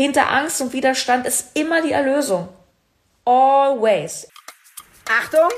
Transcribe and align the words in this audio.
Hinter 0.00 0.30
Angst 0.32 0.62
und 0.62 0.72
Widerstand 0.72 1.26
ist 1.26 1.48
immer 1.52 1.82
die 1.82 1.92
Erlösung. 1.92 2.48
Always. 3.26 4.26
Achtung! 5.06 5.50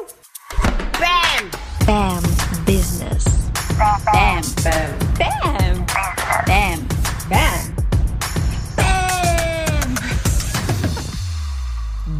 Bam! 0.98 1.48
Bam 1.86 2.22
Business. 2.66 3.22
Bam. 3.78 4.02
Bam. 4.04 4.42
Bam. 4.64 5.86
Bam. 5.86 5.86
Bam. 6.44 6.88
BAM 7.28 7.61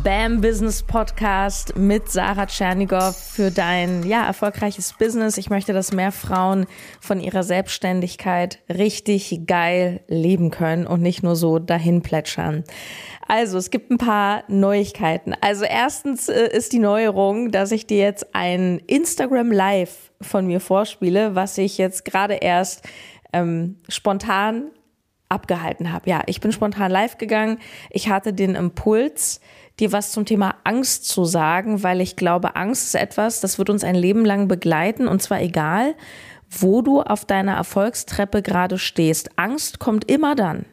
Business 0.04 0.82
Podcast 0.82 1.76
mit 1.76 2.10
Sarah 2.10 2.46
Tschernigow 2.46 3.16
für 3.16 3.52
dein 3.52 4.04
ja, 4.04 4.26
erfolgreiches 4.26 4.94
Business. 4.94 5.38
Ich 5.38 5.48
möchte, 5.48 5.72
dass 5.72 5.92
mehr 5.92 6.10
Frauen 6.10 6.66
von 7.00 7.20
ihrer 7.20 7.44
Selbstständigkeit 7.44 8.58
richtig 8.68 9.42
geil 9.46 10.00
leben 10.08 10.50
können 10.50 10.88
und 10.88 11.02
nicht 11.02 11.22
nur 11.22 11.36
so 11.36 11.60
dahin 11.60 12.02
plätschern. 12.02 12.64
Also, 13.28 13.58
es 13.58 13.70
gibt 13.70 13.92
ein 13.92 13.98
paar 13.98 14.42
Neuigkeiten. 14.48 15.34
Also, 15.40 15.64
erstens 15.64 16.28
äh, 16.28 16.48
ist 16.48 16.72
die 16.72 16.80
Neuerung, 16.80 17.52
dass 17.52 17.70
ich 17.70 17.86
dir 17.86 17.98
jetzt 17.98 18.34
ein 18.34 18.80
Instagram 18.88 19.52
Live 19.52 20.10
von 20.20 20.46
mir 20.46 20.58
vorspiele, 20.58 21.36
was 21.36 21.56
ich 21.58 21.78
jetzt 21.78 22.04
gerade 22.04 22.34
erst 22.34 22.88
ähm, 23.32 23.76
spontan 23.88 24.72
abgehalten 25.32 25.92
habe. 25.92 26.08
Ja, 26.08 26.22
ich 26.26 26.40
bin 26.40 26.52
spontan 26.52 26.90
live 26.90 27.16
gegangen. 27.18 27.58
Ich 27.90 28.08
hatte 28.08 28.32
den 28.32 28.54
Impuls, 28.54 29.40
dir 29.80 29.92
was 29.92 30.12
zum 30.12 30.26
Thema 30.26 30.56
Angst 30.64 31.08
zu 31.08 31.24
sagen, 31.24 31.82
weil 31.82 32.00
ich 32.00 32.16
glaube, 32.16 32.56
Angst 32.56 32.86
ist 32.86 32.94
etwas, 32.94 33.40
das 33.40 33.58
wird 33.58 33.70
uns 33.70 33.84
ein 33.84 33.94
Leben 33.94 34.24
lang 34.24 34.48
begleiten 34.48 35.08
und 35.08 35.22
zwar 35.22 35.40
egal, 35.40 35.94
wo 36.50 36.82
du 36.82 37.00
auf 37.00 37.24
deiner 37.24 37.54
Erfolgstreppe 37.54 38.42
gerade 38.42 38.78
stehst. 38.78 39.38
Angst 39.38 39.78
kommt 39.78 40.10
immer 40.10 40.34
dann, 40.34 40.66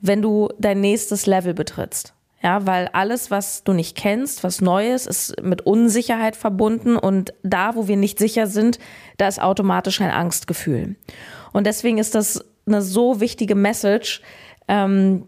wenn 0.00 0.20
du 0.20 0.48
dein 0.58 0.80
nächstes 0.80 1.26
Level 1.26 1.54
betrittst. 1.54 2.14
Ja, 2.42 2.66
weil 2.66 2.90
alles, 2.92 3.30
was 3.30 3.64
du 3.64 3.72
nicht 3.72 3.96
kennst, 3.96 4.44
was 4.44 4.60
Neues, 4.60 5.06
ist 5.06 5.42
mit 5.42 5.62
Unsicherheit 5.62 6.36
verbunden 6.36 6.98
und 6.98 7.32
da, 7.42 7.74
wo 7.74 7.88
wir 7.88 7.96
nicht 7.96 8.18
sicher 8.18 8.46
sind, 8.46 8.78
da 9.16 9.28
ist 9.28 9.40
automatisch 9.40 10.02
ein 10.02 10.10
Angstgefühl. 10.10 10.96
Und 11.54 11.66
deswegen 11.66 11.96
ist 11.96 12.14
das 12.14 12.44
eine 12.66 12.82
so 12.82 13.20
wichtige 13.20 13.54
Message, 13.54 14.20
ähm, 14.68 15.26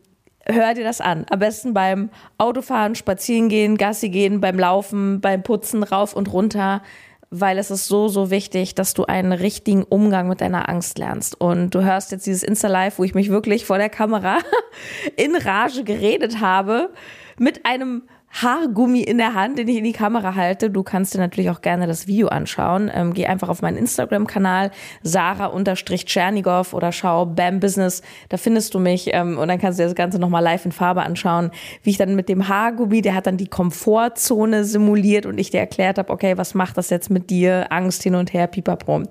hör 0.48 0.74
dir 0.74 0.84
das 0.84 1.00
an. 1.00 1.26
Am 1.30 1.38
besten 1.38 1.74
beim 1.74 2.10
Autofahren, 2.38 2.94
Spazierengehen, 2.94 3.76
Gassi 3.76 4.08
gehen, 4.08 4.40
beim 4.40 4.58
Laufen, 4.58 5.20
beim 5.20 5.42
Putzen 5.42 5.82
rauf 5.82 6.14
und 6.14 6.32
runter, 6.32 6.82
weil 7.30 7.58
es 7.58 7.70
ist 7.70 7.88
so, 7.88 8.08
so 8.08 8.30
wichtig, 8.30 8.74
dass 8.74 8.94
du 8.94 9.04
einen 9.04 9.32
richtigen 9.32 9.82
Umgang 9.82 10.28
mit 10.28 10.40
deiner 10.40 10.68
Angst 10.68 10.98
lernst. 10.98 11.40
Und 11.40 11.74
du 11.74 11.82
hörst 11.82 12.12
jetzt 12.12 12.26
dieses 12.26 12.42
Insta-Live, 12.42 12.98
wo 12.98 13.04
ich 13.04 13.14
mich 13.14 13.30
wirklich 13.30 13.64
vor 13.64 13.78
der 13.78 13.88
Kamera 13.88 14.38
in 15.16 15.34
Rage 15.34 15.82
geredet 15.84 16.40
habe, 16.40 16.90
mit 17.38 17.66
einem 17.66 18.02
Haargummi 18.42 19.00
in 19.00 19.18
der 19.18 19.34
Hand, 19.34 19.58
den 19.58 19.68
ich 19.68 19.76
in 19.76 19.84
die 19.84 19.92
Kamera 19.92 20.34
halte. 20.34 20.68
Du 20.68 20.82
kannst 20.82 21.14
dir 21.14 21.18
natürlich 21.18 21.50
auch 21.50 21.62
gerne 21.62 21.86
das 21.86 22.06
Video 22.06 22.28
anschauen. 22.28 22.90
Ähm, 22.92 23.14
geh 23.14 23.26
einfach 23.26 23.48
auf 23.48 23.62
meinen 23.62 23.78
Instagram-Kanal, 23.78 24.70
Sarah-Tschernigow 25.02 26.74
oder 26.74 26.92
schau 26.92 27.24
Bam 27.26 27.60
Business. 27.60 28.02
Da 28.28 28.36
findest 28.36 28.74
du 28.74 28.78
mich 28.78 29.08
ähm, 29.12 29.38
und 29.38 29.48
dann 29.48 29.58
kannst 29.58 29.78
du 29.78 29.82
dir 29.82 29.88
das 29.88 29.94
Ganze 29.94 30.18
nochmal 30.18 30.42
live 30.42 30.66
in 30.66 30.72
Farbe 30.72 31.02
anschauen, 31.02 31.50
wie 31.82 31.90
ich 31.90 31.96
dann 31.96 32.14
mit 32.14 32.28
dem 32.28 32.48
Haargummi, 32.48 33.00
der 33.00 33.14
hat 33.14 33.26
dann 33.26 33.38
die 33.38 33.48
Komfortzone 33.48 34.64
simuliert 34.64 35.24
und 35.24 35.38
ich 35.38 35.50
dir 35.50 35.60
erklärt 35.60 35.98
habe, 35.98 36.12
okay, 36.12 36.36
was 36.36 36.54
macht 36.54 36.76
das 36.76 36.90
jetzt 36.90 37.10
mit 37.10 37.30
dir? 37.30 37.66
Angst 37.70 38.02
hin 38.02 38.14
und 38.14 38.32
her, 38.32 38.46
pipapo. 38.46 39.02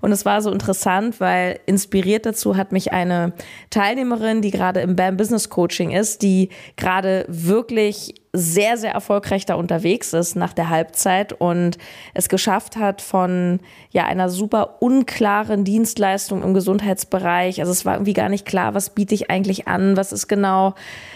Und 0.00 0.12
es 0.12 0.24
war 0.24 0.40
so 0.40 0.52
interessant, 0.52 1.20
weil 1.20 1.58
inspiriert 1.66 2.26
dazu 2.26 2.56
hat 2.56 2.72
mich 2.72 2.92
eine 2.92 3.32
Teilnehmerin, 3.70 4.40
die 4.40 4.50
gerade 4.50 4.80
im 4.80 4.96
Bam 4.96 5.16
Business 5.16 5.50
Coaching 5.50 5.90
ist, 5.90 6.22
die 6.22 6.50
gerade 6.76 7.24
wirklich 7.28 8.14
sehr, 8.32 8.76
sehr 8.76 8.92
erfolgreich 8.92 9.46
da 9.46 9.54
unterwegs 9.54 10.12
ist 10.12 10.36
nach 10.36 10.52
der 10.52 10.68
Halbzeit 10.68 11.32
und 11.32 11.78
es 12.14 12.28
geschafft 12.28 12.76
hat 12.76 13.00
von 13.00 13.60
ja 13.90 14.04
einer 14.04 14.28
super 14.28 14.76
unklaren 14.80 15.64
Dienstleistung 15.64 16.42
im 16.42 16.52
Gesundheitsbereich. 16.52 17.60
Also 17.60 17.72
es 17.72 17.86
war 17.86 17.94
irgendwie 17.94 18.12
gar 18.12 18.28
nicht 18.28 18.44
klar, 18.44 18.74
was 18.74 18.90
biete 18.90 19.14
ich 19.14 19.30
eigentlich 19.30 19.66
an, 19.66 19.96
was 19.96 20.12
ist 20.12 20.28
genau, 20.28 20.74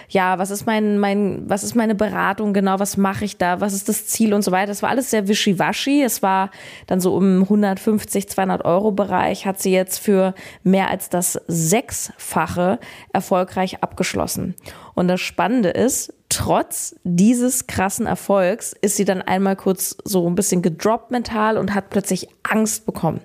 ja, 0.08 0.38
was 0.38 0.50
ist 0.50 0.64
mein, 0.64 0.98
mein, 0.98 1.42
was 1.46 1.64
ist 1.64 1.74
meine 1.74 1.94
Beratung 1.94 2.54
genau, 2.54 2.78
was 2.78 2.96
mache 2.96 3.26
ich 3.26 3.36
da, 3.36 3.60
was 3.60 3.74
ist 3.74 3.88
das 3.88 4.06
Ziel 4.06 4.32
und 4.32 4.42
so 4.42 4.50
weiter. 4.50 4.72
Es 4.72 4.82
war 4.82 4.90
alles 4.90 5.10
sehr 5.10 5.28
wischiwaschi. 5.28 6.02
Es 6.02 6.22
war 6.22 6.50
dann 6.86 7.00
so 7.00 7.18
im 7.18 7.42
150, 7.42 8.28
200 8.28 8.64
Euro 8.64 8.90
Bereich, 8.92 9.46
hat 9.46 9.60
sie 9.60 9.72
jetzt 9.72 9.98
für 9.98 10.34
mehr 10.62 10.90
als 10.90 11.10
das 11.10 11.40
Sechsfache 11.46 12.78
erfolgreich 13.12 13.82
abgeschlossen. 13.82 14.54
Und 14.94 15.08
das 15.08 15.20
Spannende 15.20 15.70
ist, 15.70 16.12
trotz 16.32 16.96
dieses 17.04 17.66
krassen 17.66 18.06
Erfolgs 18.06 18.74
ist 18.80 18.96
sie 18.96 19.04
dann 19.04 19.20
einmal 19.20 19.54
kurz 19.54 19.96
so 20.02 20.26
ein 20.26 20.34
bisschen 20.34 20.62
gedroppt 20.62 21.10
mental 21.10 21.58
und 21.58 21.74
hat 21.74 21.90
plötzlich 21.90 22.28
Angst 22.42 22.86
bekommen. 22.86 23.20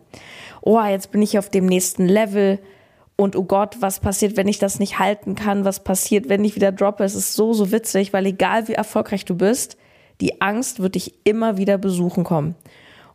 Oh, 0.61 0.81
jetzt 0.81 1.11
bin 1.11 1.21
ich 1.21 1.39
auf 1.39 1.49
dem 1.49 1.67
nächsten 1.67 2.05
Level. 2.05 2.59
Und 3.15 3.37
oh 3.37 3.43
Gott, 3.43 3.77
was 3.79 4.01
passiert, 4.01 4.35
wenn 4.35 4.49
ich 4.49 4.59
das 4.59 4.79
nicht 4.79 4.99
halten 4.99 5.35
kann? 5.35 5.63
Was 5.63 5.85
passiert, 5.85 6.27
wenn 6.27 6.43
ich 6.43 6.55
wieder 6.55 6.73
droppe? 6.73 7.05
Es 7.05 7.15
ist 7.15 7.33
so, 7.33 7.53
so 7.53 7.71
witzig, 7.71 8.11
weil 8.11 8.25
egal 8.25 8.67
wie 8.67 8.73
erfolgreich 8.73 9.23
du 9.23 9.35
bist, 9.35 9.77
die 10.19 10.41
Angst 10.41 10.81
wird 10.81 10.95
dich 10.95 11.13
immer 11.23 11.57
wieder 11.57 11.77
besuchen 11.77 12.25
kommen. 12.25 12.55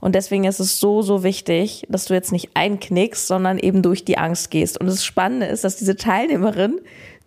Und 0.01 0.15
deswegen 0.15 0.45
ist 0.45 0.59
es 0.59 0.81
so, 0.81 1.03
so 1.03 1.23
wichtig, 1.23 1.87
dass 1.89 2.07
du 2.07 2.15
jetzt 2.15 2.33
nicht 2.33 2.51
einknickst, 2.55 3.27
sondern 3.27 3.59
eben 3.59 3.83
durch 3.83 4.05
die 4.05 4.19
Angst 4.19 4.51
gehst. 4.51 4.81
Und 4.81 4.87
das 4.87 5.05
Spannende 5.05 5.47
ist, 5.47 5.65
dass 5.65 5.77
diese 5.77 5.97
Teilnehmerin 5.97 6.81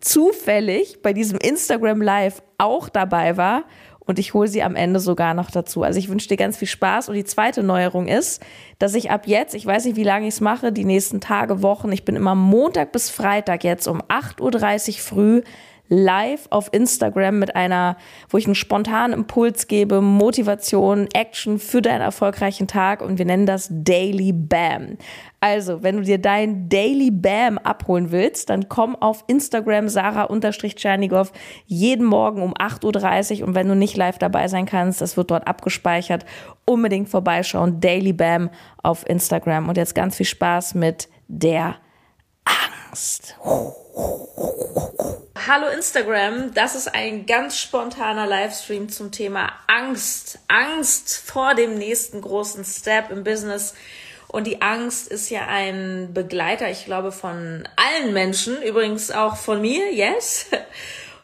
zufällig 0.05 1.01
bei 1.01 1.13
diesem 1.13 1.39
Instagram 1.39 2.01
Live 2.01 2.41
auch 2.57 2.89
dabei 2.89 3.37
war 3.37 3.63
und 4.05 4.19
ich 4.19 4.33
hole 4.33 4.47
sie 4.47 4.61
am 4.61 4.75
Ende 4.75 4.99
sogar 4.99 5.33
noch 5.33 5.49
dazu. 5.49 5.81
Also 5.81 5.97
ich 5.97 6.09
wünsche 6.09 6.27
dir 6.27 6.37
ganz 6.37 6.57
viel 6.57 6.67
Spaß. 6.67 7.09
Und 7.09 7.15
die 7.15 7.25
zweite 7.25 7.63
Neuerung 7.63 8.07
ist, 8.07 8.41
dass 8.77 8.93
ich 8.93 9.09
ab 9.09 9.25
jetzt, 9.25 9.55
ich 9.55 9.65
weiß 9.65 9.85
nicht, 9.85 9.95
wie 9.95 10.03
lange 10.03 10.27
ich 10.27 10.35
es 10.35 10.41
mache, 10.41 10.71
die 10.71 10.85
nächsten 10.85 11.21
Tage, 11.21 11.63
Wochen, 11.63 11.91
ich 11.91 12.05
bin 12.05 12.15
immer 12.15 12.35
Montag 12.35 12.91
bis 12.91 13.09
Freitag 13.09 13.63
jetzt 13.63 13.87
um 13.87 14.01
8.30 14.03 14.89
Uhr 14.89 14.99
früh 14.99 15.41
live 15.87 16.47
auf 16.49 16.69
Instagram 16.71 17.39
mit 17.39 17.55
einer, 17.55 17.97
wo 18.29 18.37
ich 18.37 18.45
einen 18.45 18.55
spontanen 18.55 19.13
Impuls 19.13 19.67
gebe, 19.67 20.01
Motivation, 20.01 21.07
Action 21.13 21.59
für 21.59 21.81
deinen 21.81 22.01
erfolgreichen 22.01 22.67
Tag 22.67 23.01
und 23.01 23.17
wir 23.17 23.25
nennen 23.25 23.45
das 23.45 23.69
Daily 23.71 24.33
Bam. 24.33 24.97
Also, 25.39 25.83
wenn 25.83 25.97
du 25.97 26.03
dir 26.03 26.17
dein 26.17 26.69
Daily 26.69 27.11
Bam 27.11 27.59
abholen 27.59 28.11
willst, 28.11 28.49
dann 28.49 28.67
komm 28.67 28.95
auf 28.95 29.23
Instagram 29.27 29.89
Sarah-Tschernigow 29.89 31.31
jeden 31.67 32.05
Morgen 32.05 32.41
um 32.41 32.53
8.30 32.55 33.41
Uhr 33.41 33.47
und 33.47 33.55
wenn 33.55 33.67
du 33.67 33.75
nicht 33.75 33.95
live 33.95 34.17
dabei 34.17 34.47
sein 34.47 34.65
kannst, 34.65 35.01
das 35.01 35.17
wird 35.17 35.29
dort 35.29 35.47
abgespeichert, 35.47 36.25
unbedingt 36.65 37.09
vorbeischauen. 37.09 37.79
Daily 37.79 38.13
Bam 38.13 38.49
auf 38.81 39.07
Instagram 39.07 39.69
und 39.69 39.77
jetzt 39.77 39.93
ganz 39.93 40.15
viel 40.15 40.25
Spaß 40.25 40.73
mit 40.73 41.09
der 41.27 41.75
Angst. 42.95 43.35
Hallo 45.47 45.67
Instagram, 45.67 46.53
das 46.53 46.75
ist 46.75 46.95
ein 46.95 47.25
ganz 47.25 47.59
spontaner 47.59 48.25
Livestream 48.25 48.87
zum 48.87 49.11
Thema 49.11 49.51
Angst. 49.67 50.39
Angst 50.47 51.17
vor 51.17 51.55
dem 51.55 51.77
nächsten 51.77 52.21
großen 52.21 52.63
Step 52.63 53.11
im 53.11 53.25
Business. 53.25 53.73
Und 54.29 54.47
die 54.47 54.61
Angst 54.61 55.09
ist 55.09 55.29
ja 55.29 55.45
ein 55.45 56.13
Begleiter, 56.13 56.69
ich 56.69 56.85
glaube, 56.85 57.11
von 57.11 57.67
allen 57.75 58.13
Menschen, 58.13 58.61
übrigens 58.61 59.11
auch 59.11 59.35
von 59.35 59.59
mir, 59.59 59.91
yes. 59.91 60.45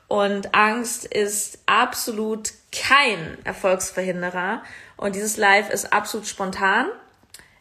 Und 0.09 0.53
Angst 0.53 1.05
ist 1.05 1.59
absolut 1.67 2.51
kein 2.73 3.37
Erfolgsverhinderer. 3.45 4.61
Und 4.97 5.15
dieses 5.15 5.37
Live 5.37 5.69
ist 5.69 5.93
absolut 5.93 6.27
spontan. 6.27 6.89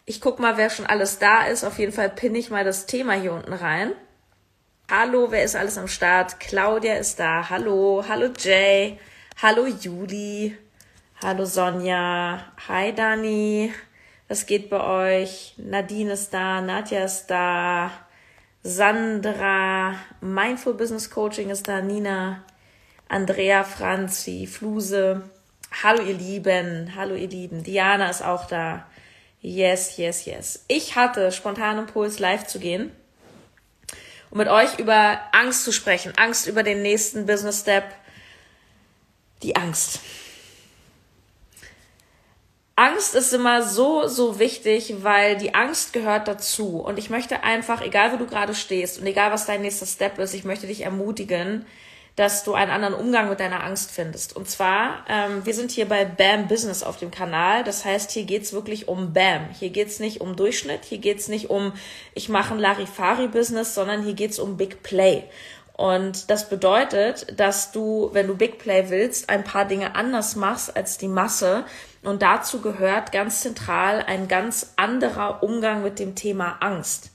Ich 0.04 0.20
guck 0.20 0.38
mal, 0.38 0.56
wer 0.56 0.70
schon 0.70 0.86
alles 0.86 1.18
da 1.18 1.44
ist. 1.46 1.64
Auf 1.64 1.78
jeden 1.78 1.92
Fall 1.92 2.10
pinne 2.10 2.38
ich 2.38 2.50
mal 2.50 2.64
das 2.64 2.86
Thema 2.86 3.12
hier 3.12 3.32
unten 3.32 3.52
rein. 3.52 3.92
Hallo, 4.90 5.30
wer 5.30 5.44
ist 5.44 5.54
alles 5.54 5.78
am 5.78 5.88
Start? 5.88 6.40
Claudia 6.40 6.94
ist 6.94 7.20
da. 7.20 7.48
Hallo, 7.48 8.04
hallo 8.08 8.30
Jay. 8.36 8.98
Hallo 9.40 9.66
Juli. 9.66 10.56
Hallo 11.22 11.44
Sonja. 11.44 12.44
Hi 12.66 12.92
Dani. 12.92 13.72
Was 14.26 14.46
geht 14.46 14.68
bei 14.68 14.80
euch? 15.22 15.54
Nadine 15.58 16.12
ist 16.12 16.34
da. 16.34 16.60
Nadja 16.60 17.04
ist 17.04 17.26
da. 17.26 17.90
Sandra. 18.62 19.94
Mindful 20.20 20.74
Business 20.74 21.10
Coaching 21.10 21.50
ist 21.50 21.68
da. 21.68 21.80
Nina. 21.82 22.44
Andrea, 23.08 23.64
Franzi, 23.64 24.46
Fluse. 24.46 25.22
Hallo 25.82 26.02
ihr 26.02 26.14
Lieben. 26.14 26.94
Hallo 26.96 27.14
ihr 27.14 27.28
Lieben. 27.28 27.62
Diana 27.62 28.10
ist 28.10 28.22
auch 28.24 28.46
da. 28.46 28.86
Yes, 29.42 29.96
yes, 29.96 30.26
yes. 30.26 30.64
Ich 30.68 30.96
hatte 30.96 31.32
spontanen 31.32 31.86
Impuls, 31.86 32.18
live 32.18 32.46
zu 32.46 32.58
gehen 32.58 32.92
und 34.30 34.38
mit 34.38 34.48
euch 34.48 34.78
über 34.78 35.20
Angst 35.32 35.64
zu 35.64 35.72
sprechen. 35.72 36.12
Angst 36.16 36.46
über 36.46 36.62
den 36.62 36.82
nächsten 36.82 37.26
Business 37.26 37.60
Step. 37.60 37.84
Die 39.42 39.56
Angst. 39.56 40.00
Angst 42.76 43.14
ist 43.14 43.32
immer 43.32 43.62
so, 43.62 44.06
so 44.08 44.38
wichtig, 44.38 45.02
weil 45.02 45.36
die 45.36 45.54
Angst 45.54 45.92
gehört 45.92 46.28
dazu. 46.28 46.78
Und 46.78 46.98
ich 46.98 47.10
möchte 47.10 47.42
einfach, 47.42 47.82
egal 47.82 48.12
wo 48.12 48.16
du 48.16 48.26
gerade 48.26 48.54
stehst 48.54 48.98
und 48.98 49.06
egal 49.06 49.32
was 49.32 49.46
dein 49.46 49.62
nächster 49.62 49.86
Step 49.86 50.18
ist, 50.18 50.34
ich 50.34 50.44
möchte 50.44 50.66
dich 50.66 50.82
ermutigen, 50.82 51.66
dass 52.16 52.44
du 52.44 52.54
einen 52.54 52.70
anderen 52.70 52.94
Umgang 52.94 53.28
mit 53.28 53.40
deiner 53.40 53.64
Angst 53.64 53.90
findest. 53.90 54.36
Und 54.36 54.48
zwar, 54.48 55.04
ähm, 55.08 55.44
wir 55.44 55.54
sind 55.54 55.70
hier 55.70 55.88
bei 55.88 56.04
BAM 56.04 56.48
Business 56.48 56.82
auf 56.82 56.98
dem 56.98 57.10
Kanal. 57.10 57.64
Das 57.64 57.84
heißt, 57.84 58.10
hier 58.10 58.24
geht's 58.24 58.52
wirklich 58.52 58.88
um 58.88 59.12
BAM. 59.12 59.48
Hier 59.58 59.70
geht's 59.70 60.00
nicht 60.00 60.20
um 60.20 60.36
Durchschnitt, 60.36 60.84
hier 60.84 60.98
geht's 60.98 61.28
nicht 61.28 61.50
um, 61.50 61.72
ich 62.14 62.28
mache 62.28 62.54
ein 62.54 62.60
Larifari-Business, 62.60 63.74
sondern 63.74 64.02
hier 64.02 64.14
geht's 64.14 64.38
um 64.38 64.56
Big 64.56 64.82
Play. 64.82 65.24
Und 65.80 66.30
das 66.30 66.50
bedeutet, 66.50 67.40
dass 67.40 67.72
du, 67.72 68.10
wenn 68.12 68.26
du 68.26 68.36
Big 68.36 68.58
Play 68.58 68.90
willst, 68.90 69.30
ein 69.30 69.44
paar 69.44 69.64
Dinge 69.64 69.94
anders 69.94 70.36
machst 70.36 70.76
als 70.76 70.98
die 70.98 71.08
Masse. 71.08 71.64
Und 72.02 72.20
dazu 72.20 72.60
gehört 72.60 73.12
ganz 73.12 73.40
zentral 73.40 74.04
ein 74.06 74.28
ganz 74.28 74.74
anderer 74.76 75.42
Umgang 75.42 75.82
mit 75.82 75.98
dem 75.98 76.14
Thema 76.14 76.58
Angst. 76.60 77.12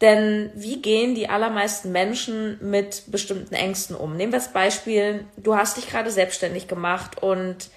Denn 0.00 0.50
wie 0.54 0.82
gehen 0.82 1.14
die 1.14 1.28
allermeisten 1.28 1.90
Menschen 1.90 2.58
mit 2.60 3.04
bestimmten 3.06 3.54
Ängsten 3.54 3.96
um? 3.96 4.16
Nehmen 4.16 4.32
wir 4.32 4.38
das 4.38 4.52
Beispiel, 4.52 5.24
du 5.36 5.56
hast 5.56 5.78
dich 5.78 5.88
gerade 5.88 6.10
selbstständig 6.10 6.68
gemacht 6.68 7.22
und 7.22 7.70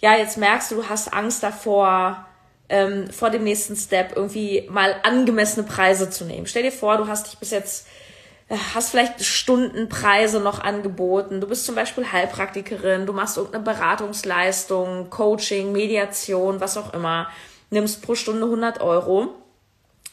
ja, 0.00 0.16
jetzt 0.16 0.36
merkst 0.36 0.72
du, 0.72 0.76
du 0.76 0.88
hast 0.88 1.12
Angst 1.12 1.42
davor, 1.44 2.26
ähm, 2.68 3.08
vor 3.10 3.30
dem 3.30 3.44
nächsten 3.44 3.76
Step 3.76 4.16
irgendwie 4.16 4.68
mal 4.70 4.96
angemessene 5.04 5.64
Preise 5.64 6.10
zu 6.10 6.24
nehmen. 6.24 6.46
Stell 6.46 6.64
dir 6.64 6.72
vor, 6.72 6.96
du 6.96 7.06
hast 7.06 7.28
dich 7.28 7.38
bis 7.38 7.52
jetzt 7.52 7.86
hast 8.74 8.90
vielleicht 8.90 9.24
Stundenpreise 9.24 10.40
noch 10.40 10.60
angeboten. 10.60 11.40
Du 11.40 11.46
bist 11.46 11.64
zum 11.64 11.74
Beispiel 11.74 12.10
Heilpraktikerin, 12.10 13.06
du 13.06 13.12
machst 13.12 13.36
irgendeine 13.36 13.64
Beratungsleistung, 13.64 15.10
Coaching, 15.10 15.72
Mediation, 15.72 16.60
was 16.60 16.76
auch 16.76 16.92
immer, 16.92 17.28
nimmst 17.70 18.02
pro 18.02 18.14
Stunde 18.14 18.44
100 18.44 18.80
Euro. 18.80 19.34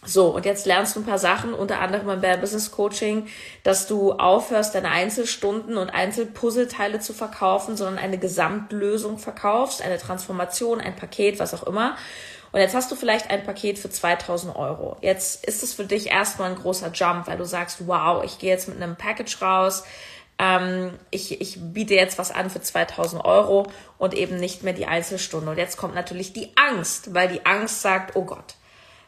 So, 0.06 0.28
und 0.28 0.46
jetzt 0.46 0.66
lernst 0.66 0.96
du 0.96 1.02
ein 1.02 1.06
paar 1.06 1.20
Sachen, 1.20 1.54
unter 1.54 1.82
anderem 1.82 2.22
beim 2.22 2.40
Business 2.40 2.72
Coaching, 2.72 3.28
dass 3.64 3.86
du 3.86 4.14
aufhörst, 4.14 4.74
deine 4.74 4.92
Einzelstunden 4.92 5.78
und 5.78 5.90
Einzelpuzzleteile 5.90 7.02
zu 7.02 7.14
verkaufen, 7.14 7.76
sondern 7.76 8.02
eine 8.02 8.18
Gesamtlösung 8.18 9.18
verkaufst, 9.18 9.82
eine 9.82 9.98
Transformation, 9.98 10.80
ein 10.80 10.96
Paket, 10.96 11.40
was 11.40 11.54
auch 11.54 11.64
immer. 11.64 11.98
Und 12.52 12.62
jetzt 12.62 12.74
hast 12.74 12.90
du 12.92 12.96
vielleicht 12.96 13.30
ein 13.30 13.44
Paket 13.44 13.78
für 13.78 13.90
2000 13.90 14.56
Euro. 14.56 14.98
Jetzt 15.02 15.46
ist 15.46 15.64
es 15.64 15.74
für 15.74 15.86
dich 15.86 16.08
erstmal 16.08 16.50
ein 16.50 16.58
großer 16.58 16.92
Jump, 16.94 17.28
weil 17.28 17.38
du 17.38 17.46
sagst, 17.46 17.86
wow, 17.86 18.24
ich 18.24 18.40
gehe 18.40 18.50
jetzt 18.50 18.70
mit 18.70 18.82
einem 18.82 18.96
Package 18.96 19.42
raus, 19.42 19.84
ähm, 20.40 20.98
ich, 21.12 21.42
ich 21.42 21.58
biete 21.60 21.94
jetzt 21.94 22.18
was 22.18 22.32
an 22.32 22.50
für 22.50 22.62
2000 22.62 23.24
Euro 23.26 23.68
und 23.98 24.14
eben 24.14 24.38
nicht 24.38 24.64
mehr 24.64 24.74
die 24.74 24.88
Einzelstunde. 24.88 25.52
Und 25.52 25.58
jetzt 25.58 25.78
kommt 25.78 25.94
natürlich 25.94 26.32
die 26.32 26.54
Angst, 26.56 27.14
weil 27.14 27.28
die 27.28 27.46
Angst 27.46 27.82
sagt, 27.82 28.16
oh 28.16 28.24
Gott, 28.24 28.56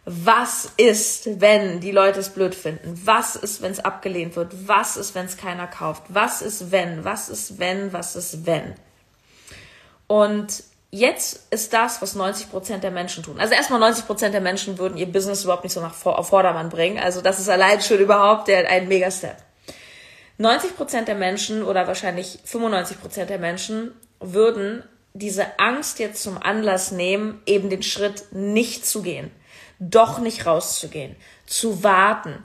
was 0.06 0.71
ist, 0.77 1.42
wenn 1.42 1.80
die 1.80 1.92
Leute 1.92 2.19
es 2.19 2.30
blöd 2.30 2.56
finden? 2.56 3.00
Was 3.06 3.36
ist, 3.36 3.62
wenn 3.62 3.71
es 3.71 3.80
abgelehnt 3.80 4.36
wird? 4.36 4.68
Was 4.68 4.98
ist, 4.98 5.13
wenn 5.13 5.25
es 5.25 5.38
keiner 5.38 5.68
kauft? 5.68 6.03
Was 6.09 6.42
ist, 6.42 6.71
wenn? 6.71 7.06
Was 7.06 7.30
ist, 7.30 7.59
wenn? 7.59 7.94
Was 7.94 8.15
ist, 8.15 8.45
wenn? 8.45 8.74
Und 10.07 10.63
jetzt 10.89 11.48
ist 11.53 11.71
das, 11.74 12.01
was 12.01 12.15
90 12.15 12.50
Prozent 12.50 12.83
der 12.83 12.92
Menschen 12.92 13.24
tun. 13.24 13.39
Also 13.39 13.53
erstmal 13.53 13.80
90 13.80 14.07
Prozent 14.07 14.33
der 14.33 14.42
Menschen 14.42 14.77
würden 14.77 14.98
ihr 14.98 15.06
Business 15.06 15.44
überhaupt 15.44 15.63
nicht 15.63 15.74
so 15.74 15.81
nach 15.81 16.06
auf 16.06 16.30
Vordermann 16.30 16.69
bringen. 16.69 17.00
Also 17.00 17.21
das 17.21 17.39
ist 17.39 17.50
allein 17.50 17.80
schon 17.81 18.00
überhaupt 18.00 18.48
der, 18.48 18.69
ein 18.69 18.88
Mega-Step. 18.88 19.38
90 20.38 20.75
Prozent 20.75 21.07
der 21.07 21.15
Menschen 21.15 21.63
oder 21.63 21.86
wahrscheinlich 21.88 22.39
95 22.44 23.00
Prozent 23.00 23.30
der 23.30 23.38
Menschen 23.38 23.92
würden 24.19 24.83
diese 25.13 25.59
Angst 25.59 26.00
jetzt 26.00 26.24
zum 26.24 26.42
Anlass 26.42 26.92
nehmen, 26.92 27.42
eben 27.45 27.69
den 27.69 27.83
Schritt 27.83 28.25
nicht 28.31 28.86
zu 28.86 29.01
gehen, 29.01 29.31
doch 29.81 30.19
nicht 30.19 30.45
rauszugehen, 30.45 31.16
zu 31.45 31.83
warten, 31.83 32.44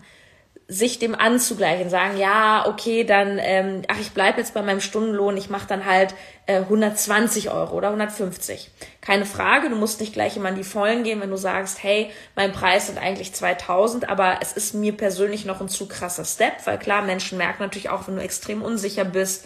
sich 0.69 0.99
dem 0.99 1.15
anzugleichen, 1.15 1.91
sagen, 1.91 2.19
ja, 2.19 2.67
okay, 2.67 3.05
dann, 3.05 3.38
ähm, 3.41 3.83
ach, 3.87 4.00
ich 4.00 4.11
bleib 4.11 4.37
jetzt 4.37 4.53
bei 4.53 4.62
meinem 4.62 4.81
Stundenlohn, 4.81 5.37
ich 5.37 5.49
mache 5.49 5.69
dann 5.69 5.85
halt 5.85 6.15
äh, 6.47 6.56
120 6.56 7.50
Euro 7.53 7.77
oder 7.77 7.88
150. 7.88 8.71
Keine 9.00 9.27
Frage, 9.27 9.71
du 9.71 9.77
musst 9.77 10.00
nicht 10.00 10.12
gleich 10.12 10.37
immer 10.37 10.49
in 10.49 10.56
die 10.56 10.65
Vollen 10.65 11.05
gehen, 11.05 11.21
wenn 11.21 11.31
du 11.31 11.37
sagst, 11.37 11.85
hey, 11.85 12.11
mein 12.35 12.50
Preis 12.50 12.88
sind 12.88 12.99
eigentlich 12.99 13.33
2000, 13.33 14.09
aber 14.09 14.39
es 14.43 14.55
ist 14.55 14.75
mir 14.75 14.97
persönlich 14.97 15.44
noch 15.44 15.61
ein 15.61 15.69
zu 15.69 15.87
krasser 15.87 16.25
Step, 16.25 16.67
weil 16.67 16.81
klar, 16.81 17.03
Menschen 17.03 17.39
merken 17.39 17.62
natürlich 17.62 17.91
auch, 17.91 18.09
wenn 18.09 18.17
du 18.17 18.23
extrem 18.23 18.62
unsicher 18.62 19.05
bist 19.05 19.44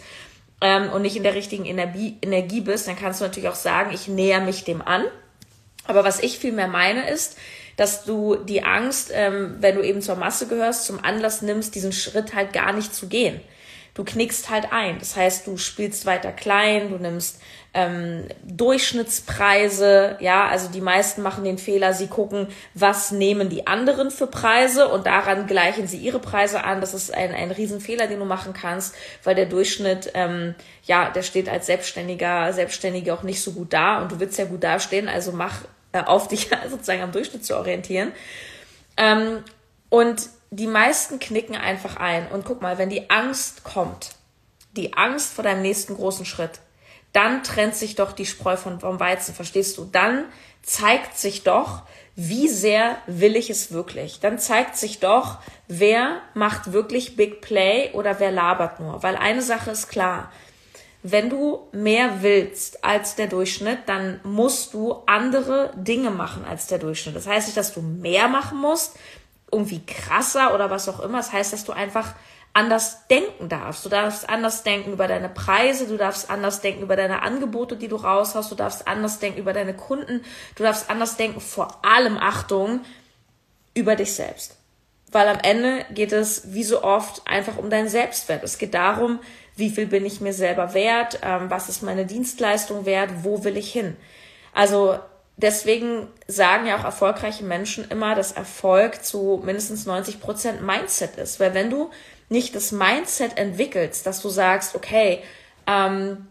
ähm, 0.61 0.89
und 0.89 1.03
nicht 1.03 1.17
in 1.17 1.23
der 1.23 1.35
richtigen 1.35 1.65
Energie, 1.65 2.17
Energie 2.23 2.61
bist, 2.61 2.87
dann 2.87 2.95
kannst 2.95 3.21
du 3.21 3.25
natürlich 3.25 3.49
auch 3.49 3.55
sagen, 3.55 3.91
ich 3.93 4.07
näher 4.07 4.41
mich 4.41 4.63
dem 4.63 4.81
an. 4.81 5.03
Aber 5.85 6.03
was 6.03 6.19
ich 6.19 6.39
viel 6.39 6.51
mehr 6.51 6.67
meine 6.67 7.09
ist, 7.09 7.37
dass 7.77 8.05
du 8.05 8.35
die 8.35 8.63
Angst, 8.63 9.11
ähm, 9.13 9.57
wenn 9.59 9.75
du 9.75 9.81
eben 9.81 10.01
zur 10.01 10.15
Masse 10.15 10.47
gehörst, 10.47 10.85
zum 10.85 11.03
Anlass 11.03 11.41
nimmst, 11.41 11.75
diesen 11.75 11.91
Schritt 11.91 12.35
halt 12.35 12.53
gar 12.53 12.73
nicht 12.73 12.93
zu 12.93 13.07
gehen. 13.07 13.41
Du 13.93 14.05
knickst 14.05 14.49
halt 14.49 14.71
ein. 14.71 14.99
Das 14.99 15.17
heißt, 15.17 15.47
du 15.47 15.57
spielst 15.57 16.05
weiter 16.05 16.31
klein, 16.31 16.89
du 16.89 16.97
nimmst 16.97 17.41
ähm, 17.73 18.25
Durchschnittspreise, 18.43 20.17
ja, 20.19 20.47
also 20.47 20.69
die 20.69 20.81
meisten 20.81 21.21
machen 21.21 21.43
den 21.43 21.57
Fehler, 21.57 21.93
sie 21.93 22.07
gucken, 22.07 22.47
was 22.73 23.11
nehmen 23.11 23.49
die 23.49 23.67
anderen 23.67 24.11
für 24.11 24.27
Preise 24.27 24.87
und 24.87 25.07
daran 25.07 25.45
gleichen 25.45 25.87
sie 25.87 25.97
ihre 25.97 26.19
Preise 26.19 26.63
an. 26.63 26.79
Das 26.79 26.93
ist 26.93 27.13
ein, 27.13 27.33
ein 27.33 27.51
Riesenfehler, 27.51 28.07
den 28.07 28.19
du 28.19 28.25
machen 28.25 28.53
kannst, 28.53 28.95
weil 29.23 29.35
der 29.35 29.45
Durchschnitt, 29.45 30.11
ähm, 30.13 30.55
ja, 30.83 31.09
der 31.09 31.23
steht 31.23 31.49
als 31.49 31.65
Selbstständiger, 31.65 32.53
Selbstständige 32.53 33.13
auch 33.13 33.23
nicht 33.23 33.41
so 33.41 33.51
gut 33.51 33.73
da 33.73 34.01
und 34.01 34.11
du 34.11 34.19
willst 34.19 34.37
ja 34.37 34.45
gut 34.45 34.63
dastehen, 34.63 35.07
also 35.09 35.31
mach 35.33 35.61
äh, 35.91 36.03
auf 36.03 36.27
dich 36.27 36.49
sozusagen 36.69 37.01
am 37.01 37.11
Durchschnitt 37.11 37.45
zu 37.45 37.57
orientieren. 37.57 38.11
Ähm, 38.97 39.43
und 39.89 40.29
die 40.51 40.67
meisten 40.67 41.19
knicken 41.19 41.55
einfach 41.55 41.97
ein. 41.97 42.27
Und 42.27 42.45
guck 42.45 42.61
mal, 42.61 42.77
wenn 42.77 42.89
die 42.89 43.09
Angst 43.09 43.63
kommt, 43.63 44.11
die 44.75 44.93
Angst 44.93 45.33
vor 45.33 45.43
deinem 45.43 45.61
nächsten 45.61 45.95
großen 45.95 46.25
Schritt, 46.25 46.59
dann 47.13 47.43
trennt 47.43 47.75
sich 47.75 47.95
doch 47.95 48.13
die 48.13 48.25
Spreu 48.25 48.55
von, 48.55 48.79
vom 48.79 48.99
Weizen, 48.99 49.35
verstehst 49.35 49.77
du? 49.77 49.85
Dann 49.85 50.25
zeigt 50.61 51.17
sich 51.17 51.43
doch, 51.43 51.83
wie 52.15 52.47
sehr 52.47 52.97
will 53.07 53.35
ich 53.35 53.49
es 53.49 53.71
wirklich? 53.71 54.19
Dann 54.19 54.39
zeigt 54.39 54.77
sich 54.77 54.99
doch, 54.99 55.39
wer 55.67 56.21
macht 56.33 56.71
wirklich 56.73 57.15
Big 57.15 57.41
Play 57.41 57.91
oder 57.93 58.19
wer 58.19 58.31
labert 58.31 58.79
nur. 58.79 59.01
Weil 59.03 59.15
eine 59.15 59.41
Sache 59.41 59.71
ist 59.71 59.89
klar, 59.89 60.31
wenn 61.03 61.29
du 61.29 61.67
mehr 61.71 62.21
willst 62.21 62.83
als 62.83 63.15
der 63.15 63.27
Durchschnitt, 63.27 63.79
dann 63.87 64.19
musst 64.23 64.73
du 64.73 64.97
andere 65.07 65.71
Dinge 65.75 66.11
machen 66.11 66.45
als 66.45 66.67
der 66.67 66.77
Durchschnitt. 66.77 67.15
Das 67.15 67.27
heißt 67.27 67.47
nicht, 67.47 67.57
dass 67.57 67.73
du 67.73 67.81
mehr 67.81 68.27
machen 68.27 68.59
musst, 68.59 68.97
irgendwie 69.51 69.83
krasser 69.85 70.53
oder 70.53 70.69
was 70.69 70.87
auch 70.87 70.99
immer. 70.99 71.17
Das 71.17 71.33
heißt, 71.33 71.53
dass 71.53 71.63
du 71.63 71.71
einfach 71.71 72.13
anders 72.53 73.07
denken 73.07 73.49
darfst. 73.49 73.85
Du 73.85 73.89
darfst 73.89 74.29
anders 74.29 74.63
denken 74.63 74.93
über 74.93 75.07
deine 75.07 75.29
Preise, 75.29 75.87
du 75.87 75.97
darfst 75.97 76.29
anders 76.29 76.61
denken 76.61 76.83
über 76.83 76.95
deine 76.95 77.21
Angebote, 77.21 77.77
die 77.77 77.87
du 77.87 77.95
raushaust, 77.95 78.51
du 78.51 78.55
darfst 78.55 78.87
anders 78.87 79.19
denken 79.19 79.39
über 79.39 79.53
deine 79.53 79.73
Kunden, 79.73 80.23
du 80.55 80.63
darfst 80.63 80.89
anders 80.89 81.15
denken, 81.17 81.39
vor 81.39 81.83
allem 81.83 82.17
Achtung, 82.17 82.81
über 83.73 83.95
dich 83.95 84.13
selbst. 84.13 84.57
Weil 85.11 85.27
am 85.27 85.39
Ende 85.39 85.85
geht 85.91 86.11
es, 86.11 86.53
wie 86.53 86.63
so 86.63 86.83
oft, 86.83 87.25
einfach 87.25 87.57
um 87.57 87.69
deinen 87.69 87.89
Selbstwert. 87.89 88.43
Es 88.43 88.57
geht 88.57 88.73
darum, 88.73 89.19
wie 89.55 89.69
viel 89.69 89.87
bin 89.87 90.05
ich 90.05 90.21
mir 90.21 90.33
selber 90.33 90.73
wert, 90.73 91.19
ähm, 91.23 91.49
was 91.49 91.69
ist 91.69 91.83
meine 91.83 92.05
Dienstleistung 92.05 92.85
wert, 92.85 93.09
wo 93.23 93.43
will 93.43 93.57
ich 93.57 93.71
hin. 93.71 93.95
Also 94.53 94.97
deswegen 95.37 96.07
sagen 96.27 96.67
ja 96.67 96.77
auch 96.77 96.83
erfolgreiche 96.83 97.43
Menschen 97.43 97.89
immer, 97.89 98.15
dass 98.15 98.31
Erfolg 98.31 99.03
zu 99.03 99.41
mindestens 99.43 99.85
90 99.85 100.19
Prozent 100.19 100.61
Mindset 100.61 101.17
ist. 101.17 101.39
Weil 101.39 101.53
wenn 101.53 101.69
du 101.69 101.89
nicht 102.29 102.55
das 102.55 102.71
Mindset 102.71 103.37
entwickelst, 103.37 104.05
dass 104.05 104.21
du 104.21 104.29
sagst, 104.29 104.75
okay, 104.75 105.21
ähm, 105.67 106.27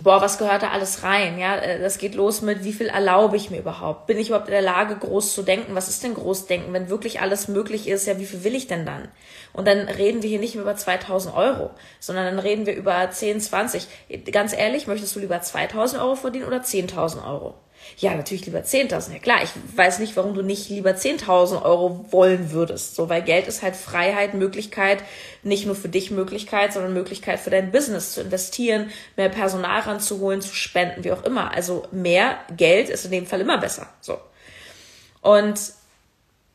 boah, 0.00 0.20
was 0.20 0.38
gehört 0.38 0.62
da 0.62 0.70
alles 0.70 1.02
rein? 1.02 1.38
Ja, 1.38 1.56
äh, 1.56 1.80
das 1.80 1.98
geht 1.98 2.14
los 2.14 2.42
mit, 2.42 2.64
wie 2.64 2.72
viel 2.72 2.88
erlaube 2.88 3.36
ich 3.36 3.50
mir 3.50 3.58
überhaupt? 3.58 4.06
Bin 4.06 4.18
ich 4.18 4.28
überhaupt 4.28 4.48
in 4.48 4.52
der 4.52 4.62
Lage, 4.62 4.96
groß 4.96 5.34
zu 5.34 5.42
denken? 5.42 5.74
Was 5.74 5.88
ist 5.88 6.02
denn 6.02 6.14
Großdenken? 6.14 6.72
Wenn 6.72 6.88
wirklich 6.88 7.20
alles 7.20 7.48
möglich 7.48 7.88
ist, 7.88 8.06
ja, 8.06 8.18
wie 8.18 8.26
viel 8.26 8.44
will 8.44 8.54
ich 8.54 8.66
denn 8.66 8.86
dann? 8.86 9.08
Und 9.52 9.66
dann 9.66 9.88
reden 9.88 10.22
wir 10.22 10.30
hier 10.30 10.38
nicht 10.38 10.54
mehr 10.54 10.64
über 10.64 10.76
2000 10.76 11.34
Euro, 11.34 11.70
sondern 12.00 12.24
dann 12.24 12.38
reden 12.38 12.66
wir 12.66 12.74
über 12.74 13.10
10, 13.10 13.40
20. 13.40 13.86
Ganz 14.30 14.52
ehrlich, 14.52 14.86
möchtest 14.86 15.14
du 15.14 15.20
lieber 15.20 15.40
2000 15.40 16.00
Euro 16.00 16.14
verdienen 16.14 16.46
oder 16.46 16.58
10.000 16.58 17.26
Euro? 17.26 17.54
Ja, 17.98 18.14
natürlich 18.14 18.46
lieber 18.46 18.60
10.000. 18.60 19.12
Ja 19.12 19.18
klar, 19.18 19.42
ich 19.42 19.50
weiß 19.76 19.98
nicht, 19.98 20.16
warum 20.16 20.34
du 20.34 20.42
nicht 20.42 20.68
lieber 20.68 20.90
10.000 20.90 21.62
Euro 21.62 22.06
wollen 22.10 22.52
würdest. 22.52 22.94
So, 22.94 23.08
weil 23.08 23.22
Geld 23.22 23.46
ist 23.46 23.62
halt 23.62 23.76
Freiheit, 23.76 24.34
Möglichkeit, 24.34 25.02
nicht 25.42 25.66
nur 25.66 25.74
für 25.74 25.88
dich 25.88 26.10
Möglichkeit, 26.10 26.72
sondern 26.72 26.94
Möglichkeit 26.94 27.40
für 27.40 27.50
dein 27.50 27.72
Business 27.72 28.12
zu 28.12 28.22
investieren, 28.22 28.90
mehr 29.16 29.28
Personal 29.28 29.80
ranzuholen, 29.80 30.40
zu 30.40 30.54
spenden, 30.54 31.04
wie 31.04 31.12
auch 31.12 31.24
immer. 31.24 31.52
Also 31.52 31.86
mehr 31.92 32.38
Geld 32.56 32.88
ist 32.88 33.04
in 33.04 33.10
dem 33.10 33.26
Fall 33.26 33.40
immer 33.40 33.58
besser. 33.58 33.88
So. 34.00 34.18
Und 35.20 35.60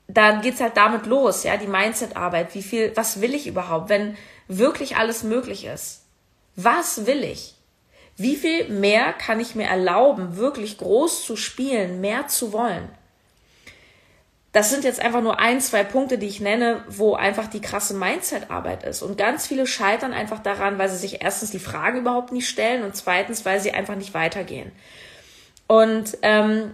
dann 0.08 0.42
geht's 0.42 0.62
halt 0.62 0.78
damit 0.78 1.06
los, 1.06 1.44
ja, 1.44 1.58
die 1.58 1.68
Mindset-Arbeit. 1.68 2.56
Wie 2.56 2.64
viel, 2.64 2.96
was 2.96 3.22
will 3.22 3.36
ich 3.36 3.48
überhaupt, 3.48 3.90
wenn 3.90 4.16
wirklich 4.48 4.96
alles 4.96 5.24
möglich 5.24 5.66
ist? 5.66 6.04
Was 6.56 7.06
will 7.06 7.24
ich? 7.24 7.57
Wie 8.18 8.36
viel 8.36 8.68
mehr 8.70 9.14
kann 9.14 9.40
ich 9.40 9.54
mir 9.54 9.68
erlauben, 9.68 10.38
wirklich 10.38 10.80
groß 10.80 11.24
zu 11.24 11.36
spielen, 11.36 12.02
mehr 12.02 12.28
zu 12.28 12.52
wollen? 12.52 12.90
Das 14.54 14.72
sind 14.72 14.84
jetzt 14.84 15.00
einfach 15.00 15.22
nur 15.22 15.40
ein, 15.40 15.62
zwei 15.62 15.84
Punkte, 15.84 16.18
die 16.18 16.26
ich 16.26 16.40
nenne, 16.40 16.84
wo 16.88 17.14
einfach 17.14 17.46
die 17.46 17.62
krasse 17.62 17.94
Mindset-Arbeit 17.94 18.84
ist. 18.86 19.04
Und 19.04 19.16
ganz 19.16 19.46
viele 19.46 19.68
scheitern 19.68 20.14
einfach 20.14 20.40
daran, 20.40 20.80
weil 20.80 20.90
sie 20.90 20.98
sich 20.98 21.22
erstens 21.22 21.52
die 21.52 21.60
Fragen 21.60 22.00
überhaupt 22.00 22.32
nicht 22.32 22.50
stellen 22.50 22.84
und 22.84 22.96
zweitens, 22.96 23.46
weil 23.46 23.60
sie 23.60 23.74
einfach 23.74 23.96
nicht 23.96 24.16
weitergehen. 24.16 24.72
Und 25.68 26.18
ähm, 26.24 26.72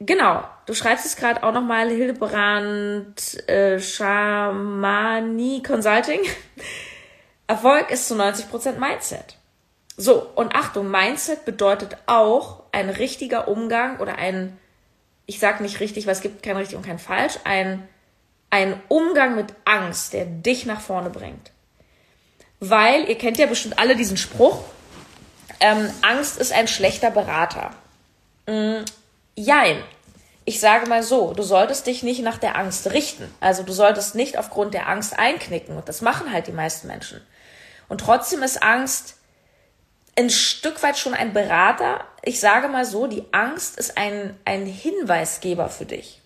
genau, 0.00 0.42
du 0.64 0.72
schreibst 0.72 1.04
es 1.04 1.16
gerade 1.16 1.42
auch 1.42 1.52
nochmal 1.52 1.90
Hildebrand 1.90 3.46
äh, 3.46 3.78
Shamani 3.78 5.62
Consulting. 5.66 6.20
Erfolg 7.46 7.90
ist 7.90 8.08
zu 8.08 8.14
90% 8.14 8.78
Mindset. 8.78 9.35
So, 9.96 10.30
und 10.34 10.54
Achtung, 10.54 10.90
Mindset 10.90 11.44
bedeutet 11.44 11.96
auch 12.06 12.62
ein 12.72 12.90
richtiger 12.90 13.48
Umgang 13.48 13.98
oder 13.98 14.16
ein, 14.16 14.58
ich 15.24 15.38
sage 15.38 15.62
nicht 15.62 15.80
richtig, 15.80 16.06
weil 16.06 16.12
es 16.12 16.20
gibt 16.20 16.42
kein 16.42 16.56
richtig 16.56 16.76
und 16.76 16.84
kein 16.84 16.98
falsch, 16.98 17.38
ein, 17.44 17.88
ein 18.50 18.80
Umgang 18.88 19.36
mit 19.36 19.54
Angst, 19.64 20.12
der 20.12 20.26
dich 20.26 20.66
nach 20.66 20.80
vorne 20.80 21.08
bringt. 21.08 21.50
Weil, 22.60 23.08
ihr 23.08 23.16
kennt 23.16 23.38
ja 23.38 23.46
bestimmt 23.46 23.78
alle 23.78 23.96
diesen 23.96 24.18
Spruch, 24.18 24.64
ähm, 25.60 25.90
Angst 26.02 26.38
ist 26.38 26.52
ein 26.52 26.68
schlechter 26.68 27.10
Berater. 27.10 27.70
Mm, 28.46 28.84
jein. 29.34 29.82
Ich 30.44 30.60
sage 30.60 30.86
mal 30.86 31.02
so, 31.02 31.32
du 31.32 31.42
solltest 31.42 31.86
dich 31.86 32.02
nicht 32.02 32.22
nach 32.22 32.38
der 32.38 32.56
Angst 32.56 32.92
richten. 32.92 33.32
Also 33.40 33.62
du 33.62 33.72
solltest 33.72 34.14
nicht 34.14 34.38
aufgrund 34.38 34.74
der 34.74 34.88
Angst 34.88 35.18
einknicken. 35.18 35.76
Und 35.76 35.88
das 35.88 36.02
machen 36.02 36.32
halt 36.32 36.46
die 36.46 36.52
meisten 36.52 36.86
Menschen. 36.86 37.20
Und 37.88 38.00
trotzdem 38.00 38.42
ist 38.42 38.62
Angst 38.62 39.15
ein 40.16 40.30
Stück 40.30 40.82
weit 40.82 40.98
schon 40.98 41.14
ein 41.14 41.32
Berater. 41.32 42.04
Ich 42.22 42.40
sage 42.40 42.68
mal 42.68 42.84
so, 42.84 43.06
die 43.06 43.24
Angst 43.32 43.78
ist 43.78 43.96
ein, 43.98 44.36
ein 44.44 44.66
Hinweisgeber 44.66 45.68
für 45.68 45.84
dich. 45.84 46.20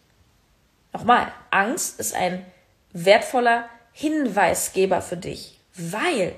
Nochmal, 0.92 1.32
Angst 1.50 2.00
ist 2.00 2.14
ein 2.14 2.44
wertvoller 2.92 3.68
Hinweisgeber 3.92 5.02
für 5.02 5.16
dich, 5.16 5.60
weil 5.74 6.34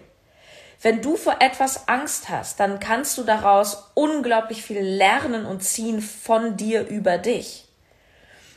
wenn 0.81 1.01
du 1.01 1.17
vor 1.17 1.37
etwas 1.41 1.87
Angst 1.89 2.29
hast, 2.29 2.59
dann 2.59 2.81
kannst 2.81 3.17
du 3.17 3.23
daraus 3.23 3.91
unglaublich 3.95 4.63
viel 4.63 4.81
lernen 4.81 5.47
und 5.47 5.63
ziehen 5.63 6.01
von 6.01 6.57
dir 6.57 6.89
über 6.89 7.19
dich. 7.19 7.67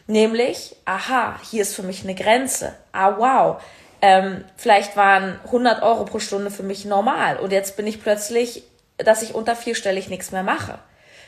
Nämlich, 0.08 0.76
aha, 0.86 1.40
hier 1.50 1.62
ist 1.62 1.76
für 1.76 1.84
mich 1.84 2.04
eine 2.04 2.16
Grenze. 2.16 2.76
Ah, 2.92 3.18
wow. 3.18 3.62
Ähm, 4.02 4.44
vielleicht 4.58 4.98
waren 4.98 5.40
100 5.46 5.84
Euro 5.84 6.06
pro 6.06 6.20
Stunde 6.20 6.52
für 6.52 6.64
mich 6.64 6.86
normal 6.86 7.38
und 7.38 7.52
jetzt 7.52 7.78
bin 7.78 7.88
ich 7.88 8.02
plötzlich 8.02 8.64
dass 8.98 9.22
ich 9.22 9.36
unter 9.36 9.56
vierstellig 9.56 10.10
nichts 10.10 10.32
mehr 10.32 10.44
mache. 10.44 10.80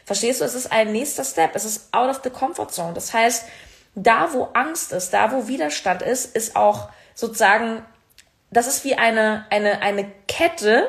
Verstehst 0.05 0.39
du? 0.39 0.45
Es 0.45 0.55
ist 0.55 0.71
ein 0.71 0.91
nächster 0.91 1.23
Step. 1.23 1.51
Es 1.53 1.65
ist 1.65 1.93
out 1.93 2.09
of 2.09 2.21
the 2.23 2.29
comfort 2.29 2.69
zone. 2.69 2.93
Das 2.93 3.13
heißt, 3.13 3.45
da 3.95 4.31
wo 4.31 4.49
Angst 4.53 4.93
ist, 4.93 5.11
da 5.11 5.31
wo 5.31 5.47
Widerstand 5.47 6.01
ist, 6.01 6.35
ist 6.35 6.55
auch 6.55 6.89
sozusagen, 7.13 7.83
das 8.51 8.67
ist 8.67 8.85
wie 8.85 8.95
eine, 8.95 9.45
eine, 9.49 9.81
eine 9.81 10.09
Kette, 10.27 10.87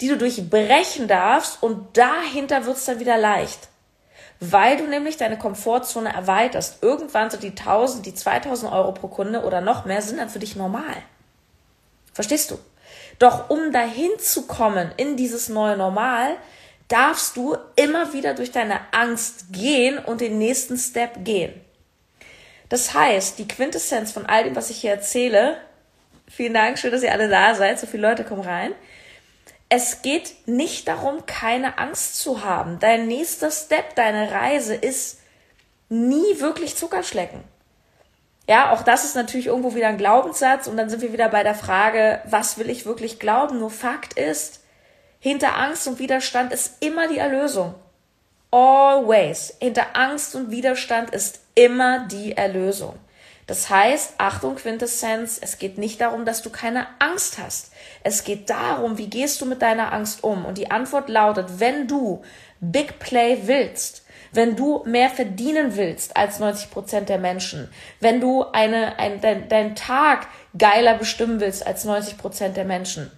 die 0.00 0.08
du 0.08 0.16
durchbrechen 0.16 1.06
darfst 1.06 1.62
und 1.62 1.96
dahinter 1.96 2.66
wird 2.66 2.76
es 2.76 2.84
dann 2.86 2.98
wieder 2.98 3.18
leicht. 3.18 3.68
Weil 4.40 4.76
du 4.76 4.86
nämlich 4.86 5.16
deine 5.16 5.38
Komfortzone 5.38 6.12
erweiterst. 6.12 6.82
Irgendwann 6.82 7.30
sind 7.30 7.42
die 7.42 7.50
1000, 7.50 8.04
die 8.04 8.14
2000 8.14 8.70
Euro 8.72 8.92
pro 8.92 9.08
Kunde 9.08 9.44
oder 9.44 9.60
noch 9.60 9.84
mehr 9.84 10.02
sind 10.02 10.18
dann 10.18 10.28
für 10.28 10.38
dich 10.38 10.56
normal. 10.56 10.96
Verstehst 12.12 12.50
du? 12.50 12.58
Doch 13.18 13.50
um 13.50 13.72
dahin 13.72 14.10
zu 14.18 14.46
kommen 14.46 14.92
in 14.96 15.16
dieses 15.16 15.48
neue 15.48 15.76
Normal, 15.76 16.36
darfst 16.88 17.36
du 17.36 17.56
immer 17.74 18.12
wieder 18.12 18.34
durch 18.34 18.52
deine 18.52 18.80
Angst 18.92 19.52
gehen 19.52 19.98
und 19.98 20.20
den 20.20 20.38
nächsten 20.38 20.76
Step 20.76 21.24
gehen. 21.24 21.60
Das 22.68 22.94
heißt, 22.94 23.38
die 23.38 23.48
Quintessenz 23.48 24.12
von 24.12 24.26
all 24.26 24.44
dem, 24.44 24.56
was 24.56 24.70
ich 24.70 24.80
hier 24.80 24.90
erzähle, 24.90 25.56
vielen 26.28 26.54
Dank, 26.54 26.78
schön, 26.78 26.90
dass 26.90 27.02
ihr 27.02 27.12
alle 27.12 27.28
da 27.28 27.54
seid, 27.54 27.78
so 27.78 27.86
viele 27.86 28.08
Leute 28.08 28.24
kommen 28.24 28.42
rein. 28.42 28.74
Es 29.68 30.02
geht 30.02 30.46
nicht 30.46 30.86
darum, 30.86 31.26
keine 31.26 31.78
Angst 31.78 32.16
zu 32.20 32.44
haben. 32.44 32.78
Dein 32.78 33.08
nächster 33.08 33.50
Step, 33.50 33.96
deine 33.96 34.30
Reise 34.30 34.74
ist 34.74 35.20
nie 35.88 36.40
wirklich 36.40 36.76
Zuckerschlecken. 36.76 37.42
Ja, 38.48 38.70
auch 38.72 38.82
das 38.82 39.04
ist 39.04 39.16
natürlich 39.16 39.46
irgendwo 39.46 39.74
wieder 39.74 39.88
ein 39.88 39.98
Glaubenssatz 39.98 40.68
und 40.68 40.76
dann 40.76 40.88
sind 40.88 41.02
wir 41.02 41.12
wieder 41.12 41.28
bei 41.28 41.42
der 41.42 41.54
Frage, 41.54 42.20
was 42.24 42.58
will 42.58 42.70
ich 42.70 42.86
wirklich 42.86 43.18
glauben? 43.18 43.58
Nur 43.58 43.70
Fakt 43.70 44.12
ist, 44.12 44.60
hinter 45.18 45.56
Angst 45.56 45.88
und 45.88 45.98
Widerstand 45.98 46.52
ist 46.52 46.74
immer 46.80 47.08
die 47.08 47.18
Erlösung. 47.18 47.74
Always. 48.52 49.56
Hinter 49.60 49.86
Angst 49.94 50.36
und 50.36 50.50
Widerstand 50.50 51.10
ist 51.10 51.40
immer 51.54 52.06
die 52.06 52.36
Erlösung. 52.36 52.96
Das 53.46 53.70
heißt, 53.70 54.14
Achtung, 54.18 54.56
Quintessenz, 54.56 55.38
es 55.40 55.58
geht 55.58 55.78
nicht 55.78 56.00
darum, 56.00 56.24
dass 56.24 56.42
du 56.42 56.50
keine 56.50 56.86
Angst 56.98 57.38
hast. 57.38 57.72
Es 58.02 58.24
geht 58.24 58.50
darum, 58.50 58.98
wie 58.98 59.08
gehst 59.08 59.40
du 59.40 59.46
mit 59.46 59.62
deiner 59.62 59.92
Angst 59.92 60.24
um? 60.24 60.44
Und 60.44 60.58
die 60.58 60.70
Antwort 60.70 61.08
lautet, 61.08 61.60
wenn 61.60 61.86
du 61.86 62.22
Big 62.60 62.98
Play 62.98 63.42
willst, 63.44 64.04
wenn 64.36 64.54
du 64.54 64.82
mehr 64.84 65.08
verdienen 65.08 65.76
willst 65.76 66.16
als 66.16 66.38
90 66.38 66.70
Prozent 66.70 67.08
der 67.08 67.18
Menschen, 67.18 67.68
wenn 68.00 68.20
du 68.20 68.44
eine, 68.44 68.98
ein, 68.98 69.20
dein, 69.20 69.48
deinen 69.48 69.74
Tag 69.74 70.28
geiler 70.56 70.94
bestimmen 70.94 71.40
willst 71.40 71.66
als 71.66 71.84
90 71.84 72.18
Prozent 72.18 72.56
der 72.56 72.66
Menschen, 72.66 73.10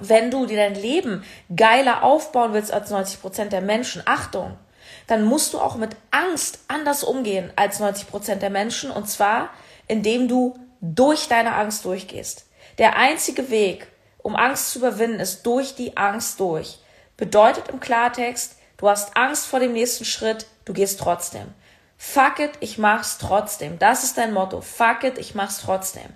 wenn 0.00 0.30
du 0.30 0.46
dir 0.46 0.56
dein 0.56 0.74
Leben 0.74 1.24
geiler 1.54 2.02
aufbauen 2.02 2.52
willst 2.52 2.72
als 2.72 2.90
90 2.90 3.20
Prozent 3.20 3.52
der 3.52 3.60
Menschen, 3.60 4.02
Achtung, 4.04 4.56
dann 5.06 5.24
musst 5.24 5.54
du 5.54 5.60
auch 5.60 5.76
mit 5.76 5.96
Angst 6.10 6.60
anders 6.68 7.04
umgehen 7.04 7.52
als 7.56 7.80
90 7.80 8.08
Prozent 8.08 8.42
der 8.42 8.50
Menschen 8.50 8.90
und 8.90 9.08
zwar, 9.08 9.50
indem 9.86 10.28
du 10.28 10.58
durch 10.80 11.28
deine 11.28 11.54
Angst 11.54 11.84
durchgehst. 11.84 12.46
Der 12.78 12.96
einzige 12.96 13.50
Weg, 13.50 13.88
um 14.18 14.36
Angst 14.36 14.72
zu 14.72 14.80
überwinden, 14.80 15.20
ist 15.20 15.44
durch 15.46 15.74
die 15.74 15.96
Angst 15.96 16.38
durch. 16.40 16.78
Bedeutet 17.16 17.68
im 17.68 17.80
Klartext, 17.80 18.57
Du 18.78 18.88
hast 18.88 19.16
Angst 19.16 19.46
vor 19.46 19.58
dem 19.60 19.72
nächsten 19.72 20.04
Schritt, 20.04 20.46
du 20.64 20.72
gehst 20.72 21.00
trotzdem. 21.00 21.52
Fuck 21.98 22.38
it, 22.38 22.52
ich 22.60 22.78
mach's 22.78 23.18
trotzdem. 23.18 23.78
Das 23.78 24.04
ist 24.04 24.16
dein 24.16 24.32
Motto. 24.32 24.60
Fuck 24.60 25.02
it, 25.02 25.18
ich 25.18 25.34
mach's 25.34 25.58
trotzdem. 25.58 26.08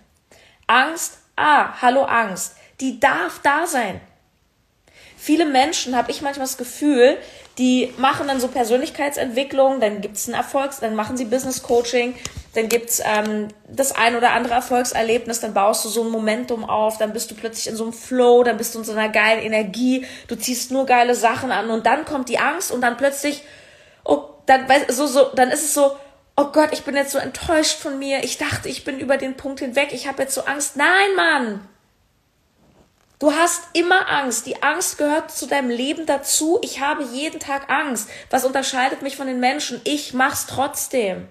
Angst, 0.68 1.18
ah, 1.34 1.82
hallo 1.82 2.04
Angst, 2.04 2.54
die 2.80 3.00
darf 3.00 3.40
da 3.42 3.66
sein. 3.66 4.00
Viele 5.16 5.44
Menschen, 5.44 5.96
habe 5.96 6.12
ich 6.12 6.22
manchmal 6.22 6.46
das 6.46 6.56
Gefühl, 6.56 7.18
die 7.58 7.92
machen 7.98 8.28
dann 8.28 8.40
so 8.40 8.48
Persönlichkeitsentwicklung, 8.48 9.80
dann 9.80 10.00
gibt's 10.00 10.26
ein 10.26 10.34
Erfolgs, 10.34 10.80
dann 10.80 10.94
machen 10.94 11.16
sie 11.16 11.26
Business 11.26 11.62
Coaching, 11.62 12.14
dann 12.54 12.68
gibt's 12.68 13.02
ähm, 13.04 13.48
das 13.68 13.94
ein 13.94 14.16
oder 14.16 14.32
andere 14.32 14.54
Erfolgserlebnis, 14.54 15.40
dann 15.40 15.52
baust 15.52 15.84
du 15.84 15.88
so 15.88 16.02
ein 16.02 16.10
Momentum 16.10 16.64
auf, 16.64 16.98
dann 16.98 17.12
bist 17.12 17.30
du 17.30 17.34
plötzlich 17.34 17.68
in 17.68 17.76
so 17.76 17.84
einem 17.84 17.92
Flow, 17.92 18.42
dann 18.42 18.56
bist 18.56 18.74
du 18.74 18.78
in 18.78 18.84
so 18.84 18.92
einer 18.92 19.10
geilen 19.10 19.42
Energie, 19.42 20.06
du 20.28 20.36
ziehst 20.36 20.70
nur 20.70 20.86
geile 20.86 21.14
Sachen 21.14 21.50
an 21.50 21.70
und 21.70 21.86
dann 21.86 22.04
kommt 22.04 22.28
die 22.28 22.38
Angst 22.38 22.70
und 22.70 22.80
dann 22.80 22.96
plötzlich, 22.96 23.42
oh, 24.04 24.24
dann, 24.46 24.66
so, 24.88 25.06
so, 25.06 25.24
dann 25.34 25.50
ist 25.50 25.62
es 25.62 25.74
so, 25.74 25.96
oh 26.36 26.46
Gott, 26.52 26.70
ich 26.72 26.82
bin 26.82 26.96
jetzt 26.96 27.12
so 27.12 27.18
enttäuscht 27.18 27.78
von 27.78 27.98
mir, 27.98 28.24
ich 28.24 28.38
dachte, 28.38 28.68
ich 28.68 28.84
bin 28.84 28.98
über 28.98 29.18
den 29.18 29.36
Punkt 29.36 29.60
hinweg, 29.60 29.88
ich 29.92 30.08
habe 30.08 30.22
jetzt 30.22 30.34
so 30.34 30.42
Angst. 30.42 30.76
Nein, 30.76 31.14
Mann! 31.16 31.68
Du 33.22 33.32
hast 33.32 33.62
immer 33.72 34.10
Angst. 34.10 34.46
Die 34.46 34.64
Angst 34.64 34.98
gehört 34.98 35.30
zu 35.30 35.46
deinem 35.46 35.70
Leben 35.70 36.06
dazu. 36.06 36.58
Ich 36.60 36.80
habe 36.80 37.04
jeden 37.04 37.38
Tag 37.38 37.70
Angst. 37.70 38.08
Was 38.30 38.44
unterscheidet 38.44 39.02
mich 39.02 39.14
von 39.14 39.28
den 39.28 39.38
Menschen? 39.38 39.80
Ich 39.84 40.12
mach's 40.12 40.48
trotzdem. 40.48 41.28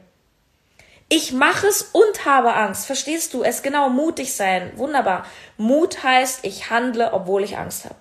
Ich 1.10 1.34
mache 1.34 1.68
es 1.68 1.82
und 1.82 2.24
habe 2.24 2.54
Angst. 2.54 2.86
Verstehst 2.86 3.34
du? 3.34 3.44
Es 3.44 3.62
genau 3.62 3.90
mutig 3.90 4.34
sein. 4.34 4.72
Wunderbar. 4.78 5.26
Mut 5.58 6.02
heißt, 6.02 6.46
ich 6.46 6.70
handle, 6.70 7.12
obwohl 7.12 7.44
ich 7.44 7.58
Angst 7.58 7.84
habe. 7.84 7.96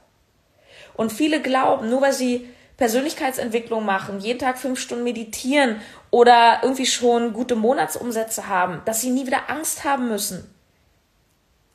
Und 0.95 1.13
viele 1.13 1.43
glauben, 1.43 1.91
nur 1.91 2.01
weil 2.01 2.13
sie 2.13 2.49
Persönlichkeitsentwicklung 2.77 3.85
machen, 3.85 4.21
jeden 4.21 4.39
Tag 4.39 4.59
fünf 4.59 4.79
Stunden 4.79 5.03
meditieren 5.03 5.81
oder 6.13 6.61
irgendwie 6.63 6.87
schon 6.87 7.33
gute 7.33 7.57
Monatsumsätze 7.57 8.47
haben, 8.47 8.83
dass 8.85 9.01
sie 9.01 9.11
nie 9.11 9.27
wieder 9.27 9.51
Angst 9.51 9.83
haben 9.83 10.07
müssen. 10.07 10.60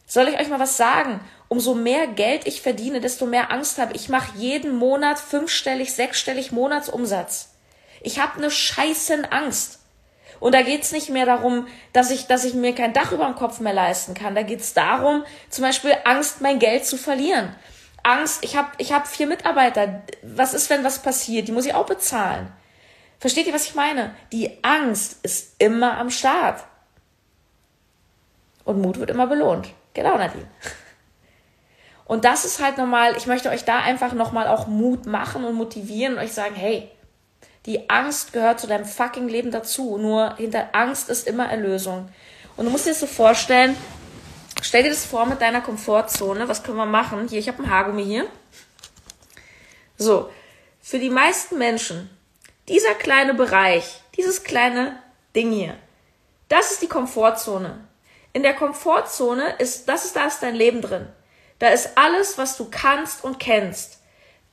Soll 0.05 0.27
ich 0.27 0.39
euch 0.39 0.50
mal 0.50 0.59
was 0.59 0.77
sagen? 0.77 1.19
Umso 1.47 1.74
mehr 1.74 2.07
Geld 2.07 2.47
ich 2.47 2.62
verdiene, 2.62 3.01
desto 3.01 3.25
mehr 3.25 3.51
Angst 3.51 3.77
habe. 3.77 3.93
Ich 3.93 4.09
mache 4.09 4.38
jeden 4.38 4.75
Monat 4.75 5.19
fünfstellig, 5.19 5.93
sechsstellig 5.93 6.51
Monatsumsatz. 6.51 7.53
Ich 8.01 8.19
habe 8.19 8.38
eine 8.38 8.51
scheißen 8.51 9.25
Angst. 9.25 9.79
Und 10.39 10.53
da 10.53 10.62
geht's 10.62 10.91
nicht 10.91 11.09
mehr 11.09 11.25
darum, 11.25 11.67
dass 11.93 12.12
ich, 12.12 12.27
dass 12.27 12.43
ich 12.43 12.53
mir 12.53 12.75
kein 12.75 12.93
Dach 12.93 13.12
über 13.12 13.25
dem 13.25 13.35
Kopf 13.35 13.59
mehr 13.59 13.74
leisten 13.74 14.13
kann. 14.13 14.35
Da 14.35 14.43
geht's 14.43 14.74
darum, 14.74 15.24
zum 15.50 15.63
Beispiel 15.63 15.95
Angst, 16.03 16.41
mein 16.41 16.59
Geld 16.59 16.85
zu 16.85 16.97
verlieren. 16.97 17.55
Angst, 18.03 18.43
ich 18.43 18.55
habe 18.55 18.69
ich 18.77 18.93
hab 18.93 19.07
vier 19.07 19.25
Mitarbeiter. 19.27 20.03
Was 20.21 20.53
ist, 20.53 20.69
wenn 20.69 20.83
was 20.83 21.01
passiert? 21.01 21.47
Die 21.47 21.51
muss 21.51 21.65
ich 21.65 21.74
auch 21.74 21.88
bezahlen. 21.88 22.51
Versteht 23.19 23.47
ihr, 23.47 23.53
was 23.53 23.65
ich 23.65 23.75
meine? 23.75 24.13
Die 24.31 24.63
Angst 24.63 25.19
ist 25.24 25.55
immer 25.57 25.97
am 25.97 26.12
Start. 26.12 26.63
Und 28.63 28.81
Mut 28.81 29.00
wird 29.00 29.09
immer 29.09 29.25
belohnt. 29.27 29.69
Genau, 29.95 30.17
Nadine. 30.17 30.47
Und 32.05 32.23
das 32.23 32.45
ist 32.45 32.61
halt 32.61 32.77
nochmal, 32.77 33.17
ich 33.17 33.25
möchte 33.25 33.49
euch 33.49 33.65
da 33.65 33.79
einfach 33.79 34.13
nochmal 34.13 34.47
auch 34.47 34.67
Mut 34.67 35.07
machen 35.07 35.43
und 35.43 35.55
motivieren 35.55 36.13
und 36.13 36.19
euch 36.19 36.33
sagen, 36.33 36.53
hey, 36.53 36.91
die 37.65 37.89
Angst 37.89 38.31
gehört 38.31 38.59
zu 38.59 38.67
deinem 38.67 38.85
fucking 38.85 39.27
Leben 39.27 39.49
dazu. 39.49 39.97
Nur 39.97 40.35
hinter 40.35 40.69
Angst 40.73 41.09
ist 41.09 41.27
immer 41.27 41.49
Erlösung. 41.49 42.09
Und 42.55 42.65
du 42.65 42.71
musst 42.71 42.85
dir 42.85 42.91
das 42.91 42.99
so 42.99 43.07
vorstellen, 43.07 43.75
stell 44.61 44.83
dir 44.83 44.89
das 44.89 45.05
vor 45.05 45.25
mit 45.25 45.41
deiner 45.41 45.61
Komfortzone. 45.61 46.47
Was 46.47 46.61
können 46.61 46.77
wir 46.77 46.85
machen? 46.85 47.27
Hier, 47.27 47.39
ich 47.39 47.47
habe 47.47 47.63
ein 47.63 47.71
Haargummi 47.71 48.05
hier. 48.05 48.27
So, 49.97 50.29
für 50.79 50.99
die 50.99 51.09
meisten 51.09 51.57
Menschen, 51.57 52.09
dieser 52.67 52.93
kleine 52.93 53.33
Bereich, 53.33 54.01
dieses 54.15 54.43
kleine 54.43 54.99
Ding 55.35 55.51
hier, 55.51 55.75
das 56.49 56.71
ist 56.71 56.83
die 56.83 56.87
Komfortzone. 56.87 57.79
In 58.35 58.43
der 58.43 58.53
Komfortzone 58.53 59.55
ist, 59.59 59.87
das 59.87 60.03
ist, 60.03 60.17
da 60.17 60.25
ist 60.25 60.43
dein 60.43 60.55
Leben 60.55 60.81
drin. 60.81 61.07
Da 61.59 61.69
ist 61.69 61.97
alles, 61.97 62.37
was 62.37 62.57
du 62.57 62.67
kannst 62.69 63.23
und 63.23 63.39
kennst. 63.39 64.01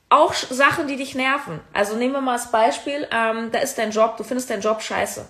Auch 0.07 0.33
Sachen, 0.33 0.87
die 0.87 0.95
dich 0.95 1.15
nerven. 1.15 1.59
Also 1.73 1.97
nehmen 1.97 2.13
wir 2.13 2.21
mal 2.21 2.35
als 2.35 2.49
Beispiel, 2.49 3.05
ähm, 3.11 3.51
da 3.51 3.59
ist 3.59 3.77
dein 3.77 3.91
Job, 3.91 4.15
du 4.15 4.23
findest 4.23 4.49
deinen 4.49 4.61
Job 4.61 4.81
scheiße. 4.81 5.25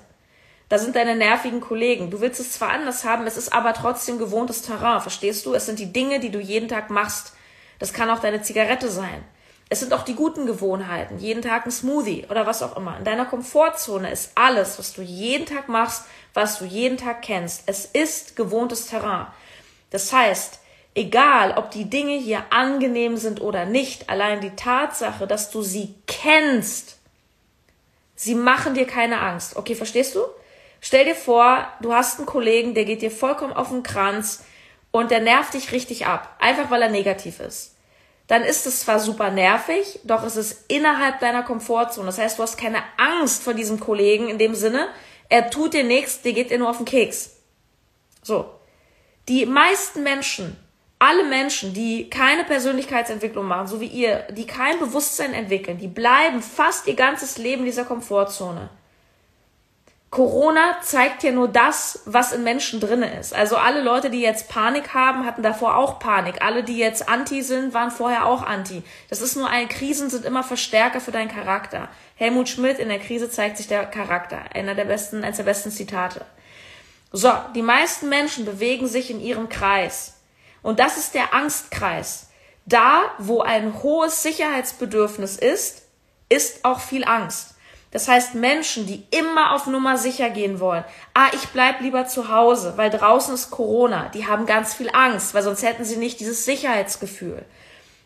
Da 0.69 0.77
sind 0.77 0.95
deine 0.95 1.15
nervigen 1.15 1.61
Kollegen. 1.61 2.11
Du 2.11 2.21
willst 2.21 2.39
es 2.39 2.51
zwar 2.51 2.69
anders 2.69 3.03
haben, 3.05 3.25
es 3.25 3.37
ist 3.37 3.51
aber 3.51 3.73
trotzdem 3.73 4.19
gewohntes 4.19 4.61
Terrain, 4.61 5.01
verstehst 5.01 5.47
du? 5.47 5.55
Es 5.55 5.65
sind 5.65 5.79
die 5.79 5.91
Dinge, 5.91 6.19
die 6.19 6.29
du 6.29 6.39
jeden 6.39 6.69
Tag 6.69 6.91
machst. 6.91 7.33
Das 7.79 7.91
kann 7.91 8.11
auch 8.11 8.19
deine 8.19 8.43
Zigarette 8.43 8.87
sein. 8.87 9.25
Es 9.69 9.79
sind 9.79 9.93
auch 9.93 10.03
die 10.03 10.13
guten 10.13 10.45
Gewohnheiten, 10.45 11.17
jeden 11.17 11.41
Tag 11.41 11.65
ein 11.65 11.71
Smoothie 11.71 12.27
oder 12.29 12.45
was 12.45 12.61
auch 12.61 12.77
immer. 12.77 12.99
In 12.99 13.05
deiner 13.05 13.25
Komfortzone 13.25 14.11
ist 14.11 14.33
alles, 14.35 14.77
was 14.77 14.93
du 14.93 15.01
jeden 15.01 15.47
Tag 15.47 15.69
machst, 15.69 16.03
was 16.33 16.59
du 16.59 16.65
jeden 16.65 16.97
Tag 16.97 17.21
kennst. 17.21 17.63
Es 17.65 17.85
ist 17.85 18.35
gewohntes 18.35 18.87
Terrain. 18.87 19.27
Das 19.89 20.11
heißt, 20.11 20.59
Egal, 20.95 21.55
ob 21.57 21.71
die 21.71 21.89
Dinge 21.89 22.17
hier 22.17 22.43
angenehm 22.51 23.17
sind 23.17 23.41
oder 23.41 23.65
nicht, 23.65 24.09
allein 24.09 24.41
die 24.41 24.55
Tatsache, 24.55 25.25
dass 25.25 25.49
du 25.49 25.63
sie 25.63 25.95
kennst, 26.05 26.97
sie 28.15 28.35
machen 28.35 28.75
dir 28.75 28.85
keine 28.85 29.19
Angst. 29.19 29.55
Okay, 29.55 29.73
verstehst 29.73 30.13
du? 30.13 30.19
Stell 30.81 31.05
dir 31.05 31.15
vor, 31.15 31.67
du 31.81 31.93
hast 31.93 32.19
einen 32.19 32.27
Kollegen, 32.27 32.75
der 32.75 32.85
geht 32.85 33.01
dir 33.01 33.09
vollkommen 33.09 33.53
auf 33.53 33.69
den 33.69 33.81
Kranz 33.81 34.43
und 34.91 35.09
der 35.09 35.21
nervt 35.21 35.55
dich 35.55 35.71
richtig 35.71 36.05
ab, 36.05 36.35
einfach 36.39 36.69
weil 36.69 36.83
er 36.83 36.89
negativ 36.89 37.39
ist. 37.39 37.75
Dann 38.27 38.43
ist 38.43 38.67
es 38.67 38.81
zwar 38.81 38.99
super 38.99 39.31
nervig, 39.31 39.99
doch 40.03 40.23
es 40.23 40.35
ist 40.35 40.65
innerhalb 40.67 41.19
deiner 41.19 41.41
Komfortzone. 41.41 42.05
Das 42.05 42.19
heißt, 42.19 42.37
du 42.37 42.43
hast 42.43 42.57
keine 42.57 42.83
Angst 42.97 43.41
vor 43.41 43.55
diesem 43.55 43.79
Kollegen 43.79 44.29
in 44.29 44.37
dem 44.37 44.53
Sinne, 44.53 44.89
er 45.33 45.49
tut 45.49 45.73
dir 45.73 45.83
nichts, 45.83 46.21
dir 46.21 46.33
geht 46.33 46.51
dir 46.51 46.59
nur 46.59 46.69
auf 46.69 46.77
den 46.77 46.85
Keks. 46.85 47.31
So. 48.21 48.45
Die 49.27 49.45
meisten 49.45 50.03
Menschen 50.03 50.57
alle 51.03 51.25
Menschen, 51.25 51.73
die 51.73 52.09
keine 52.09 52.45
Persönlichkeitsentwicklung 52.45 53.45
machen, 53.45 53.67
so 53.67 53.81
wie 53.81 53.87
ihr, 53.87 54.25
die 54.31 54.47
kein 54.47 54.79
Bewusstsein 54.79 55.33
entwickeln, 55.33 55.77
die 55.77 55.89
bleiben 55.89 56.41
fast 56.41 56.87
ihr 56.87 56.95
ganzes 56.95 57.37
Leben 57.37 57.63
in 57.63 57.65
dieser 57.65 57.83
Komfortzone. 57.83 58.69
Corona 60.09 60.77
zeigt 60.81 61.23
ja 61.23 61.31
nur 61.31 61.49
das, 61.49 62.03
was 62.05 62.31
in 62.31 62.43
Menschen 62.43 62.79
drinne 62.79 63.19
ist. 63.19 63.33
Also 63.33 63.57
alle 63.57 63.81
Leute, 63.81 64.11
die 64.11 64.21
jetzt 64.21 64.47
Panik 64.47 64.93
haben, 64.93 65.25
hatten 65.25 65.43
davor 65.43 65.75
auch 65.75 65.99
Panik. 65.99 66.41
Alle, 66.41 66.63
die 66.63 66.77
jetzt 66.77 67.09
anti 67.09 67.41
sind, 67.41 67.73
waren 67.73 67.91
vorher 67.91 68.25
auch 68.25 68.43
anti. 68.43 68.83
Das 69.09 69.21
ist 69.21 69.35
nur 69.35 69.49
eine 69.49 69.67
Krisen 69.67 70.09
sind 70.09 70.23
immer 70.23 70.43
Verstärker 70.43 71.01
für 71.01 71.11
deinen 71.11 71.31
Charakter. 71.31 71.89
Helmut 72.15 72.49
Schmidt 72.49 72.79
in 72.79 72.89
der 72.89 72.99
Krise 72.99 73.29
zeigt 73.29 73.57
sich 73.57 73.67
der 73.67 73.85
Charakter. 73.85 74.39
Einer 74.53 74.75
der 74.75 74.85
besten, 74.85 75.23
eines 75.23 75.37
der 75.37 75.43
besten 75.43 75.71
Zitate. 75.71 76.25
So, 77.11 77.31
die 77.55 77.61
meisten 77.61 78.09
Menschen 78.09 78.45
bewegen 78.45 78.87
sich 78.87 79.11
in 79.11 79.19
ihrem 79.19 79.49
Kreis. 79.49 80.15
Und 80.61 80.79
das 80.79 80.97
ist 80.97 81.13
der 81.13 81.33
Angstkreis. 81.33 82.29
Da, 82.65 83.11
wo 83.17 83.41
ein 83.41 83.83
hohes 83.83 84.23
Sicherheitsbedürfnis 84.23 85.35
ist, 85.35 85.83
ist 86.29 86.63
auch 86.65 86.79
viel 86.79 87.03
Angst. 87.03 87.55
Das 87.91 88.07
heißt, 88.07 88.33
Menschen, 88.33 88.87
die 88.87 89.05
immer 89.11 89.53
auf 89.53 89.67
Nummer 89.67 89.99
sicher 89.99 90.31
gehen 90.31 90.59
wollen, 90.59 90.83
ah, 91.13 91.27
ich 91.33 91.49
bleib 91.49 91.81
lieber 91.81 92.07
zu 92.07 92.29
Hause, 92.29 92.73
weil 92.75 92.89
draußen 92.89 93.35
ist 93.35 93.51
Corona, 93.51 94.09
die 94.09 94.25
haben 94.25 94.47
ganz 94.47 94.73
viel 94.73 94.89
Angst, 94.91 95.35
weil 95.35 95.43
sonst 95.43 95.61
hätten 95.61 95.85
sie 95.85 95.97
nicht 95.97 96.19
dieses 96.19 96.43
Sicherheitsgefühl. 96.43 97.45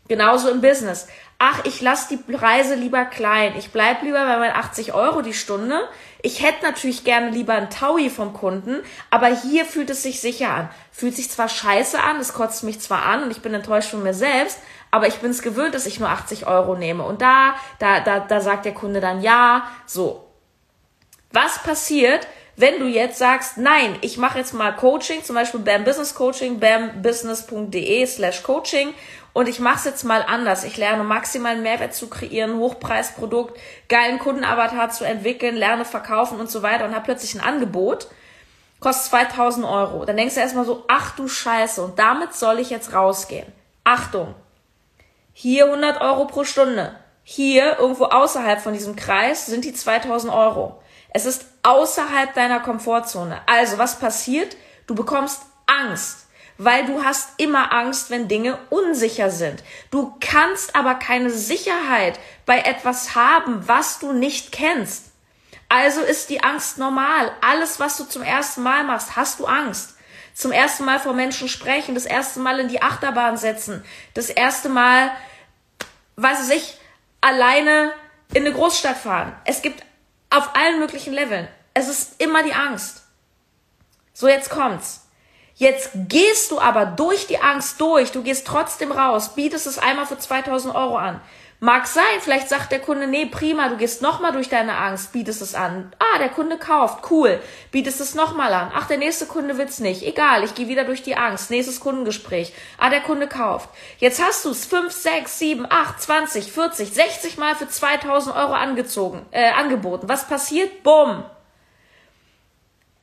Genauso 0.07 0.49
im 0.49 0.61
Business. 0.61 1.07
Ach, 1.39 1.65
ich 1.65 1.81
lasse 1.81 2.15
die 2.15 2.33
Preise 2.33 2.75
lieber 2.75 3.05
klein. 3.05 3.53
Ich 3.57 3.71
bleib 3.71 4.01
lieber 4.01 4.25
bei 4.25 4.37
meinen 4.37 4.55
80 4.55 4.93
Euro 4.93 5.21
die 5.21 5.33
Stunde. 5.33 5.87
Ich 6.23 6.41
hätte 6.41 6.63
natürlich 6.63 7.03
gerne 7.03 7.29
lieber 7.29 7.53
einen 7.53 7.69
Taui 7.69 8.09
vom 8.09 8.33
Kunden, 8.33 8.81
aber 9.11 9.27
hier 9.27 9.65
fühlt 9.65 9.89
es 9.89 10.01
sich 10.01 10.19
sicher 10.19 10.49
an. 10.49 10.69
Fühlt 10.91 11.15
sich 11.15 11.29
zwar 11.29 11.47
scheiße 11.47 12.01
an, 12.01 12.19
es 12.19 12.33
kotzt 12.33 12.63
mich 12.63 12.79
zwar 12.79 13.05
an 13.05 13.23
und 13.23 13.31
ich 13.31 13.41
bin 13.41 13.53
enttäuscht 13.53 13.91
von 13.91 14.01
mir 14.01 14.15
selbst, 14.15 14.59
aber 14.89 15.07
ich 15.07 15.17
bin 15.17 15.31
es 15.31 15.41
gewöhnt, 15.41 15.75
dass 15.75 15.85
ich 15.85 15.99
nur 15.99 16.09
80 16.09 16.47
Euro 16.47 16.75
nehme. 16.75 17.03
Und 17.03 17.21
da, 17.21 17.55
da, 17.77 17.99
da, 17.99 18.19
da 18.19 18.41
sagt 18.41 18.65
der 18.65 18.73
Kunde 18.73 18.99
dann 18.99 19.21
ja, 19.21 19.69
so. 19.85 20.23
Was 21.31 21.61
passiert, 21.61 22.27
wenn 22.59 22.79
du 22.79 22.87
jetzt 22.87 23.19
sagst, 23.19 23.57
nein, 23.57 23.97
ich 24.01 24.17
mache 24.17 24.39
jetzt 24.39 24.53
mal 24.53 24.75
Coaching, 24.75 25.23
zum 25.23 25.35
Beispiel 25.35 25.59
BAM 25.59 25.83
Business 25.83 26.15
Coaching, 26.15 26.59
bambusiness.de 26.59 28.05
slash 28.07 28.41
Coaching 28.41 28.95
und 29.33 29.47
ich 29.47 29.59
mache 29.59 29.77
es 29.77 29.85
jetzt 29.85 30.03
mal 30.03 30.23
anders. 30.27 30.63
Ich 30.63 30.75
lerne 30.75 31.03
maximalen 31.03 31.61
Mehrwert 31.61 31.93
zu 31.93 32.09
kreieren, 32.09 32.57
Hochpreisprodukt, 32.57 33.59
geilen 33.89 34.17
Kundenavatar 34.17 34.89
zu 34.89 35.03
entwickeln, 35.03 35.55
lerne 35.55 35.85
verkaufen 35.85 36.39
und 36.39 36.49
so 36.49 36.63
weiter 36.63 36.85
und 36.85 36.95
habe 36.95 37.05
plötzlich 37.05 37.35
ein 37.35 37.47
Angebot, 37.47 38.07
kostet 38.79 39.11
2000 39.11 39.63
Euro. 39.63 40.05
Dann 40.05 40.17
denkst 40.17 40.33
du 40.33 40.41
erstmal 40.41 40.65
so, 40.65 40.83
ach 40.87 41.15
du 41.15 41.27
Scheiße, 41.27 41.83
und 41.83 41.99
damit 41.99 42.33
soll 42.33 42.57
ich 42.57 42.71
jetzt 42.71 42.91
rausgehen. 42.91 43.45
Achtung, 43.83 44.33
hier 45.31 45.65
100 45.65 46.01
Euro 46.01 46.25
pro 46.25 46.43
Stunde. 46.43 46.95
Hier, 47.23 47.77
irgendwo 47.77 48.05
außerhalb 48.05 48.59
von 48.59 48.73
diesem 48.73 48.95
Kreis, 48.95 49.45
sind 49.45 49.63
die 49.63 49.73
2000 49.73 50.33
Euro. 50.33 50.81
Es 51.13 51.27
ist 51.27 51.45
außerhalb 51.67 52.33
deiner 52.33 52.59
Komfortzone. 52.59 53.41
Also, 53.45 53.77
was 53.77 53.99
passiert? 53.99 54.55
Du 54.87 54.95
bekommst 54.95 55.41
Angst 55.65 56.27
weil 56.57 56.85
du 56.85 57.03
hast 57.03 57.29
immer 57.37 57.71
Angst, 57.71 58.09
wenn 58.09 58.27
Dinge 58.27 58.57
unsicher 58.69 59.29
sind. 59.29 59.63
Du 59.91 60.15
kannst 60.19 60.75
aber 60.75 60.95
keine 60.95 61.29
Sicherheit 61.29 62.19
bei 62.45 62.59
etwas 62.59 63.15
haben, 63.15 63.67
was 63.67 63.99
du 63.99 64.11
nicht 64.11 64.51
kennst. 64.51 65.11
Also 65.69 66.01
ist 66.01 66.29
die 66.29 66.43
Angst 66.43 66.77
normal. 66.77 67.31
Alles, 67.41 67.79
was 67.79 67.97
du 67.97 68.05
zum 68.05 68.23
ersten 68.23 68.63
Mal 68.63 68.83
machst, 68.83 69.15
hast 69.15 69.39
du 69.39 69.45
Angst. 69.45 69.95
Zum 70.33 70.51
ersten 70.51 70.85
Mal 70.85 70.99
vor 70.99 71.13
Menschen 71.13 71.49
sprechen, 71.49 71.95
das 71.95 72.05
erste 72.05 72.39
Mal 72.39 72.59
in 72.59 72.67
die 72.67 72.81
Achterbahn 72.81 73.37
setzen, 73.37 73.83
das 74.13 74.29
erste 74.29 74.69
Mal, 74.69 75.11
weiß 76.15 76.49
ich, 76.51 76.77
alleine 77.21 77.91
in 78.33 78.45
eine 78.45 78.53
Großstadt 78.53 78.97
fahren. 78.97 79.35
Es 79.45 79.63
gibt 79.63 79.83
auf 80.29 80.55
allen 80.55 80.79
möglichen 80.79 81.13
Leveln. 81.13 81.47
Es 81.79 81.87
ist 81.87 82.19
immer 82.19 82.41
die 82.41 82.55
Angst. 82.55 83.03
So, 84.11 84.27
jetzt 84.27 84.49
kommt's. 84.49 85.05
Jetzt 85.53 85.91
gehst 85.93 86.49
du 86.49 86.59
aber 86.59 86.87
durch 86.87 87.27
die 87.27 87.39
Angst 87.39 87.79
durch, 87.79 88.11
du 88.11 88.23
gehst 88.23 88.47
trotzdem 88.47 88.91
raus, 88.91 89.35
bietest 89.35 89.67
es 89.67 89.77
einmal 89.77 90.07
für 90.07 90.17
2000 90.17 90.73
Euro 90.73 90.97
an. 90.97 91.21
Mag 91.59 91.85
sein, 91.85 92.03
vielleicht 92.21 92.49
sagt 92.49 92.71
der 92.71 92.79
Kunde, 92.79 93.05
nee, 93.05 93.27
prima, 93.27 93.69
du 93.69 93.77
gehst 93.77 94.01
nochmal 94.01 94.31
durch 94.31 94.49
deine 94.49 94.75
Angst, 94.75 95.11
bietest 95.11 95.43
es 95.43 95.53
an. 95.53 95.91
Ah, 95.99 96.17
der 96.17 96.29
Kunde 96.29 96.57
kauft, 96.57 97.11
cool, 97.11 97.39
bietest 97.71 98.01
es 98.01 98.15
nochmal 98.15 98.53
an. 98.53 98.71
Ach, 98.73 98.87
der 98.87 98.97
nächste 98.97 99.27
Kunde 99.27 99.59
will's 99.59 99.79
nicht. 99.79 100.01
Egal, 100.01 100.43
ich 100.43 100.55
gehe 100.55 100.69
wieder 100.69 100.83
durch 100.83 101.03
die 101.03 101.15
Angst. 101.15 101.51
Nächstes 101.51 101.79
Kundengespräch. 101.79 102.53
Ah, 102.79 102.89
der 102.89 103.01
Kunde 103.01 103.27
kauft. 103.27 103.69
Jetzt 103.99 104.19
hast 104.19 104.45
du 104.45 104.49
es 104.49 104.65
5, 104.65 104.91
6, 104.91 105.37
7, 105.37 105.67
8, 105.69 106.01
20, 106.01 106.51
40, 106.51 106.91
60 106.91 107.37
Mal 107.37 107.55
für 107.55 107.69
2000 107.69 108.35
Euro 108.35 108.53
angezogen, 108.53 109.27
äh, 109.29 109.51
angeboten. 109.51 110.09
Was 110.09 110.27
passiert? 110.27 110.81
Bumm. 110.81 111.23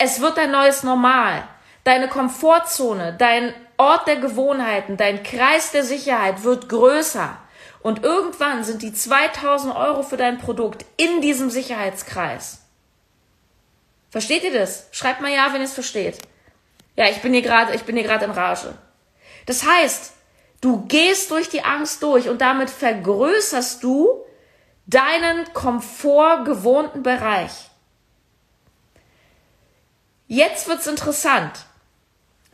Es 0.05 0.21
wird 0.21 0.39
ein 0.39 0.51
neues 0.51 0.83
Normal. 0.83 1.49
Deine 1.83 2.09
Komfortzone, 2.09 3.17
dein 3.17 3.55
Ort 3.79 4.07
der 4.07 4.17
Gewohnheiten, 4.17 4.99
dein 4.99 5.23
Kreis 5.23 5.73
der 5.73 5.83
Sicherheit 5.83 6.45
wird 6.45 6.69
größer. 6.69 7.39
Und 7.81 8.05
irgendwann 8.05 8.65
sind 8.65 8.83
die 8.83 8.93
2000 8.93 9.75
Euro 9.75 10.03
für 10.03 10.19
dein 10.19 10.37
Produkt 10.37 10.85
in 10.99 11.23
diesem 11.23 11.49
Sicherheitskreis. 11.49 12.59
Versteht 14.11 14.45
ihr 14.45 14.53
das? 14.53 14.89
Schreibt 14.91 15.23
mal 15.23 15.33
ja, 15.33 15.55
wenn 15.55 15.63
ihr 15.63 15.69
es 15.69 15.73
versteht. 15.73 16.19
Ja, 16.97 17.09
ich 17.09 17.23
bin 17.23 17.33
hier 17.33 17.41
gerade, 17.41 17.75
ich 17.75 17.85
bin 17.85 17.97
hier 17.97 18.05
gerade 18.05 18.27
in 18.27 18.31
Rage. 18.31 18.75
Das 19.47 19.67
heißt, 19.67 20.13
du 20.61 20.85
gehst 20.85 21.31
durch 21.31 21.49
die 21.49 21.65
Angst 21.65 22.03
durch 22.03 22.29
und 22.29 22.43
damit 22.43 22.69
vergrößerst 22.69 23.83
du 23.83 24.23
deinen 24.87 25.51
komfortgewohnten 25.55 27.03
Bereich. 27.03 27.71
Jetzt 30.27 30.69
wird's 30.69 30.87
interessant. 30.87 31.67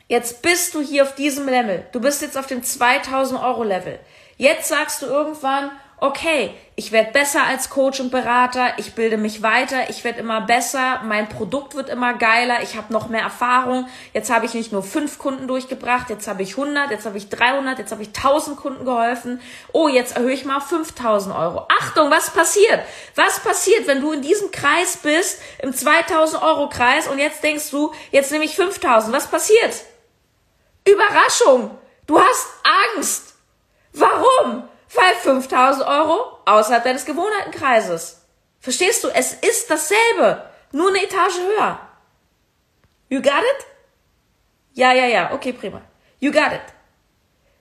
Jetzt 0.09 0.43
bist 0.43 0.75
du 0.75 0.81
hier 0.81 1.05
auf 1.05 1.15
diesem 1.15 1.47
Level. 1.47 1.87
Du 1.93 2.01
bist 2.01 2.21
jetzt 2.21 2.37
auf 2.37 2.47
dem 2.47 2.65
2000 2.65 3.41
Euro 3.41 3.63
Level. 3.63 4.01
Jetzt 4.37 4.69
sagst 4.69 5.03
du 5.03 5.07
irgendwann, 5.07 5.71
okay, 6.01 6.55
ich 6.77 6.93
werde 6.93 7.13
besser 7.13 7.45
als 7.45 7.69
Coach 7.69 8.01
und 8.01 8.11
Berater, 8.11 8.73
ich 8.79 8.95
bilde 8.95 9.19
mich 9.19 9.43
weiter, 9.43 9.91
ich 9.91 10.03
werde 10.03 10.21
immer 10.21 10.41
besser, 10.41 11.03
mein 11.05 11.29
Produkt 11.29 11.75
wird 11.75 11.91
immer 11.91 12.15
geiler, 12.15 12.63
ich 12.63 12.77
habe 12.77 12.91
noch 12.91 13.09
mehr 13.09 13.21
Erfahrung. 13.21 13.87
Jetzt 14.15 14.31
habe 14.31 14.47
ich 14.47 14.55
nicht 14.55 14.73
nur 14.73 14.83
fünf 14.83 15.19
Kunden 15.19 15.47
durchgebracht, 15.47 16.09
jetzt 16.09 16.27
habe 16.27 16.43
ich 16.43 16.57
100, 16.57 16.91
jetzt 16.91 17.05
habe 17.05 17.19
ich 17.19 17.29
300, 17.29 17.79
jetzt 17.79 17.93
habe 17.93 18.03
ich 18.03 18.09
1000 18.09 18.57
Kunden 18.57 18.85
geholfen. 18.87 19.43
Oh, 19.73 19.89
jetzt 19.89 20.17
erhöhe 20.17 20.33
ich 20.33 20.47
mal 20.47 20.57
auf 20.57 20.69
5000 20.69 21.37
Euro. 21.37 21.67
Achtung, 21.81 22.11
was 22.11 22.31
passiert? 22.31 22.81
Was 23.15 23.41
passiert, 23.41 23.87
wenn 23.87 24.01
du 24.01 24.13
in 24.13 24.23
diesem 24.23 24.51
Kreis 24.51 24.97
bist, 24.97 25.41
im 25.59 25.75
2000 25.75 26.43
Euro 26.43 26.71
Kreis 26.71 27.09
und 27.09 27.19
jetzt 27.19 27.45
denkst 27.45 27.71
du, 27.71 27.93
jetzt 28.11 28.33
nehme 28.33 28.45
ich 28.45 28.57
5000. 28.57 29.15
Was 29.15 29.27
passiert? 29.27 29.75
Überraschung! 30.89 31.79
Du 32.07 32.19
hast 32.19 32.49
Angst! 32.97 33.35
Warum? 33.93 34.65
Weil 34.95 35.15
5000 35.23 35.87
Euro 35.87 36.39
außerhalb 36.47 36.83
deines 36.83 37.05
Gewohnheitenkreises. 37.05 38.27
Verstehst 38.59 39.05
du? 39.05 39.09
Es 39.09 39.33
ist 39.35 39.71
dasselbe. 39.71 40.45
Nur 40.73 40.89
eine 40.89 41.03
Etage 41.03 41.39
höher. 41.39 41.81
You 43.09 43.23
got 43.23 43.33
it? 43.33 43.67
Ja, 44.73 44.93
ja, 44.93 45.07
ja. 45.07 45.33
Okay, 45.33 45.53
prima. 45.53 45.83
You 46.19 46.33
got 46.33 46.53
it. 46.53 46.61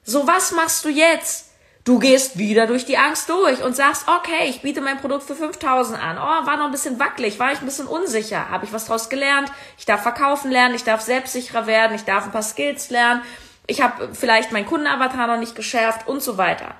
So, 0.03 0.27
was 0.27 0.51
machst 0.51 0.85
du 0.85 0.89
jetzt? 0.89 1.49
Du 1.85 1.97
gehst 1.97 2.37
wieder 2.37 2.67
durch 2.67 2.85
die 2.85 2.97
Angst 2.97 3.29
durch 3.29 3.63
und 3.63 3.75
sagst, 3.75 4.07
okay, 4.07 4.45
ich 4.47 4.61
biete 4.61 4.81
mein 4.81 4.99
Produkt 4.99 5.23
für 5.23 5.35
5000 5.35 5.99
an. 5.99 6.17
Oh, 6.17 6.45
war 6.45 6.57
noch 6.57 6.65
ein 6.65 6.71
bisschen 6.71 6.99
wackelig, 6.99 7.39
war 7.39 7.51
ich 7.51 7.59
ein 7.61 7.65
bisschen 7.65 7.87
unsicher. 7.87 8.49
Habe 8.49 8.65
ich 8.65 8.73
was 8.73 8.85
draus 8.85 9.09
gelernt? 9.09 9.51
Ich 9.77 9.85
darf 9.85 10.03
verkaufen 10.03 10.51
lernen, 10.51 10.75
ich 10.75 10.83
darf 10.83 11.01
selbstsicherer 11.01 11.67
werden, 11.67 11.95
ich 11.95 12.03
darf 12.03 12.25
ein 12.25 12.31
paar 12.31 12.43
Skills 12.43 12.89
lernen. 12.89 13.23
Ich 13.65 13.81
habe 13.81 14.13
vielleicht 14.13 14.51
meinen 14.51 14.65
Kundenavatar 14.65 15.27
noch 15.27 15.37
nicht 15.37 15.55
geschärft 15.55 16.07
und 16.07 16.21
so 16.21 16.37
weiter. 16.37 16.75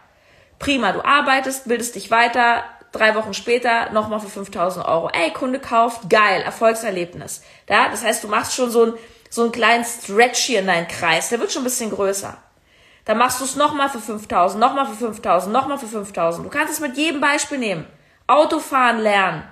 Prima, 0.60 0.92
du 0.92 1.04
arbeitest, 1.04 1.68
bildest 1.68 1.96
dich 1.96 2.12
weiter, 2.12 2.64
drei 2.92 3.16
Wochen 3.16 3.34
später 3.34 3.92
nochmal 3.92 4.20
für 4.20 4.30
5000 4.30 4.86
Euro. 4.86 5.10
Ey, 5.10 5.32
Kunde 5.32 5.60
kauft, 5.60 6.10
geil, 6.10 6.42
Erfolgserlebnis. 6.42 7.42
Ja, 7.70 7.90
das 7.90 8.04
heißt, 8.04 8.24
du 8.24 8.28
machst 8.28 8.54
schon 8.54 8.70
so, 8.70 8.86
ein, 8.86 8.94
so 9.30 9.44
einen 9.44 9.52
kleinen 9.52 9.86
Stretch 9.86 10.40
hier 10.40 10.60
in 10.60 10.68
deinen 10.68 10.88
Kreis, 10.88 11.30
der 11.30 11.40
wird 11.40 11.52
schon 11.52 11.62
ein 11.62 11.66
bisschen 11.66 11.92
größer. 11.92 12.38
Dann 13.06 13.18
machst 13.18 13.40
du 13.40 13.46
es 13.46 13.56
nochmal 13.56 13.90
für 13.90 14.00
5000, 14.00 14.60
nochmal 14.60 14.86
für 14.86 14.96
5000, 14.96 15.52
nochmal 15.52 15.80
für 15.80 15.88
5000. 15.88 16.46
Du 16.46 16.50
kannst 16.50 16.74
es 16.74 16.80
mit 16.80 16.98
jedem 16.98 17.22
Beispiel 17.22 17.58
nehmen. 17.58 17.88
Autofahren 18.28 19.00
lernen 19.00 19.44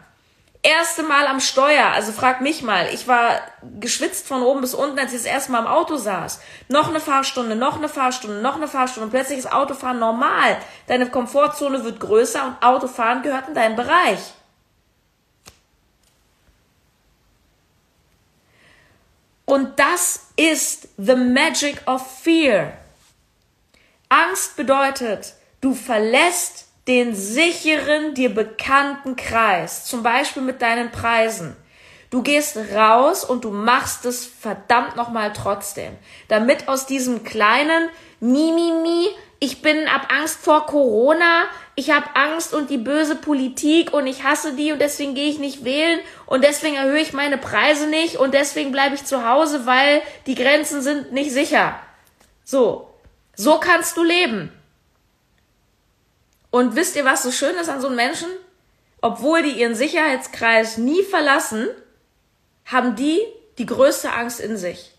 erste 0.61 1.03
Mal 1.03 1.27
am 1.27 1.39
Steuer, 1.39 1.87
also 1.87 2.11
frag 2.11 2.41
mich 2.41 2.61
mal, 2.61 2.87
ich 2.93 3.07
war 3.07 3.41
geschwitzt 3.79 4.27
von 4.27 4.41
oben 4.41 4.61
bis 4.61 4.73
unten, 4.73 4.99
als 4.99 5.11
ich 5.11 5.19
das 5.19 5.27
erste 5.27 5.51
Mal 5.51 5.59
im 5.59 5.67
Auto 5.67 5.95
saß. 5.95 6.39
Noch 6.67 6.89
eine 6.89 6.99
Fahrstunde, 6.99 7.55
noch 7.55 7.77
eine 7.77 7.89
Fahrstunde, 7.89 8.41
noch 8.41 8.55
eine 8.55 8.67
Fahrstunde 8.67 9.05
und 9.05 9.11
plötzlich 9.11 9.39
ist 9.39 9.51
Autofahren 9.51 9.99
normal. 9.99 10.57
Deine 10.87 11.09
Komfortzone 11.09 11.83
wird 11.83 11.99
größer 11.99 12.45
und 12.45 12.63
Autofahren 12.63 13.23
gehört 13.23 13.47
in 13.47 13.55
deinen 13.55 13.75
Bereich. 13.75 14.19
Und 19.45 19.79
das 19.79 20.27
ist 20.35 20.89
the 20.97 21.15
magic 21.15 21.81
of 21.87 22.05
fear. 22.21 22.73
Angst 24.09 24.57
bedeutet, 24.57 25.35
du 25.61 25.73
verlässt 25.73 26.66
den 26.87 27.15
sicheren, 27.15 28.13
dir 28.13 28.33
bekannten 28.33 29.15
Kreis, 29.15 29.85
zum 29.85 30.03
Beispiel 30.03 30.41
mit 30.41 30.61
deinen 30.61 30.91
Preisen. 30.91 31.55
Du 32.09 32.21
gehst 32.21 32.57
raus 32.73 33.25
und 33.25 33.43
du 33.43 33.51
machst 33.51 34.05
es 34.05 34.25
verdammt 34.25 34.95
nochmal 34.95 35.33
trotzdem, 35.33 35.93
damit 36.29 36.69
aus 36.69 36.85
diesem 36.85 37.23
kleinen 37.23 37.89
Mimimi, 38.21 39.09
ich 39.39 39.61
bin 39.61 39.87
ab 39.87 40.07
Angst 40.09 40.39
vor 40.41 40.65
Corona, 40.65 41.43
ich 41.75 41.91
habe 41.91 42.07
Angst 42.15 42.53
und 42.53 42.69
die 42.69 42.77
böse 42.77 43.15
Politik 43.15 43.93
und 43.93 44.07
ich 44.07 44.23
hasse 44.23 44.55
die 44.55 44.71
und 44.71 44.79
deswegen 44.79 45.15
gehe 45.15 45.29
ich 45.29 45.37
nicht 45.37 45.65
wählen 45.65 45.99
und 46.25 46.43
deswegen 46.43 46.75
erhöhe 46.75 47.01
ich 47.01 47.11
meine 47.11 47.37
Preise 47.37 47.87
nicht 47.87 48.15
und 48.15 48.33
deswegen 48.33 48.71
bleibe 48.71 48.95
ich 48.95 49.03
zu 49.03 49.27
Hause, 49.27 49.65
weil 49.65 50.01
die 50.25 50.35
Grenzen 50.35 50.81
sind 50.81 51.11
nicht 51.11 51.31
sicher. 51.31 51.77
So, 52.45 52.89
so 53.35 53.59
kannst 53.59 53.97
du 53.97 54.03
leben. 54.03 54.56
Und 56.51 56.75
wisst 56.75 56.95
ihr, 56.95 57.05
was 57.05 57.23
so 57.23 57.31
schön 57.31 57.55
ist 57.55 57.69
an 57.69 57.81
so 57.81 57.87
einem 57.87 57.95
Menschen? 57.95 58.29
Obwohl 59.01 59.43
die 59.43 59.59
ihren 59.59 59.75
Sicherheitskreis 59.75 60.77
nie 60.77 61.03
verlassen, 61.03 61.67
haben 62.65 62.95
die 62.95 63.21
die 63.57 63.65
größte 63.65 64.11
Angst 64.11 64.39
in 64.39 64.57
sich. 64.57 64.93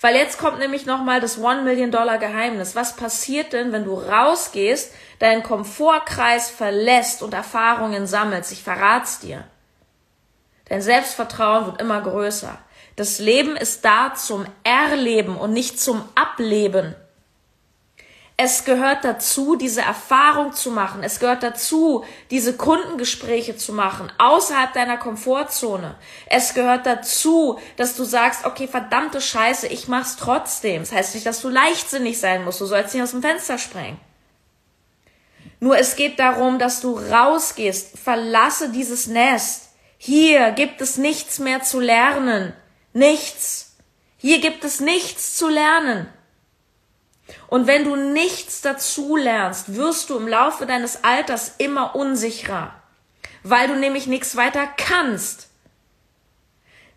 Weil 0.00 0.14
jetzt 0.14 0.38
kommt 0.38 0.58
nämlich 0.58 0.86
nochmal 0.86 1.20
das 1.20 1.38
One 1.38 1.62
Million 1.62 1.90
Dollar 1.90 2.18
Geheimnis. 2.18 2.76
Was 2.76 2.96
passiert 2.96 3.52
denn, 3.52 3.72
wenn 3.72 3.84
du 3.84 3.94
rausgehst, 3.94 4.92
deinen 5.18 5.42
Komfortkreis 5.42 6.50
verlässt 6.50 7.22
und 7.22 7.32
Erfahrungen 7.32 8.06
sammelst? 8.06 8.52
Ich 8.52 8.62
verrat's 8.62 9.20
dir. 9.20 9.44
Dein 10.68 10.82
Selbstvertrauen 10.82 11.66
wird 11.66 11.80
immer 11.80 12.00
größer. 12.02 12.58
Das 12.96 13.18
Leben 13.18 13.56
ist 13.56 13.84
da 13.84 14.14
zum 14.14 14.46
Erleben 14.64 15.36
und 15.36 15.52
nicht 15.52 15.80
zum 15.80 16.06
Ableben. 16.14 16.94
Es 18.38 18.66
gehört 18.66 19.02
dazu, 19.02 19.56
diese 19.56 19.80
Erfahrung 19.80 20.52
zu 20.52 20.70
machen. 20.70 21.02
Es 21.02 21.20
gehört 21.20 21.42
dazu, 21.42 22.04
diese 22.30 22.54
Kundengespräche 22.54 23.56
zu 23.56 23.72
machen, 23.72 24.12
außerhalb 24.18 24.74
deiner 24.74 24.98
Komfortzone. 24.98 25.94
Es 26.26 26.52
gehört 26.52 26.84
dazu, 26.84 27.58
dass 27.78 27.96
du 27.96 28.04
sagst, 28.04 28.44
okay, 28.44 28.68
verdammte 28.68 29.22
Scheiße, 29.22 29.68
ich 29.68 29.88
mach's 29.88 30.16
trotzdem. 30.16 30.82
Das 30.82 30.92
heißt 30.92 31.14
nicht, 31.14 31.26
dass 31.26 31.40
du 31.40 31.48
leichtsinnig 31.48 32.20
sein 32.20 32.44
musst. 32.44 32.60
Du 32.60 32.66
sollst 32.66 32.92
nicht 32.92 33.02
aus 33.02 33.12
dem 33.12 33.22
Fenster 33.22 33.56
springen. 33.56 33.98
Nur 35.58 35.78
es 35.78 35.96
geht 35.96 36.18
darum, 36.18 36.58
dass 36.58 36.82
du 36.82 36.98
rausgehst. 36.98 37.98
Verlasse 37.98 38.68
dieses 38.68 39.06
Nest. 39.06 39.70
Hier 39.96 40.50
gibt 40.50 40.82
es 40.82 40.98
nichts 40.98 41.38
mehr 41.38 41.62
zu 41.62 41.80
lernen. 41.80 42.52
Nichts. 42.92 43.76
Hier 44.18 44.40
gibt 44.40 44.62
es 44.62 44.80
nichts 44.80 45.36
zu 45.36 45.48
lernen. 45.48 46.06
Und 47.48 47.66
wenn 47.66 47.84
du 47.84 47.96
nichts 47.96 48.60
dazu 48.60 49.16
lernst, 49.16 49.74
wirst 49.76 50.10
du 50.10 50.16
im 50.16 50.26
Laufe 50.26 50.66
deines 50.66 51.04
Alters 51.04 51.54
immer 51.58 51.94
unsicherer, 51.94 52.74
weil 53.42 53.68
du 53.68 53.76
nämlich 53.76 54.06
nichts 54.06 54.36
weiter 54.36 54.66
kannst. 54.76 55.48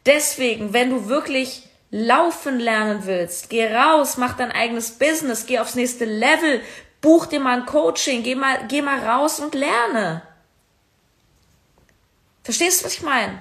Deswegen, 0.05 0.73
wenn 0.73 0.89
du 0.89 1.07
wirklich 1.07 1.67
laufen 1.91 2.59
lernen 2.59 3.05
willst, 3.05 3.49
geh 3.49 3.73
raus, 3.73 4.17
mach 4.17 4.35
dein 4.37 4.51
eigenes 4.51 4.91
Business, 4.91 5.45
geh 5.45 5.59
aufs 5.59 5.75
nächste 5.75 6.05
Level, 6.05 6.61
buch 7.01 7.25
dir 7.27 7.39
mal 7.39 7.59
ein 7.59 7.65
Coaching, 7.65 8.23
geh 8.23 8.35
mal, 8.35 8.67
geh 8.67 8.81
mal 8.81 8.99
raus 8.99 9.39
und 9.39 9.53
lerne. 9.53 10.23
Verstehst 12.43 12.81
du, 12.81 12.85
was 12.85 12.93
ich 12.93 13.03
meine? 13.03 13.37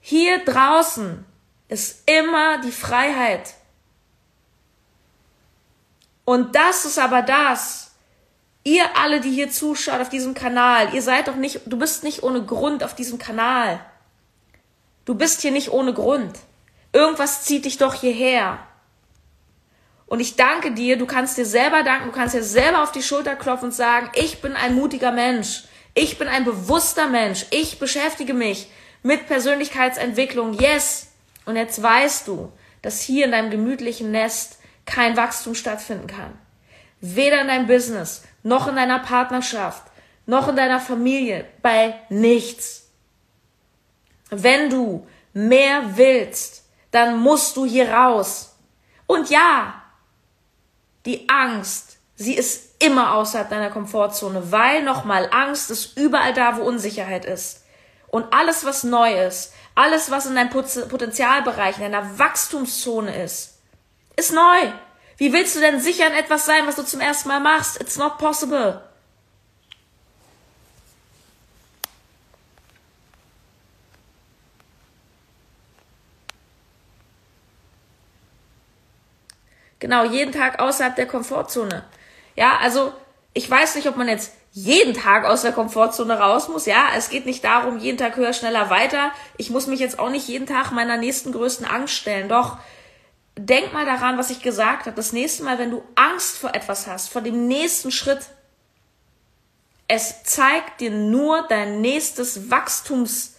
Hier 0.00 0.44
draußen 0.44 1.24
ist 1.70 2.08
immer 2.08 2.58
die 2.58 2.72
Freiheit. 2.72 3.54
Und 6.24 6.54
das 6.54 6.84
ist 6.84 6.98
aber 6.98 7.22
das. 7.22 7.92
Ihr 8.64 8.84
alle, 8.96 9.20
die 9.20 9.30
hier 9.30 9.50
zuschaut 9.50 10.00
auf 10.00 10.10
diesem 10.10 10.34
Kanal, 10.34 10.92
ihr 10.94 11.00
seid 11.00 11.28
doch 11.28 11.36
nicht, 11.36 11.60
du 11.66 11.78
bist 11.78 12.04
nicht 12.04 12.22
ohne 12.22 12.44
Grund 12.44 12.84
auf 12.84 12.94
diesem 12.94 13.18
Kanal. 13.18 13.80
Du 15.04 15.14
bist 15.14 15.40
hier 15.40 15.50
nicht 15.50 15.70
ohne 15.70 15.94
Grund. 15.94 16.38
Irgendwas 16.92 17.44
zieht 17.44 17.64
dich 17.64 17.78
doch 17.78 17.94
hierher. 17.94 18.58
Und 20.06 20.18
ich 20.18 20.34
danke 20.34 20.72
dir, 20.72 20.98
du 20.98 21.06
kannst 21.06 21.38
dir 21.38 21.46
selber 21.46 21.84
danken, 21.84 22.08
du 22.08 22.12
kannst 22.12 22.34
dir 22.34 22.42
selber 22.42 22.82
auf 22.82 22.92
die 22.92 23.02
Schulter 23.02 23.36
klopfen 23.36 23.66
und 23.66 23.74
sagen, 23.74 24.10
ich 24.14 24.42
bin 24.42 24.54
ein 24.54 24.74
mutiger 24.74 25.12
Mensch. 25.12 25.64
Ich 25.94 26.18
bin 26.18 26.26
ein 26.26 26.44
bewusster 26.44 27.08
Mensch. 27.08 27.46
Ich 27.50 27.78
beschäftige 27.78 28.34
mich 28.34 28.68
mit 29.02 29.26
Persönlichkeitsentwicklung. 29.28 30.54
Yes, 30.54 31.09
und 31.44 31.56
jetzt 31.56 31.82
weißt 31.82 32.28
du, 32.28 32.52
dass 32.82 33.00
hier 33.00 33.26
in 33.26 33.32
deinem 33.32 33.50
gemütlichen 33.50 34.10
Nest 34.10 34.58
kein 34.86 35.16
Wachstum 35.16 35.54
stattfinden 35.54 36.06
kann. 36.06 36.38
Weder 37.00 37.40
in 37.40 37.48
deinem 37.48 37.66
Business, 37.66 38.22
noch 38.42 38.68
in 38.68 38.76
deiner 38.76 38.98
Partnerschaft, 38.98 39.84
noch 40.26 40.48
in 40.48 40.56
deiner 40.56 40.80
Familie, 40.80 41.46
bei 41.62 41.94
nichts. 42.08 42.88
Wenn 44.30 44.70
du 44.70 45.06
mehr 45.32 45.96
willst, 45.96 46.64
dann 46.90 47.18
musst 47.18 47.56
du 47.56 47.64
hier 47.64 47.90
raus. 47.92 48.56
Und 49.06 49.30
ja, 49.30 49.82
die 51.06 51.28
Angst, 51.28 51.98
sie 52.16 52.34
ist 52.34 52.82
immer 52.82 53.14
außerhalb 53.14 53.48
deiner 53.48 53.70
Komfortzone, 53.70 54.52
weil 54.52 54.82
nochmal 54.82 55.28
Angst 55.32 55.70
ist 55.70 55.96
überall 55.96 56.34
da, 56.34 56.56
wo 56.56 56.62
Unsicherheit 56.62 57.24
ist. 57.24 57.59
Und 58.10 58.32
alles, 58.32 58.64
was 58.64 58.82
neu 58.82 59.24
ist, 59.24 59.54
alles, 59.76 60.10
was 60.10 60.26
in 60.26 60.34
deinem 60.34 60.50
Potenzialbereich, 60.50 61.76
in 61.76 61.92
deiner 61.92 62.18
Wachstumszone 62.18 63.22
ist, 63.22 63.60
ist 64.16 64.32
neu. 64.32 64.72
Wie 65.16 65.32
willst 65.32 65.54
du 65.54 65.60
denn 65.60 65.80
sicher 65.80 66.06
in 66.08 66.14
etwas 66.14 66.44
sein, 66.44 66.66
was 66.66 66.76
du 66.76 66.82
zum 66.82 67.00
ersten 67.00 67.28
Mal 67.28 67.40
machst? 67.40 67.80
It's 67.80 67.96
not 67.96 68.18
possible. 68.18 68.82
Genau, 79.78 80.04
jeden 80.04 80.32
Tag 80.32 80.58
außerhalb 80.58 80.96
der 80.96 81.06
Komfortzone. 81.06 81.84
Ja, 82.34 82.58
also 82.58 82.92
ich 83.32 83.48
weiß 83.48 83.76
nicht, 83.76 83.88
ob 83.88 83.96
man 83.96 84.08
jetzt 84.08 84.32
jeden 84.52 84.94
Tag 84.94 85.24
aus 85.24 85.42
der 85.42 85.52
Komfortzone 85.52 86.18
raus 86.18 86.48
muss. 86.48 86.66
Ja, 86.66 86.88
es 86.96 87.08
geht 87.08 87.26
nicht 87.26 87.44
darum, 87.44 87.78
jeden 87.78 87.98
Tag 87.98 88.16
höher, 88.16 88.32
schneller, 88.32 88.68
weiter. 88.70 89.12
Ich 89.36 89.50
muss 89.50 89.66
mich 89.66 89.80
jetzt 89.80 89.98
auch 89.98 90.10
nicht 90.10 90.26
jeden 90.28 90.46
Tag 90.46 90.72
meiner 90.72 90.96
nächsten 90.96 91.32
größten 91.32 91.66
Angst 91.66 91.94
stellen. 91.94 92.28
Doch 92.28 92.58
denk 93.38 93.72
mal 93.72 93.86
daran, 93.86 94.18
was 94.18 94.30
ich 94.30 94.42
gesagt 94.42 94.86
habe. 94.86 94.96
Das 94.96 95.12
nächste 95.12 95.44
Mal, 95.44 95.58
wenn 95.58 95.70
du 95.70 95.82
Angst 95.94 96.38
vor 96.38 96.54
etwas 96.54 96.86
hast, 96.86 97.10
vor 97.10 97.22
dem 97.22 97.46
nächsten 97.46 97.92
Schritt, 97.92 98.26
es 99.86 100.24
zeigt 100.24 100.80
dir 100.80 100.90
nur 100.90 101.46
dein 101.48 101.80
nächstes 101.80 102.50
Wachstums. 102.50 103.36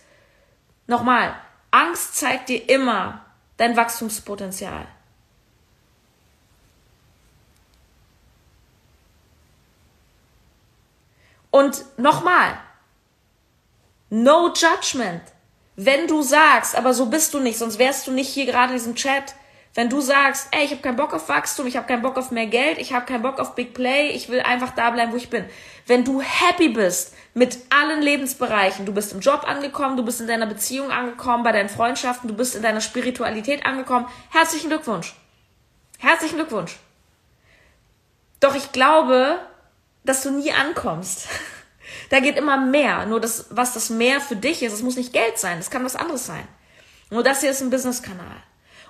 Nochmal, 0.87 1.35
Angst 1.71 2.15
zeigt 2.15 2.49
dir 2.49 2.69
immer 2.69 3.25
dein 3.57 3.77
Wachstumspotenzial. 3.77 4.87
Und 11.51 11.83
nochmal, 11.97 12.57
no 14.09 14.53
judgment. 14.53 15.21
Wenn 15.75 16.07
du 16.07 16.21
sagst, 16.21 16.75
aber 16.75 16.93
so 16.93 17.07
bist 17.07 17.33
du 17.33 17.39
nicht, 17.39 17.57
sonst 17.57 17.79
wärst 17.79 18.07
du 18.07 18.11
nicht 18.11 18.29
hier 18.29 18.45
gerade 18.45 18.73
in 18.73 18.77
diesem 18.77 18.95
Chat. 18.95 19.35
Wenn 19.73 19.89
du 19.89 20.01
sagst, 20.01 20.49
ey, 20.51 20.65
ich 20.65 20.71
habe 20.71 20.81
keinen 20.81 20.97
Bock 20.97 21.13
auf 21.13 21.29
Wachstum, 21.29 21.65
ich 21.65 21.77
habe 21.77 21.87
keinen 21.87 22.01
Bock 22.01 22.17
auf 22.17 22.29
mehr 22.31 22.47
Geld, 22.47 22.77
ich 22.77 22.91
habe 22.91 23.05
keinen 23.05 23.21
Bock 23.21 23.39
auf 23.39 23.55
Big 23.55 23.73
Play, 23.73 24.09
ich 24.09 24.27
will 24.27 24.41
einfach 24.41 24.71
da 24.75 24.89
bleiben, 24.89 25.13
wo 25.13 25.15
ich 25.15 25.29
bin. 25.29 25.45
Wenn 25.87 26.03
du 26.03 26.21
happy 26.21 26.69
bist 26.69 27.15
mit 27.33 27.57
allen 27.69 28.01
Lebensbereichen, 28.01 28.85
du 28.85 28.93
bist 28.93 29.13
im 29.13 29.21
Job 29.21 29.47
angekommen, 29.47 29.95
du 29.95 30.03
bist 30.03 30.19
in 30.19 30.27
deiner 30.27 30.45
Beziehung 30.45 30.91
angekommen, 30.91 31.43
bei 31.43 31.53
deinen 31.53 31.69
Freundschaften, 31.69 32.27
du 32.27 32.35
bist 32.35 32.53
in 32.53 32.63
deiner 32.63 32.81
Spiritualität 32.81 33.65
angekommen, 33.65 34.07
herzlichen 34.29 34.69
Glückwunsch. 34.69 35.15
Herzlichen 35.99 36.35
Glückwunsch. 36.35 36.77
Doch 38.41 38.55
ich 38.55 38.73
glaube, 38.73 39.39
dass 40.03 40.23
du 40.23 40.31
nie 40.31 40.51
ankommst. 40.51 41.27
Da 42.09 42.19
geht 42.19 42.37
immer 42.37 42.57
mehr. 42.57 43.05
Nur 43.05 43.19
das, 43.19 43.47
was 43.49 43.73
das 43.73 43.89
mehr 43.89 44.21
für 44.21 44.35
dich 44.35 44.63
ist, 44.63 44.73
es 44.73 44.81
muss 44.81 44.95
nicht 44.95 45.13
Geld 45.13 45.37
sein, 45.37 45.59
es 45.59 45.69
kann 45.69 45.85
was 45.85 45.95
anderes 45.95 46.25
sein. 46.25 46.47
Nur 47.09 47.23
das 47.23 47.41
hier 47.41 47.51
ist 47.51 47.61
ein 47.61 47.69
Business-Kanal. 47.69 48.43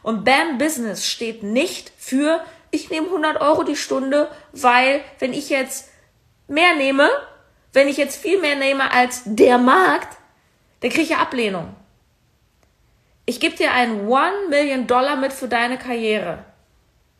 Und 0.04 0.24
BAM 0.24 0.58
Business 0.58 1.08
steht 1.08 1.44
nicht 1.44 1.92
für, 1.98 2.44
ich 2.72 2.90
nehme 2.90 3.08
100 3.08 3.42
Euro 3.42 3.64
die 3.64 3.76
Stunde, 3.76 4.30
weil 4.52 5.04
wenn 5.20 5.34
ich 5.34 5.50
jetzt 5.50 5.90
mehr 6.48 6.76
nehme, 6.76 7.10
wenn 7.74 7.88
ich 7.88 7.98
jetzt 7.98 8.20
viel 8.20 8.40
mehr 8.40 8.56
nehme 8.56 8.92
als 8.92 9.22
der 9.26 9.58
Markt, 9.58 10.18
dann 10.80 10.90
kriege 10.90 11.04
ich 11.04 11.10
ja 11.10 11.18
Ablehnung. 11.18 11.76
Ich 13.26 13.40
gebe 13.40 13.56
dir 13.56 13.72
einen 13.72 14.08
One 14.08 14.48
Million 14.50 14.88
Dollar 14.88 15.16
mit 15.16 15.32
für 15.32 15.48
deine 15.48 15.78
Karriere. 15.78 16.44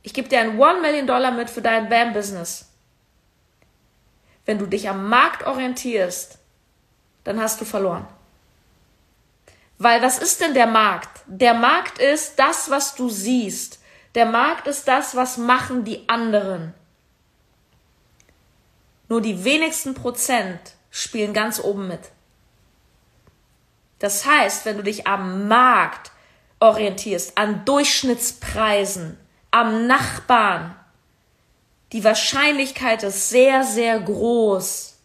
Ich 0.02 0.14
gebe 0.14 0.28
dir 0.28 0.40
einen 0.40 0.60
One 0.60 0.82
Million 0.82 1.06
Dollar 1.06 1.32
mit 1.32 1.50
für 1.50 1.62
dein 1.62 1.90
BAM 1.90 2.14
Business 2.14 2.71
wenn 4.46 4.58
du 4.58 4.66
dich 4.66 4.90
am 4.90 5.10
Markt 5.10 5.46
orientierst, 5.46 6.38
dann 7.24 7.40
hast 7.40 7.62
du 7.62 7.66
verloren. 7.66 8.08
Weil 9.78 10.02
was 10.02 10.20
ist 10.20 10.42
denn 10.42 10.54
der 10.54 10.68
Markt? 10.68 11.22
Der 11.26 11.54
Markt 11.54 12.00
ist 12.00 12.36
das, 12.38 12.70
was 12.70 12.96
du 12.96 13.10
siehst. 13.10 13.80
Der 14.16 14.26
Markt 14.26 14.68
ist 14.68 14.88
das, 14.88 15.16
was 15.16 15.38
machen 15.38 15.84
die 15.84 16.08
anderen. 16.10 16.74
Nur 19.10 19.22
die 19.22 19.44
wenigsten 19.44 19.94
Prozent 19.94 20.60
spielen 20.90 21.34
ganz 21.34 21.60
oben 21.60 21.88
mit. 21.88 22.12
Das 24.00 24.26
heißt, 24.26 24.66
wenn 24.66 24.78
du 24.78 24.84
dich 24.84 25.08
am 25.08 25.48
Markt 25.48 26.12
orientierst, 26.60 27.38
an 27.38 27.66
Durchschnittspreisen, 27.66 29.18
am 29.52 29.88
Nachbarn, 29.88 30.76
die 31.92 32.04
Wahrscheinlichkeit 32.04 33.04
ist 33.04 33.30
sehr, 33.30 33.64
sehr 33.64 34.00
groß, 34.00 34.96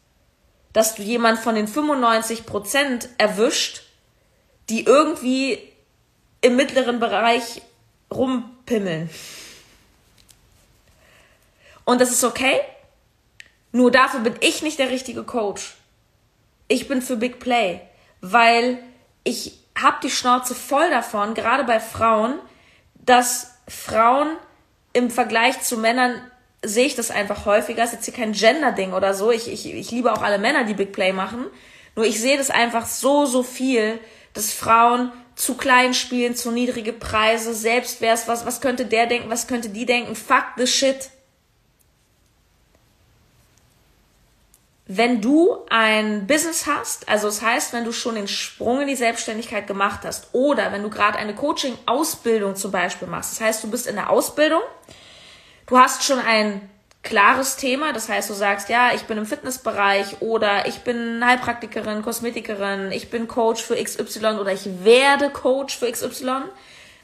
dass 0.72 0.94
du 0.94 1.03
jemand 1.03 1.38
von 1.38 1.55
den 1.55 1.66
95 1.66 2.46
Prozent 2.46 3.09
erwischt, 3.18 3.83
die 4.68 4.85
irgendwie 4.85 5.59
im 6.40 6.57
mittleren 6.57 7.01
Bereich 7.01 7.62
rumpimmeln. 8.12 9.11
Und 11.85 12.01
das 12.01 12.11
ist 12.11 12.25
okay. 12.25 12.61
Nur 13.72 13.90
dafür 13.90 14.20
bin 14.20 14.35
ich 14.40 14.62
nicht 14.62 14.79
der 14.79 14.90
richtige 14.90 15.25
Coach. 15.25 15.75
Ich 16.68 16.88
bin 16.88 17.03
für 17.03 17.16
Big 17.16 17.38
Play, 17.38 17.81
weil 18.20 18.79
ich 19.25 19.59
habe 19.81 19.99
die 20.03 20.11
Schnauze 20.11 20.55
voll 20.55 20.90
davon, 20.90 21.35
gerade 21.35 21.64
bei 21.64 21.81
Frauen, 21.81 22.38
dass 22.94 23.53
Frauen 23.68 24.37
im 24.92 25.11
Vergleich 25.11 25.61
zu 25.62 25.77
Männern 25.77 26.20
sehe 26.66 26.87
ich 26.87 26.94
das 26.94 27.11
einfach 27.11 27.46
häufiger. 27.46 27.83
Es 27.83 27.90
ist 27.90 27.96
jetzt 27.96 28.05
hier 28.07 28.14
kein 28.14 28.33
Gender-Ding 28.33 28.92
oder 28.92 29.14
so. 29.14 29.31
Ich, 29.31 29.50
ich, 29.50 29.72
ich 29.72 29.90
liebe 29.90 30.12
auch 30.12 30.22
alle 30.22 30.38
Männer, 30.38 30.64
die 30.64 30.74
Big 30.74 30.92
Play 30.92 31.12
machen. 31.12 31.46
Nur 31.94 32.05
ich 32.05 32.20
sehe 32.20 32.37
das 32.37 32.50
einfach 32.50 32.87
so, 32.87 33.26
so 33.26 33.42
viel, 33.42 33.98
dass 34.35 34.52
Frauen 34.52 35.12
zu 35.35 35.55
klein 35.55 35.94
spielen, 35.94 36.35
zu 36.35 36.50
niedrige 36.50 36.92
Preise, 36.92 37.55
selbst 37.55 38.00
wär's 38.00 38.26
was, 38.26 38.46
was 38.46 38.61
könnte 38.61 38.87
der 38.87 39.07
denken, 39.07 39.31
was 39.31 39.46
könnte 39.46 39.68
die 39.68 39.87
denken, 39.87 40.16
fuck 40.16 40.44
the 40.57 40.66
shit. 40.66 41.11
Wenn 44.88 45.20
du 45.20 45.59
ein 45.68 46.26
Business 46.26 46.66
hast, 46.66 47.09
also 47.09 47.29
es 47.29 47.40
das 47.40 47.44
heißt, 47.44 47.72
wenn 47.72 47.85
du 47.85 47.92
schon 47.92 48.14
den 48.14 48.29
Sprung 48.29 48.83
in 48.83 48.87
die 48.87 48.94
Selbstständigkeit 48.94 49.66
gemacht 49.66 50.00
hast 50.05 50.29
oder 50.33 50.72
wenn 50.72 50.83
du 50.83 50.90
gerade 50.90 51.18
eine 51.18 51.35
Coaching-Ausbildung 51.35 52.55
zum 52.55 52.70
Beispiel 52.70 53.09
machst, 53.09 53.33
das 53.33 53.40
heißt, 53.40 53.64
du 53.64 53.70
bist 53.70 53.87
in 53.87 53.96
der 53.96 54.11
Ausbildung, 54.11 54.62
du 55.66 55.79
hast 55.79 56.05
schon 56.05 56.18
ein 56.18 56.68
klares 57.02 57.57
Thema, 57.57 57.92
das 57.92 58.09
heißt, 58.09 58.29
du 58.29 58.35
sagst, 58.35 58.68
ja, 58.68 58.92
ich 58.94 59.02
bin 59.02 59.16
im 59.16 59.26
Fitnessbereich 59.26 60.20
oder 60.20 60.66
ich 60.66 60.81
bin 60.81 61.24
Heilpraktikerin, 61.24 62.02
Kosmetikerin, 62.02 62.90
ich 62.90 63.11
bin 63.11 63.29
Coach 63.29 63.62
für 63.62 63.76
XY 63.76 64.38
oder 64.40 64.52
ich 64.52 64.85
werde 64.85 65.31
Coach 65.31 65.79
für 65.79 65.90
XY. 65.90 66.42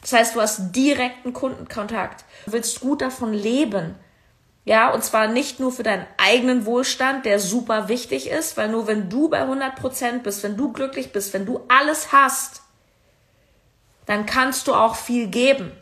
Das 0.01 0.13
heißt, 0.13 0.35
du 0.35 0.41
hast 0.41 0.73
direkten 0.73 1.33
Kundenkontakt. 1.33 2.25
Du 2.47 2.53
willst 2.53 2.81
gut 2.81 3.01
davon 3.01 3.33
leben. 3.33 3.95
Ja, 4.65 4.91
und 4.91 5.05
zwar 5.05 5.29
nicht 5.29 5.61
nur 5.61 5.73
für 5.73 5.83
deinen 5.83 6.07
eigenen 6.19 6.67
Wohlstand, 6.67 7.25
der 7.25 7.39
super 7.39 7.89
wichtig 7.89 8.29
ist, 8.29 8.57
weil 8.57 8.69
nur 8.69 8.87
wenn 8.87 9.09
du 9.09 9.29
bei 9.29 9.41
100 9.41 9.75
Prozent 9.77 10.23
bist, 10.23 10.43
wenn 10.43 10.57
du 10.57 10.73
glücklich 10.73 11.13
bist, 11.13 11.33
wenn 11.33 11.47
du 11.47 11.61
alles 11.69 12.13
hast, 12.13 12.63
dann 14.07 14.27
kannst 14.27 14.67
du 14.67 14.75
auch 14.75 14.97
viel 14.97 15.29
geben. 15.29 15.73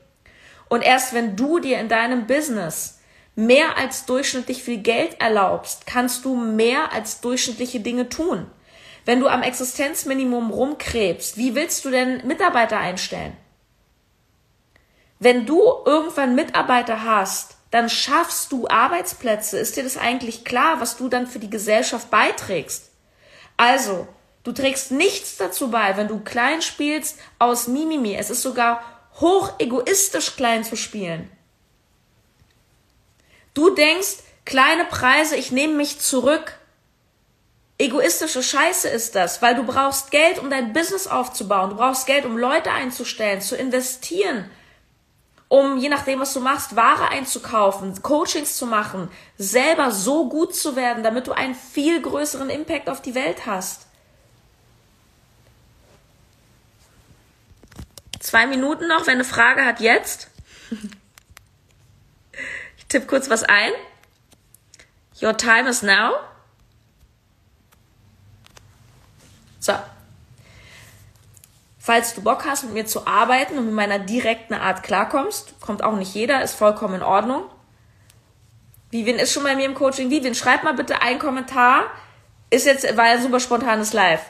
Und 0.71 0.83
erst 0.83 1.13
wenn 1.13 1.37
du 1.37 1.59
dir 1.59 1.81
in 1.81 1.89
deinem 1.89 2.27
Business 2.27 3.01
mehr 3.35 3.77
als 3.77 4.07
durchschnittlich 4.07 4.63
viel 4.63 4.79
Geld 4.79 5.21
erlaubst, 5.21 5.85
kannst 5.85 6.25
du 6.25 6.37
mehr 6.37 6.93
als 6.93 7.21
durchschnittliche 7.21 7.81
Dinge 7.81 8.09
tun. 8.09 8.47
Wenn 9.05 9.19
du 9.19 9.27
am 9.27 9.43
Existenzminimum 9.43 10.51
rumkrebst, 10.51 11.37
wie 11.37 11.57
willst 11.57 11.85
du 11.85 11.91
denn 11.91 12.25
Mitarbeiter 12.25 12.79
einstellen? 12.79 13.37
Wenn 15.19 15.45
du 15.45 15.61
irgendwann 15.85 16.37
Mitarbeiter 16.37 17.03
hast, 17.03 17.57
dann 17.73 17.89
schaffst 17.89 18.53
du 18.53 18.69
Arbeitsplätze. 18.69 19.59
Ist 19.59 19.77
dir 19.77 19.83
das 19.83 19.97
eigentlich 19.97 20.45
klar, 20.45 20.81
was 20.81 20.97
du 20.97 21.09
dann 21.09 21.27
für 21.27 21.41
die 21.41 21.51
Gesellschaft 21.51 22.11
beiträgst? 22.11 22.91
Also, 23.57 24.07
du 24.45 24.53
trägst 24.53 24.93
nichts 24.93 25.37
dazu 25.37 25.73
bei, 25.73 25.97
wenn 25.97 26.07
du 26.07 26.21
klein 26.21 26.63
spielst 26.63 27.19
aus 27.41 27.67
Mimimi. 27.67 28.15
Es 28.15 28.31
ist 28.31 28.43
sogar 28.43 29.00
hoch 29.21 29.53
egoistisch 29.59 30.37
klein 30.37 30.65
zu 30.65 30.77
spielen. 30.77 31.31
Du 33.55 33.71
denkst, 33.71 34.19
kleine 34.45 34.85
Preise, 34.85 35.37
ich 35.37 35.53
nehme 35.53 35.75
mich 35.75 36.01
zurück. 36.01 36.55
Egoistische 37.79 38.43
Scheiße 38.43 38.89
ist 38.89 39.15
das, 39.15 39.43
weil 39.43 39.55
du 39.55 39.65
brauchst 39.65 40.11
Geld, 40.11 40.39
um 40.39 40.51
dein 40.51 40.73
Business 40.73 41.07
aufzubauen. 41.07 41.71
Du 41.71 41.77
brauchst 41.77 42.07
Geld, 42.07 42.27
um 42.27 42.37
Leute 42.37 42.71
einzustellen, 42.71 43.41
zu 43.41 43.57
investieren, 43.57 44.51
um 45.49 45.79
je 45.79 45.89
nachdem, 45.89 46.21
was 46.21 46.35
du 46.35 46.41
machst, 46.41 46.77
Ware 46.77 47.09
einzukaufen, 47.09 48.01
Coachings 48.03 48.57
zu 48.57 48.67
machen, 48.67 49.11
selber 49.37 49.91
so 49.91 50.29
gut 50.29 50.55
zu 50.55 50.77
werden, 50.77 51.03
damit 51.03 51.27
du 51.27 51.33
einen 51.33 51.55
viel 51.55 52.01
größeren 52.01 52.51
Impact 52.51 52.89
auf 52.89 53.03
die 53.03 53.15
Welt 53.15 53.47
hast. 53.47 53.90
Zwei 58.21 58.47
Minuten 58.47 58.87
noch, 58.87 59.07
wenn 59.07 59.15
eine 59.15 59.25
Frage 59.25 59.65
hat, 59.65 59.81
jetzt. 59.81 60.29
Ich 62.77 62.87
tippe 62.87 63.07
kurz 63.07 63.31
was 63.31 63.43
ein. 63.43 63.73
Your 65.21 65.37
time 65.37 65.69
is 65.69 65.83
now. 65.83 66.13
So. 69.59 69.73
Falls 71.79 72.15
du 72.15 72.23
Bock 72.23 72.45
hast, 72.45 72.65
mit 72.65 72.75
mir 72.75 72.87
zu 72.87 73.07
arbeiten 73.07 73.59
und 73.59 73.67
mit 73.67 73.75
meiner 73.75 73.99
direkten 73.99 74.55
Art 74.55 74.83
klarkommst, 74.83 75.59
kommt 75.61 75.83
auch 75.83 75.97
nicht 75.97 76.15
jeder, 76.15 76.43
ist 76.43 76.55
vollkommen 76.55 76.97
in 76.97 77.03
Ordnung. 77.03 77.45
Vivian 78.91 79.19
ist 79.19 79.33
schon 79.33 79.45
bei 79.45 79.57
mir 79.57 79.65
im 79.65 79.75
Coaching. 79.75 80.11
Vivian, 80.11 80.35
schreib 80.35 80.63
mal 80.63 80.75
bitte 80.75 81.01
einen 81.01 81.19
Kommentar. 81.19 81.85
Ist 82.51 82.67
jetzt, 82.67 82.97
war 82.97 83.05
ein 83.05 83.23
super 83.23 83.41
spontanes 83.41 83.93
Live. 83.93 84.23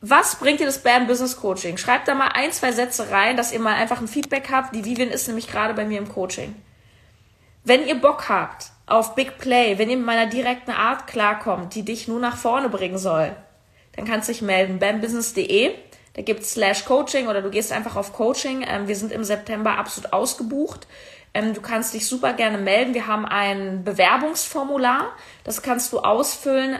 Was 0.00 0.36
bringt 0.36 0.60
dir 0.60 0.66
das 0.66 0.82
BAM 0.82 1.06
Business 1.06 1.36
Coaching? 1.36 1.78
Schreibt 1.78 2.06
da 2.06 2.14
mal 2.14 2.28
ein, 2.28 2.52
zwei 2.52 2.70
Sätze 2.72 3.10
rein, 3.10 3.36
dass 3.36 3.52
ihr 3.52 3.60
mal 3.60 3.74
einfach 3.74 4.00
ein 4.00 4.08
Feedback 4.08 4.48
habt. 4.50 4.74
Die 4.74 4.84
Vivian 4.84 5.08
ist 5.08 5.26
nämlich 5.26 5.48
gerade 5.48 5.74
bei 5.74 5.84
mir 5.84 5.98
im 5.98 6.08
Coaching. 6.08 6.54
Wenn 7.64 7.86
ihr 7.86 8.00
Bock 8.00 8.28
habt 8.28 8.70
auf 8.86 9.14
Big 9.14 9.38
Play, 9.38 9.78
wenn 9.78 9.90
ihr 9.90 9.96
mit 9.96 10.06
meiner 10.06 10.26
direkten 10.26 10.70
Art 10.70 11.06
klarkommt, 11.06 11.74
die 11.74 11.82
dich 11.82 12.06
nur 12.06 12.20
nach 12.20 12.36
vorne 12.36 12.68
bringen 12.68 12.98
soll, 12.98 13.34
dann 13.96 14.04
kannst 14.04 14.28
du 14.28 14.32
dich 14.32 14.42
melden. 14.42 14.78
bambusiness.de, 14.78 15.74
da 16.14 16.22
gibt's 16.22 16.52
Slash 16.52 16.84
Coaching 16.84 17.26
oder 17.26 17.42
du 17.42 17.50
gehst 17.50 17.72
einfach 17.72 17.96
auf 17.96 18.12
Coaching. 18.12 18.64
Ähm, 18.68 18.88
wir 18.88 18.96
sind 18.96 19.10
im 19.10 19.24
September 19.24 19.78
absolut 19.78 20.12
ausgebucht. 20.12 20.86
Ähm, 21.34 21.54
du 21.54 21.60
kannst 21.60 21.94
dich 21.94 22.06
super 22.06 22.34
gerne 22.34 22.58
melden. 22.58 22.94
Wir 22.94 23.06
haben 23.06 23.26
ein 23.26 23.82
Bewerbungsformular, 23.82 25.08
das 25.42 25.62
kannst 25.62 25.92
du 25.92 26.00
ausfüllen. 26.00 26.78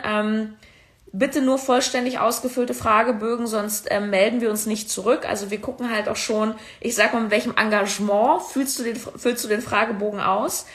Bitte 1.18 1.40
nur 1.40 1.56
vollständig 1.56 2.18
ausgefüllte 2.18 2.74
Fragebögen, 2.74 3.46
sonst 3.46 3.86
ähm, 3.90 4.10
melden 4.10 4.42
wir 4.42 4.50
uns 4.50 4.66
nicht 4.66 4.90
zurück. 4.90 5.26
Also 5.26 5.50
wir 5.50 5.60
gucken 5.60 5.90
halt 5.90 6.08
auch 6.10 6.16
schon, 6.16 6.54
ich 6.80 6.94
sag 6.94 7.14
mal, 7.14 7.22
mit 7.22 7.30
welchem 7.30 7.56
Engagement 7.56 8.42
füllst 8.42 8.78
du 8.78 8.82
den, 8.82 8.96
füllst 8.96 9.42
du 9.42 9.48
den 9.48 9.62
Fragebogen 9.62 10.20
aus. 10.20 10.66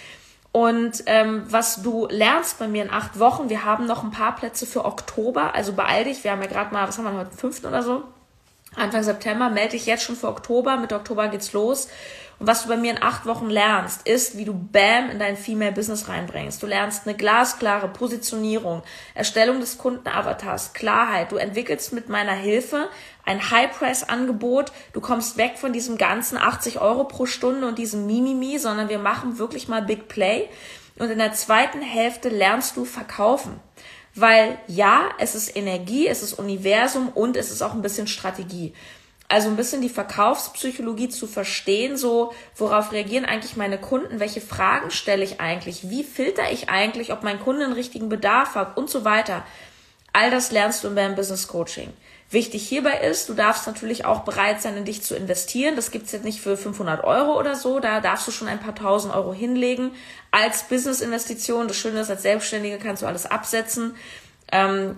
Und 0.52 1.04
ähm, 1.06 1.44
was 1.48 1.84
du 1.84 2.08
lernst 2.10 2.58
bei 2.58 2.68
mir 2.68 2.84
in 2.84 2.90
acht 2.90 3.20
Wochen, 3.20 3.50
wir 3.50 3.64
haben 3.66 3.86
noch 3.86 4.04
ein 4.04 4.12
paar 4.12 4.36
Plätze 4.36 4.66
für 4.66 4.84
Oktober, 4.84 5.54
also 5.54 5.74
beeil 5.74 6.06
dich, 6.06 6.24
wir 6.24 6.32
haben 6.32 6.42
ja 6.42 6.48
gerade 6.48 6.74
mal, 6.74 6.88
was 6.88 6.98
haben 6.98 7.06
wir 7.06 7.14
heute, 7.14 7.38
fünften 7.38 7.68
oder 7.68 7.84
so, 7.84 8.04
Anfang 8.76 9.04
September, 9.04 9.50
melde 9.50 9.72
dich 9.72 9.86
jetzt 9.86 10.04
schon 10.04 10.16
für 10.16 10.28
Oktober, 10.28 10.78
mit 10.78 10.92
Oktober 10.92 11.28
geht's 11.28 11.54
los. 11.54 11.88
Und 12.42 12.48
was 12.48 12.64
du 12.64 12.70
bei 12.70 12.78
mir 12.78 12.90
in 12.90 13.04
acht 13.04 13.28
Wochen 13.28 13.52
lernst, 13.52 14.08
ist, 14.08 14.36
wie 14.36 14.46
du 14.46 14.56
BAM 14.56 15.12
in 15.12 15.20
dein 15.20 15.38
Female 15.38 15.74
Business 15.74 16.08
reinbringst. 16.08 16.64
Du 16.64 16.66
lernst 16.66 17.06
eine 17.06 17.16
glasklare 17.16 17.88
Positionierung, 17.88 18.82
Erstellung 19.14 19.60
des 19.60 19.78
Kundenavatars, 19.78 20.74
Klarheit. 20.74 21.32
Du 21.32 21.36
entwickelst 21.36 21.94
mit 21.94 22.10
meiner 22.10 22.34
Hilfe 22.34 22.90
ein 23.26 23.52
High-Price-Angebot. 23.52 24.72
Du 24.92 25.02
kommst 25.02 25.38
weg 25.38 25.60
von 25.60 25.72
diesem 25.72 26.00
ganzen 26.00 26.36
80 26.36 26.82
Euro 26.82 27.04
pro 27.04 27.28
Stunde 27.28 27.68
und 27.68 27.78
diesem 27.78 28.08
Mimimi, 28.08 28.58
sondern 28.58 28.90
wir 28.90 28.98
machen 28.98 29.38
wirklich 29.38 29.68
mal 29.68 29.84
Big 29.84 30.08
Play. 30.08 30.50
Und 30.98 31.12
in 31.12 31.20
der 31.20 31.34
zweiten 31.34 31.84
Hälfte 31.84 32.30
lernst 32.30 32.76
du 32.76 32.86
verkaufen. 32.86 33.60
Weil 34.16 34.58
ja, 34.66 35.10
es 35.20 35.36
ist 35.36 35.56
Energie, 35.56 36.08
es 36.08 36.24
ist 36.24 36.34
Universum 36.34 37.10
und 37.10 37.38
es 37.38 37.52
ist 37.52 37.62
auch 37.62 37.76
ein 37.76 37.84
bisschen 37.84 38.08
Strategie 38.08 38.74
also 39.32 39.48
ein 39.48 39.56
bisschen 39.56 39.82
die 39.82 39.89
Verkaufspsychologie 39.89 41.08
zu 41.08 41.26
verstehen, 41.26 41.96
so 41.96 42.34
worauf 42.56 42.91
reagieren 42.91 43.24
eigentlich 43.24 43.56
meine 43.56 43.78
Kunden, 43.78 44.20
welche 44.20 44.41
Fragen 44.41 44.91
stelle 44.91 45.24
ich 45.24 45.39
eigentlich, 45.39 45.89
wie 45.89 46.04
filter 46.04 46.52
ich 46.52 46.70
eigentlich, 46.70 47.13
ob 47.13 47.24
mein 47.24 47.39
Kunde 47.39 47.63
einen 47.63 47.74
richtigen 47.74 48.10
Bedarf 48.10 48.56
hat 48.56 48.78
und 48.78 48.89
so 48.89 49.06
weiter. 49.06 49.46
All 50.12 50.32
das 50.32 50.52
lernst 50.52 50.84
du 50.84 50.89
deinem 50.89 51.15
Business 51.15 51.48
Coaching. 51.48 51.94
Wichtig 52.30 52.67
hierbei 52.67 53.00
ist, 53.00 53.30
du 53.30 53.34
darfst 53.34 53.67
natürlich 53.67 54.04
auch 54.04 54.22
bereit 54.22 54.62
sein, 54.62 54.76
in 54.76 54.84
dich 54.84 55.02
zu 55.02 55.15
investieren. 55.15 55.78
Das 55.78 55.91
gibt's 55.91 56.12
jetzt 56.12 56.26
nicht 56.26 56.41
für 56.41 56.58
500 56.58 57.04
Euro 57.04 57.39
oder 57.39 57.56
so. 57.56 57.80
Da 57.80 58.02
darfst 58.02 58.28
du 58.28 58.32
schon 58.32 58.50
ein 58.50 58.60
paar 58.60 58.76
tausend 58.76 59.13
Euro 59.13 59.34
hinlegen 59.34 59.91
als 60.32 60.63
Business-Investition. 60.63 61.70
Das 61.70 61.78
Schöne 61.78 62.02
ist, 62.02 62.10
als 62.10 62.24
Selbstständige 62.24 62.80
kannst 62.80 63.02
du 63.02 63.06
alles 63.06 63.26
absetzen. 63.26 63.96
Ähm, 64.52 64.98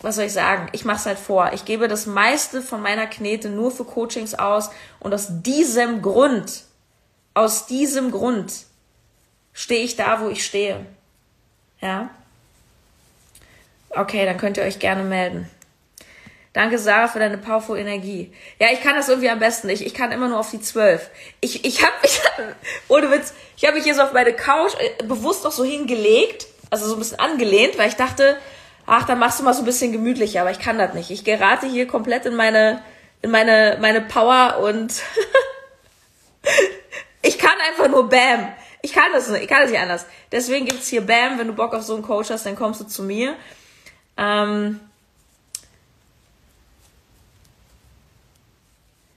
was 0.00 0.16
soll 0.16 0.26
ich 0.26 0.32
sagen? 0.32 0.68
Ich 0.72 0.84
mache 0.84 0.98
es 0.98 1.06
halt 1.06 1.18
vor. 1.18 1.52
Ich 1.54 1.64
gebe 1.64 1.88
das 1.88 2.06
meiste 2.06 2.62
von 2.62 2.82
meiner 2.82 3.06
Knete 3.06 3.48
nur 3.48 3.70
für 3.70 3.84
Coachings 3.84 4.34
aus 4.34 4.70
und 5.00 5.14
aus 5.14 5.28
diesem 5.42 6.02
Grund, 6.02 6.64
aus 7.34 7.66
diesem 7.66 8.10
Grund 8.10 8.52
stehe 9.52 9.84
ich 9.84 9.96
da, 9.96 10.20
wo 10.20 10.28
ich 10.28 10.44
stehe. 10.44 10.84
Ja? 11.80 12.10
Okay, 13.90 14.26
dann 14.26 14.36
könnt 14.36 14.58
ihr 14.58 14.64
euch 14.64 14.78
gerne 14.78 15.02
melden. 15.02 15.48
Danke, 16.52 16.78
Sarah, 16.78 17.08
für 17.08 17.18
deine 17.18 17.36
powerful 17.36 17.78
Energie. 17.78 18.32
Ja, 18.58 18.68
ich 18.72 18.82
kann 18.82 18.94
das 18.94 19.10
irgendwie 19.10 19.28
am 19.28 19.38
besten 19.38 19.66
nicht. 19.66 19.82
Ich 19.82 19.92
kann 19.92 20.10
immer 20.10 20.28
nur 20.28 20.38
auf 20.38 20.50
die 20.50 20.60
zwölf. 20.60 21.10
Ich, 21.40 21.66
ich 21.66 21.82
habe 21.82 21.92
mich, 22.02 22.20
ohne 22.88 23.10
Witz, 23.10 23.34
ich 23.56 23.64
habe 23.64 23.76
mich 23.76 23.84
hier 23.84 23.94
so 23.94 24.02
auf 24.02 24.12
meine 24.12 24.32
Couch 24.32 24.72
äh, 24.78 25.04
bewusst 25.04 25.44
noch 25.44 25.52
so 25.52 25.64
hingelegt, 25.64 26.46
also 26.70 26.86
so 26.86 26.94
ein 26.94 26.98
bisschen 26.98 27.18
angelehnt, 27.18 27.76
weil 27.76 27.88
ich 27.88 27.96
dachte, 27.96 28.38
ach, 28.86 29.04
dann 29.04 29.18
machst 29.18 29.40
du 29.40 29.44
mal 29.44 29.54
so 29.54 29.62
ein 29.62 29.66
bisschen 29.66 29.92
gemütlicher, 29.92 30.40
aber 30.40 30.50
ich 30.50 30.58
kann 30.58 30.78
das 30.78 30.94
nicht. 30.94 31.10
Ich 31.10 31.24
gerate 31.24 31.66
hier 31.66 31.86
komplett 31.86 32.24
in 32.24 32.36
meine, 32.36 32.82
in 33.22 33.30
meine, 33.30 33.78
meine 33.80 34.00
Power 34.00 34.58
und 34.62 34.94
ich 37.22 37.38
kann 37.38 37.58
einfach 37.68 37.88
nur 37.88 38.08
Bam. 38.08 38.52
Ich 38.82 38.92
kann 38.92 39.12
das 39.12 39.28
nicht, 39.28 39.42
ich 39.42 39.48
kann 39.48 39.62
das 39.62 39.70
nicht 39.70 39.80
anders. 39.80 40.06
Deswegen 40.30 40.66
gibt's 40.66 40.88
hier 40.88 41.04
Bam, 41.04 41.38
wenn 41.38 41.48
du 41.48 41.52
Bock 41.52 41.74
auf 41.74 41.82
so 41.82 41.94
einen 41.94 42.04
Coach 42.04 42.30
hast, 42.30 42.46
dann 42.46 42.56
kommst 42.56 42.80
du 42.80 42.84
zu 42.84 43.02
mir. 43.02 43.34
Ähm, 44.16 44.80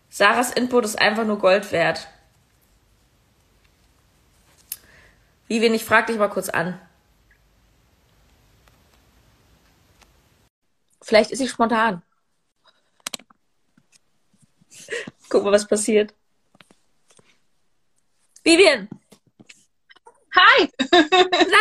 Sarahs 0.10 0.52
Input 0.52 0.86
ist 0.86 1.00
einfach 1.00 1.26
nur 1.26 1.40
Gold 1.40 1.72
wert. 1.72 2.08
Vivian, 5.48 5.74
ich 5.74 5.86
frag 5.86 6.08
dich 6.08 6.18
mal 6.18 6.30
kurz 6.30 6.50
an. 6.50 6.80
Vielleicht 11.10 11.32
ist 11.32 11.39
sie 11.39 11.48
spontan. 11.48 12.04
Guck 15.28 15.43
mal, 15.43 15.52
was 15.52 15.67
passiert. 15.67 16.13
Vivian! 18.43 18.88
Hi! 20.36 20.69
Na? 20.91 21.58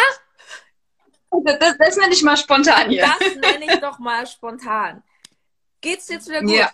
Das, 1.44 1.76
das 1.78 1.96
nenne 1.96 2.14
ich 2.14 2.22
mal 2.22 2.36
spontan 2.38 2.90
hier. 2.90 3.02
Das 3.02 3.36
nenne 3.36 3.66
ich 3.66 3.80
doch 3.80 3.98
mal 3.98 4.26
spontan. 4.26 5.02
Geht's 5.80 6.06
dir 6.06 6.14
jetzt 6.14 6.28
wieder 6.28 6.40
gut? 6.40 6.50
Ja. 6.50 6.70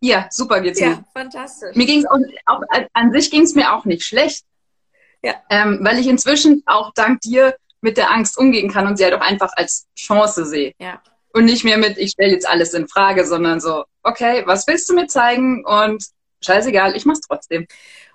Ja, 0.00 0.28
super 0.30 0.60
geht's 0.60 0.80
ja, 0.80 0.88
mir. 0.88 1.04
fantastisch. 1.12 1.74
Mir 1.76 1.86
ging's 1.86 2.06
auch, 2.06 2.18
auch 2.46 2.62
an 2.92 3.12
sich 3.12 3.30
ging 3.30 3.42
es 3.42 3.54
mir 3.54 3.72
auch 3.72 3.84
nicht 3.84 4.04
schlecht. 4.04 4.44
Ja. 5.22 5.34
Ähm, 5.48 5.78
weil 5.82 5.98
ich 6.00 6.08
inzwischen 6.08 6.62
auch 6.66 6.92
dank 6.92 7.20
dir 7.20 7.56
mit 7.80 7.96
der 7.96 8.10
Angst 8.10 8.36
umgehen 8.36 8.70
kann 8.70 8.86
und 8.86 8.96
sie 8.96 9.04
halt 9.04 9.14
auch 9.14 9.20
einfach 9.20 9.52
als 9.56 9.86
Chance 9.96 10.44
sehe. 10.44 10.74
Ja. 10.78 11.00
Und 11.34 11.46
nicht 11.46 11.64
mehr 11.64 11.78
mit, 11.78 11.98
ich 11.98 12.12
stelle 12.12 12.32
jetzt 12.32 12.48
alles 12.48 12.74
in 12.74 12.86
Frage, 12.86 13.26
sondern 13.26 13.60
so, 13.60 13.84
okay, 14.04 14.44
was 14.46 14.66
willst 14.68 14.88
du 14.88 14.94
mir 14.94 15.08
zeigen? 15.08 15.64
Und 15.66 16.04
scheißegal, 16.40 16.94
ich 16.94 17.04
mach's 17.06 17.20
trotzdem. 17.20 17.66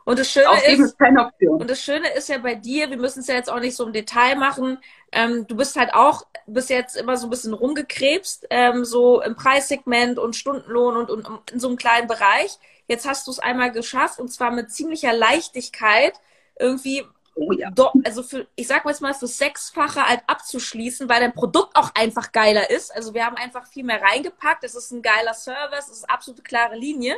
Und 0.06 0.18
das 0.18 0.32
Schöne 0.32 0.50
Aufgeben 0.50 0.84
ist, 0.84 0.92
ist 0.92 1.00
keine 1.00 1.26
Option. 1.26 1.62
und 1.62 1.70
das 1.70 1.84
Schöne 1.84 2.12
ist 2.14 2.30
ja 2.30 2.38
bei 2.38 2.56
dir, 2.56 2.90
wir 2.90 2.98
müssen 2.98 3.20
es 3.20 3.28
ja 3.28 3.36
jetzt 3.36 3.52
auch 3.52 3.60
nicht 3.60 3.76
so 3.76 3.86
im 3.86 3.94
Detail 3.94 4.38
machen. 4.38 4.80
Ähm, 5.12 5.46
du 5.48 5.56
bist 5.58 5.76
halt 5.76 5.94
auch 5.94 6.24
bis 6.48 6.70
jetzt 6.70 6.96
immer 6.96 7.18
so 7.18 7.28
ein 7.28 7.30
bisschen 7.30 7.54
rumgekrebst, 7.54 8.48
ähm, 8.50 8.86
so 8.86 9.22
im 9.22 9.36
Preissegment 9.36 10.18
und 10.18 10.38
Stundenlohn 10.38 10.96
und, 10.96 11.12
und 11.12 11.52
in 11.52 11.60
so 11.60 11.68
einem 11.68 11.78
kleinen 11.78 12.08
Bereich. 12.08 12.58
Jetzt 12.88 13.08
hast 13.08 13.28
du 13.28 13.32
es 13.32 13.40
einmal 13.40 13.72
geschafft 13.72 14.20
und 14.20 14.30
zwar 14.30 14.52
mit 14.52 14.72
ziemlicher 14.72 15.14
Leichtigkeit 15.14 16.14
irgendwie 16.58 17.06
Oh 17.42 17.54
ja. 17.54 17.72
also 18.04 18.22
für, 18.22 18.48
ich 18.56 18.68
sag 18.68 18.84
mal 18.84 18.92
jetzt 18.92 19.00
mal, 19.00 19.14
für 19.14 19.28
Sechsfache 19.28 20.06
halt 20.06 20.22
abzuschließen, 20.28 21.08
weil 21.08 21.22
dein 21.22 21.34
Produkt 21.34 21.76
auch 21.76 21.96
einfach 21.96 22.34
geiler 22.34 22.70
ist. 22.70 22.94
Also 22.94 23.14
wir 23.14 23.26
haben 23.26 23.38
einfach 23.38 23.66
viel 23.66 23.86
mehr 23.86 24.02
reingepackt. 24.02 24.64
Es 24.66 24.76
ist 24.76 24.92
ein 24.92 25.02
geiler 25.02 25.34
Service, 25.34 25.88
es 25.88 26.00
ist 26.00 26.10
absolute 26.10 26.42
klare 26.42 26.76
Linie. 26.76 27.18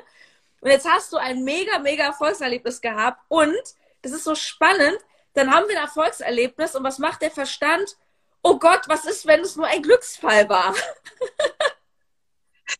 Und 0.59 0.69
jetzt 0.69 0.87
hast 0.87 1.11
du 1.11 1.17
ein 1.17 1.43
mega, 1.43 1.79
mega 1.79 2.03
Erfolgserlebnis 2.03 2.81
gehabt 2.81 3.19
und 3.29 3.57
das 4.03 4.11
ist 4.11 4.23
so 4.23 4.35
spannend. 4.35 4.97
Dann 5.33 5.51
haben 5.51 5.67
wir 5.67 5.77
ein 5.77 5.85
Erfolgserlebnis 5.85 6.75
und 6.75 6.83
was 6.83 6.99
macht 6.99 7.23
der 7.23 7.31
Verstand? 7.31 7.97
Oh 8.43 8.59
Gott, 8.59 8.81
was 8.87 9.05
ist, 9.05 9.25
wenn 9.25 9.39
es 9.41 9.55
nur 9.55 9.65
ein 9.65 9.81
Glücksfall 9.81 10.47
war? 10.49 10.75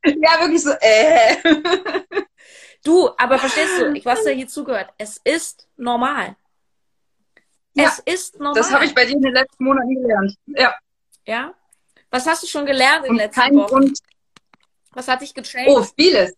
Ja, 0.06 0.40
wirklich 0.40 0.64
so, 0.64 0.72
äh. 0.80 1.36
Du, 2.84 3.10
aber 3.18 3.38
verstehst 3.38 3.78
du, 3.78 3.94
ich 3.94 4.06
was 4.06 4.24
da 4.24 4.32
hier 4.32 4.48
zugehört, 4.48 4.90
es 4.98 5.20
ist 5.24 5.68
normal. 5.78 6.36
Ja, 7.74 7.86
es 7.86 8.00
ist 8.00 8.40
normal. 8.40 8.54
Das 8.56 8.72
habe 8.72 8.86
ich 8.86 8.94
bei 8.94 9.06
dir 9.06 9.14
in 9.14 9.22
den 9.22 9.34
letzten 9.34 9.64
Monaten 9.64 10.02
gelernt. 10.02 10.36
Ja. 10.48 10.74
Ja? 11.26 11.54
Was 12.10 12.28
hast 12.28 12.44
du 12.44 12.48
schon 12.48 12.66
gelernt 12.66 13.06
in 13.06 13.14
den 13.14 13.18
letzten 13.18 13.42
kein 13.42 13.56
Wochen? 13.56 13.68
Grund. 13.68 14.00
Was 14.92 15.08
hat 15.08 15.22
dich 15.22 15.34
gechanged? 15.34 15.70
Oh, 15.70 15.84
vieles. 15.96 16.34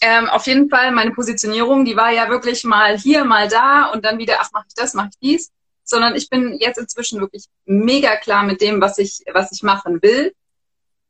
Ähm, 0.00 0.28
auf 0.28 0.46
jeden 0.46 0.68
Fall 0.68 0.90
meine 0.90 1.12
Positionierung, 1.12 1.84
die 1.84 1.96
war 1.96 2.10
ja 2.10 2.28
wirklich 2.28 2.64
mal 2.64 2.98
hier, 2.98 3.24
mal 3.24 3.48
da 3.48 3.86
und 3.92 4.04
dann 4.04 4.18
wieder, 4.18 4.38
ach, 4.40 4.50
mache 4.52 4.66
ich 4.68 4.74
das, 4.74 4.94
mache 4.94 5.10
ich 5.12 5.18
dies. 5.20 5.52
Sondern 5.84 6.16
ich 6.16 6.28
bin 6.28 6.58
jetzt 6.58 6.78
inzwischen 6.78 7.20
wirklich 7.20 7.44
mega 7.64 8.16
klar 8.16 8.42
mit 8.42 8.60
dem, 8.60 8.80
was 8.80 8.98
ich, 8.98 9.22
was 9.32 9.52
ich 9.52 9.62
machen 9.62 10.02
will. 10.02 10.34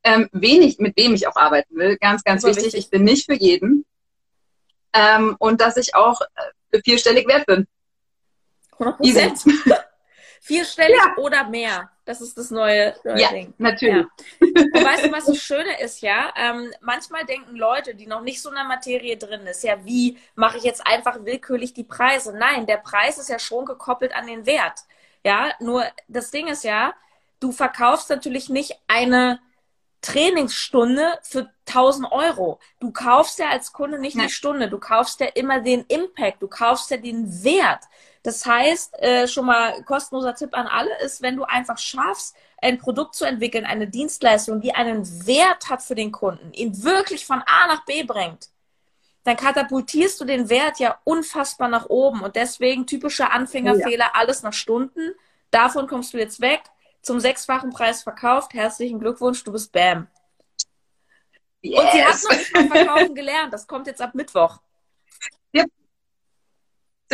Ähm, 0.02 0.28
wenig, 0.32 0.78
mit 0.78 0.96
wem 0.98 1.14
ich 1.14 1.26
auch 1.26 1.36
arbeiten 1.36 1.76
will. 1.76 1.96
Ganz, 1.96 2.22
ganz 2.24 2.44
wichtig. 2.44 2.64
wichtig. 2.64 2.80
Ich 2.84 2.90
bin 2.90 3.04
nicht 3.04 3.24
für 3.24 3.34
jeden. 3.34 3.86
Ähm, 4.92 5.36
und 5.38 5.60
dass 5.60 5.76
ich 5.76 5.94
auch 5.94 6.20
äh, 6.70 6.80
vierstellig 6.82 7.26
wert 7.26 7.46
bin. 7.46 7.66
100 8.78 9.04
Easy. 9.04 9.32
Vierstellig 10.40 10.96
Ja. 10.98 11.14
oder 11.16 11.44
mehr. 11.48 11.90
Das 12.04 12.20
ist 12.20 12.36
das 12.36 12.50
neue, 12.50 12.94
neue 13.02 13.18
Ja, 13.18 13.30
Ding. 13.30 13.54
natürlich. 13.56 14.06
Und 14.40 14.74
weißt 14.74 15.06
du, 15.06 15.12
was 15.12 15.24
das 15.24 15.38
Schöne 15.38 15.80
ist, 15.80 16.02
ja? 16.02 16.34
Ähm, 16.36 16.70
manchmal 16.82 17.24
denken 17.24 17.56
Leute, 17.56 17.94
die 17.94 18.06
noch 18.06 18.20
nicht 18.20 18.42
so 18.42 18.50
in 18.50 18.56
der 18.56 18.64
Materie 18.64 19.16
drin 19.16 19.46
ist, 19.46 19.64
ja, 19.64 19.82
wie 19.86 20.18
mache 20.34 20.58
ich 20.58 20.64
jetzt 20.64 20.86
einfach 20.86 21.24
willkürlich 21.24 21.72
die 21.72 21.84
Preise? 21.84 22.36
Nein, 22.36 22.66
der 22.66 22.76
Preis 22.76 23.16
ist 23.16 23.30
ja 23.30 23.38
schon 23.38 23.64
gekoppelt 23.64 24.14
an 24.14 24.26
den 24.26 24.44
Wert. 24.44 24.80
Ja, 25.24 25.50
nur 25.60 25.84
das 26.08 26.30
Ding 26.30 26.48
ist 26.48 26.62
ja, 26.64 26.92
du 27.40 27.50
verkaufst 27.50 28.10
natürlich 28.10 28.50
nicht 28.50 28.78
eine 28.86 29.40
Trainingsstunde 30.02 31.18
für 31.22 31.50
1000 31.66 32.12
Euro. 32.12 32.60
Du 32.80 32.92
kaufst 32.92 33.38
ja 33.38 33.48
als 33.48 33.72
Kunde 33.72 33.98
nicht 33.98 34.16
Nein. 34.16 34.26
die 34.26 34.32
Stunde, 34.32 34.68
du 34.68 34.78
kaufst 34.78 35.20
ja 35.20 35.26
immer 35.28 35.60
den 35.60 35.84
Impact, 35.88 36.42
du 36.42 36.48
kaufst 36.48 36.90
ja 36.90 36.98
den 36.98 37.42
Wert. 37.42 37.84
Das 38.24 38.46
heißt, 38.46 39.00
äh, 39.02 39.28
schon 39.28 39.44
mal 39.44 39.82
kostenloser 39.84 40.34
Tipp 40.34 40.56
an 40.56 40.66
alle 40.66 40.98
ist, 41.00 41.20
wenn 41.20 41.36
du 41.36 41.44
einfach 41.44 41.76
schaffst, 41.76 42.34
ein 42.60 42.78
Produkt 42.78 43.14
zu 43.14 43.26
entwickeln, 43.26 43.66
eine 43.66 43.86
Dienstleistung, 43.86 44.62
die 44.62 44.74
einen 44.74 45.26
Wert 45.26 45.68
hat 45.68 45.82
für 45.82 45.94
den 45.94 46.10
Kunden, 46.10 46.50
ihn 46.54 46.82
wirklich 46.82 47.26
von 47.26 47.42
A 47.42 47.66
nach 47.66 47.84
B 47.84 48.02
bringt, 48.02 48.48
dann 49.24 49.36
katapultierst 49.36 50.18
du 50.20 50.24
den 50.24 50.48
Wert 50.48 50.78
ja 50.78 50.98
unfassbar 51.04 51.68
nach 51.68 51.86
oben. 51.90 52.22
Und 52.22 52.34
deswegen 52.34 52.86
typischer 52.86 53.30
Anfängerfehler, 53.30 54.06
ja. 54.06 54.10
alles 54.14 54.42
nach 54.42 54.54
Stunden. 54.54 55.14
Davon 55.50 55.86
kommst 55.86 56.14
du 56.14 56.18
jetzt 56.18 56.40
weg, 56.40 56.62
zum 57.02 57.20
sechsfachen 57.20 57.70
Preis 57.70 58.02
verkauft. 58.02 58.54
Herzlichen 58.54 59.00
Glückwunsch, 59.00 59.44
du 59.44 59.52
bist 59.52 59.70
Bam. 59.70 60.08
Yes. 61.60 61.78
Und 61.78 61.92
sie 61.92 62.04
hat 62.04 62.22
noch 62.22 62.38
nicht 62.38 62.54
mal 62.54 62.68
verkaufen 62.68 63.14
gelernt. 63.14 63.52
Das 63.52 63.66
kommt 63.66 63.86
jetzt 63.86 64.00
ab 64.00 64.14
Mittwoch. 64.14 64.60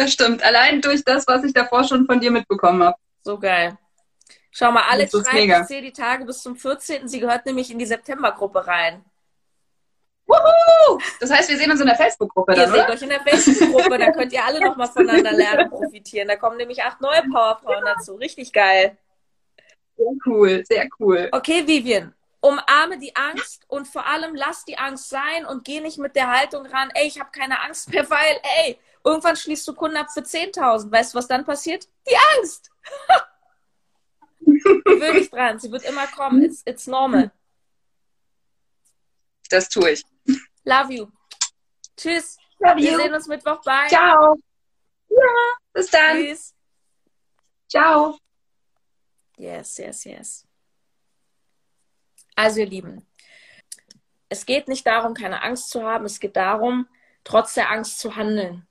Das 0.00 0.12
stimmt. 0.12 0.42
Allein 0.42 0.80
durch 0.80 1.04
das, 1.04 1.26
was 1.26 1.44
ich 1.44 1.52
davor 1.52 1.84
schon 1.84 2.06
von 2.06 2.18
dir 2.20 2.30
mitbekommen 2.30 2.82
habe. 2.82 2.96
So 3.22 3.38
geil. 3.38 3.76
Schau 4.50 4.72
mal, 4.72 4.84
Alex 4.88 5.12
schreibt, 5.12 5.62
ich 5.62 5.66
sehe 5.66 5.82
die 5.82 5.92
Tage 5.92 6.24
bis 6.24 6.42
zum 6.42 6.56
14. 6.56 7.06
Sie 7.06 7.20
gehört 7.20 7.44
nämlich 7.44 7.70
in 7.70 7.78
die 7.78 7.84
Septembergruppe 7.84 8.66
rein. 8.66 9.04
Wuhu! 10.26 10.98
Das 11.20 11.30
heißt, 11.30 11.50
wir 11.50 11.58
sehen 11.58 11.70
uns 11.70 11.80
in 11.80 11.86
der 11.86 11.96
Facebook-Gruppe. 11.96 12.54
Ihr 12.54 12.68
seht 12.68 12.88
euch 12.88 13.02
in 13.02 13.10
der 13.10 13.20
Facebook-Gruppe, 13.20 13.98
da 13.98 14.10
könnt 14.10 14.32
ihr 14.32 14.42
alle 14.42 14.64
nochmal 14.64 14.88
voneinander 14.92 15.32
lernen 15.32 15.70
und 15.70 15.78
profitieren. 15.78 16.28
Da 16.28 16.36
kommen 16.36 16.56
nämlich 16.56 16.82
acht 16.82 17.00
neue 17.00 17.22
Powerfrauen 17.30 17.84
ja. 17.84 17.94
dazu. 17.94 18.14
Richtig 18.14 18.52
geil. 18.52 18.96
Sehr 19.96 20.12
cool, 20.24 20.64
sehr 20.66 20.88
cool. 20.98 21.28
Okay, 21.32 21.66
Vivian, 21.66 22.14
umarme 22.40 22.98
die 22.98 23.14
Angst 23.14 23.64
und 23.68 23.86
vor 23.86 24.06
allem 24.06 24.34
lass 24.34 24.64
die 24.64 24.78
Angst 24.78 25.10
sein 25.10 25.44
und 25.46 25.64
geh 25.64 25.80
nicht 25.80 25.98
mit 25.98 26.16
der 26.16 26.30
Haltung 26.34 26.64
ran, 26.64 26.90
ey, 26.94 27.06
ich 27.06 27.20
habe 27.20 27.30
keine 27.32 27.60
Angst 27.60 27.90
mehr, 27.92 28.08
weil, 28.08 28.40
ey, 28.64 28.78
irgendwann 29.04 29.36
schließt 29.36 29.66
du 29.66 29.74
Kunden 29.74 29.96
ab 29.96 30.10
für 30.12 30.20
10.000. 30.20 30.90
Weißt 30.90 31.14
du, 31.14 31.18
was 31.18 31.28
dann 31.28 31.44
passiert? 31.44 31.88
Die 32.08 32.16
Angst! 32.36 32.70
Dich 34.40 35.30
dran, 35.30 35.58
sie 35.58 35.70
wird 35.70 35.84
immer 35.84 36.06
kommen. 36.08 36.42
It's, 36.42 36.62
it's 36.64 36.86
normal. 36.86 37.30
Das 39.48 39.68
tue 39.68 39.92
ich. 39.92 40.04
Love 40.64 40.92
you. 40.92 41.06
Tschüss. 41.96 42.38
Love 42.58 42.76
Wir 42.76 42.92
you. 42.92 42.98
sehen 42.98 43.14
uns 43.14 43.26
Mittwoch. 43.26 43.62
Bye. 43.62 43.88
Ciao. 43.88 44.36
Ja, 45.08 45.56
bis 45.72 45.90
dann. 45.90 46.16
Tschüss. 46.16 46.54
Ciao. 47.68 48.18
Yes, 49.36 49.78
yes, 49.78 50.04
yes. 50.04 50.46
Also 52.36 52.60
ihr 52.60 52.66
Lieben, 52.66 53.06
es 54.28 54.46
geht 54.46 54.68
nicht 54.68 54.86
darum, 54.86 55.14
keine 55.14 55.42
Angst 55.42 55.70
zu 55.70 55.82
haben, 55.82 56.04
es 56.04 56.20
geht 56.20 56.36
darum, 56.36 56.88
trotz 57.24 57.54
der 57.54 57.70
Angst 57.70 57.98
zu 57.98 58.16
handeln. 58.16 58.66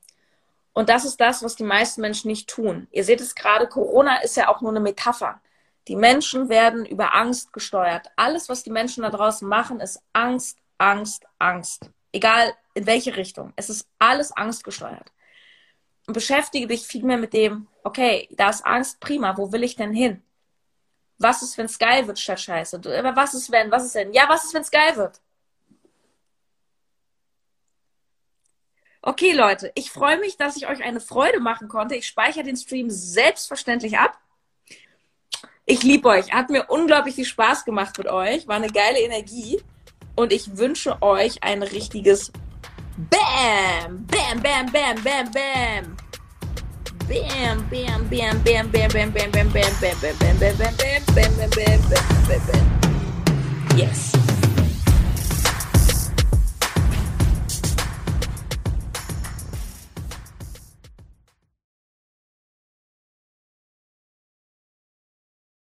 Und 0.79 0.87
das 0.87 1.03
ist 1.03 1.19
das, 1.19 1.43
was 1.43 1.57
die 1.57 1.65
meisten 1.65 1.99
Menschen 1.99 2.29
nicht 2.29 2.49
tun. 2.49 2.87
Ihr 2.91 3.03
seht 3.03 3.19
es 3.19 3.35
gerade, 3.35 3.67
Corona 3.67 4.21
ist 4.21 4.37
ja 4.37 4.47
auch 4.47 4.61
nur 4.61 4.71
eine 4.71 4.79
Metapher. 4.79 5.41
Die 5.89 5.97
Menschen 5.97 6.47
werden 6.47 6.85
über 6.85 7.15
Angst 7.15 7.51
gesteuert. 7.51 8.07
Alles, 8.15 8.47
was 8.47 8.63
die 8.63 8.69
Menschen 8.69 9.03
da 9.03 9.09
draußen 9.09 9.45
machen, 9.45 9.81
ist 9.81 10.01
Angst, 10.13 10.57
Angst, 10.77 11.25
Angst. 11.37 11.89
Egal 12.13 12.53
in 12.75 12.85
welche 12.85 13.17
Richtung. 13.17 13.51
Es 13.57 13.69
ist 13.69 13.89
alles 13.99 14.31
angstgesteuert. 14.31 15.11
Und 16.07 16.13
beschäftige 16.13 16.67
dich 16.67 16.87
vielmehr 16.87 17.17
mit 17.17 17.33
dem, 17.33 17.67
okay, 17.83 18.29
da 18.31 18.49
ist 18.49 18.65
Angst, 18.65 19.01
prima, 19.01 19.35
wo 19.35 19.51
will 19.51 19.63
ich 19.63 19.75
denn 19.75 19.91
hin? 19.91 20.23
Was 21.17 21.41
ist, 21.41 21.57
wenn 21.57 21.65
es 21.65 21.77
geil 21.77 22.07
wird 22.07 22.19
statt 22.19 22.39
Scheiße? 22.39 22.81
Was 22.85 23.33
ist, 23.33 23.51
wenn? 23.51 23.69
Was 23.69 23.83
ist 23.83 23.95
denn? 23.95 24.13
Ja, 24.13 24.29
was 24.29 24.45
ist, 24.45 24.53
wenn 24.53 24.61
es 24.61 24.71
geil 24.71 24.95
wird? 24.95 25.19
Okay, 29.01 29.31
Leute, 29.31 29.71
ich 29.75 29.91
freue 29.91 30.19
mich, 30.19 30.37
dass 30.37 30.57
ich 30.57 30.67
euch 30.67 30.83
eine 30.83 30.99
Freude 30.99 31.39
machen 31.39 31.67
konnte. 31.67 31.95
Ich 31.95 32.07
speichere 32.07 32.43
den 32.43 32.57
Stream 32.57 32.89
selbstverständlich 32.89 33.97
ab. 33.97 34.19
Ich 35.65 35.83
liebe 35.83 36.09
euch. 36.09 36.33
Hat 36.33 36.49
mir 36.49 36.65
unglaublich 36.67 37.15
viel 37.15 37.25
Spaß 37.25 37.63
gemacht 37.63 37.97
mit 37.97 38.07
euch. 38.07 38.47
War 38.47 38.57
eine 38.57 38.69
geile 38.69 38.99
Energie. 38.99 39.61
Und 40.15 40.33
ich 40.33 40.57
wünsche 40.57 41.01
euch 41.01 41.41
ein 41.43 41.63
richtiges 41.63 42.31
Bam! 43.09 44.05
Bam, 44.07 44.41
bam, 44.41 44.65
bam, 44.73 45.01
bam, 45.01 45.31
bam! 45.31 45.95
bam, 47.07 47.65
bam, 47.69 48.07
bam, 48.09 48.43
bam, 48.43 48.43
bam, 48.43 48.71
bam, 48.71 49.11
bam, 49.11 49.11
bam, 49.11 49.31
bam, 49.31 49.51
bam, 49.51 49.71
bam, 49.73 49.99
bam, 49.99 50.17
bam, 50.19 50.37
bam, 50.37 50.57
bam, 50.57 50.57
bam, 50.57 50.89
bam, 51.15 51.49
bam, 51.55 52.19
bam, 52.27 52.41
bam. 52.47 53.77
Yes. 53.77 54.28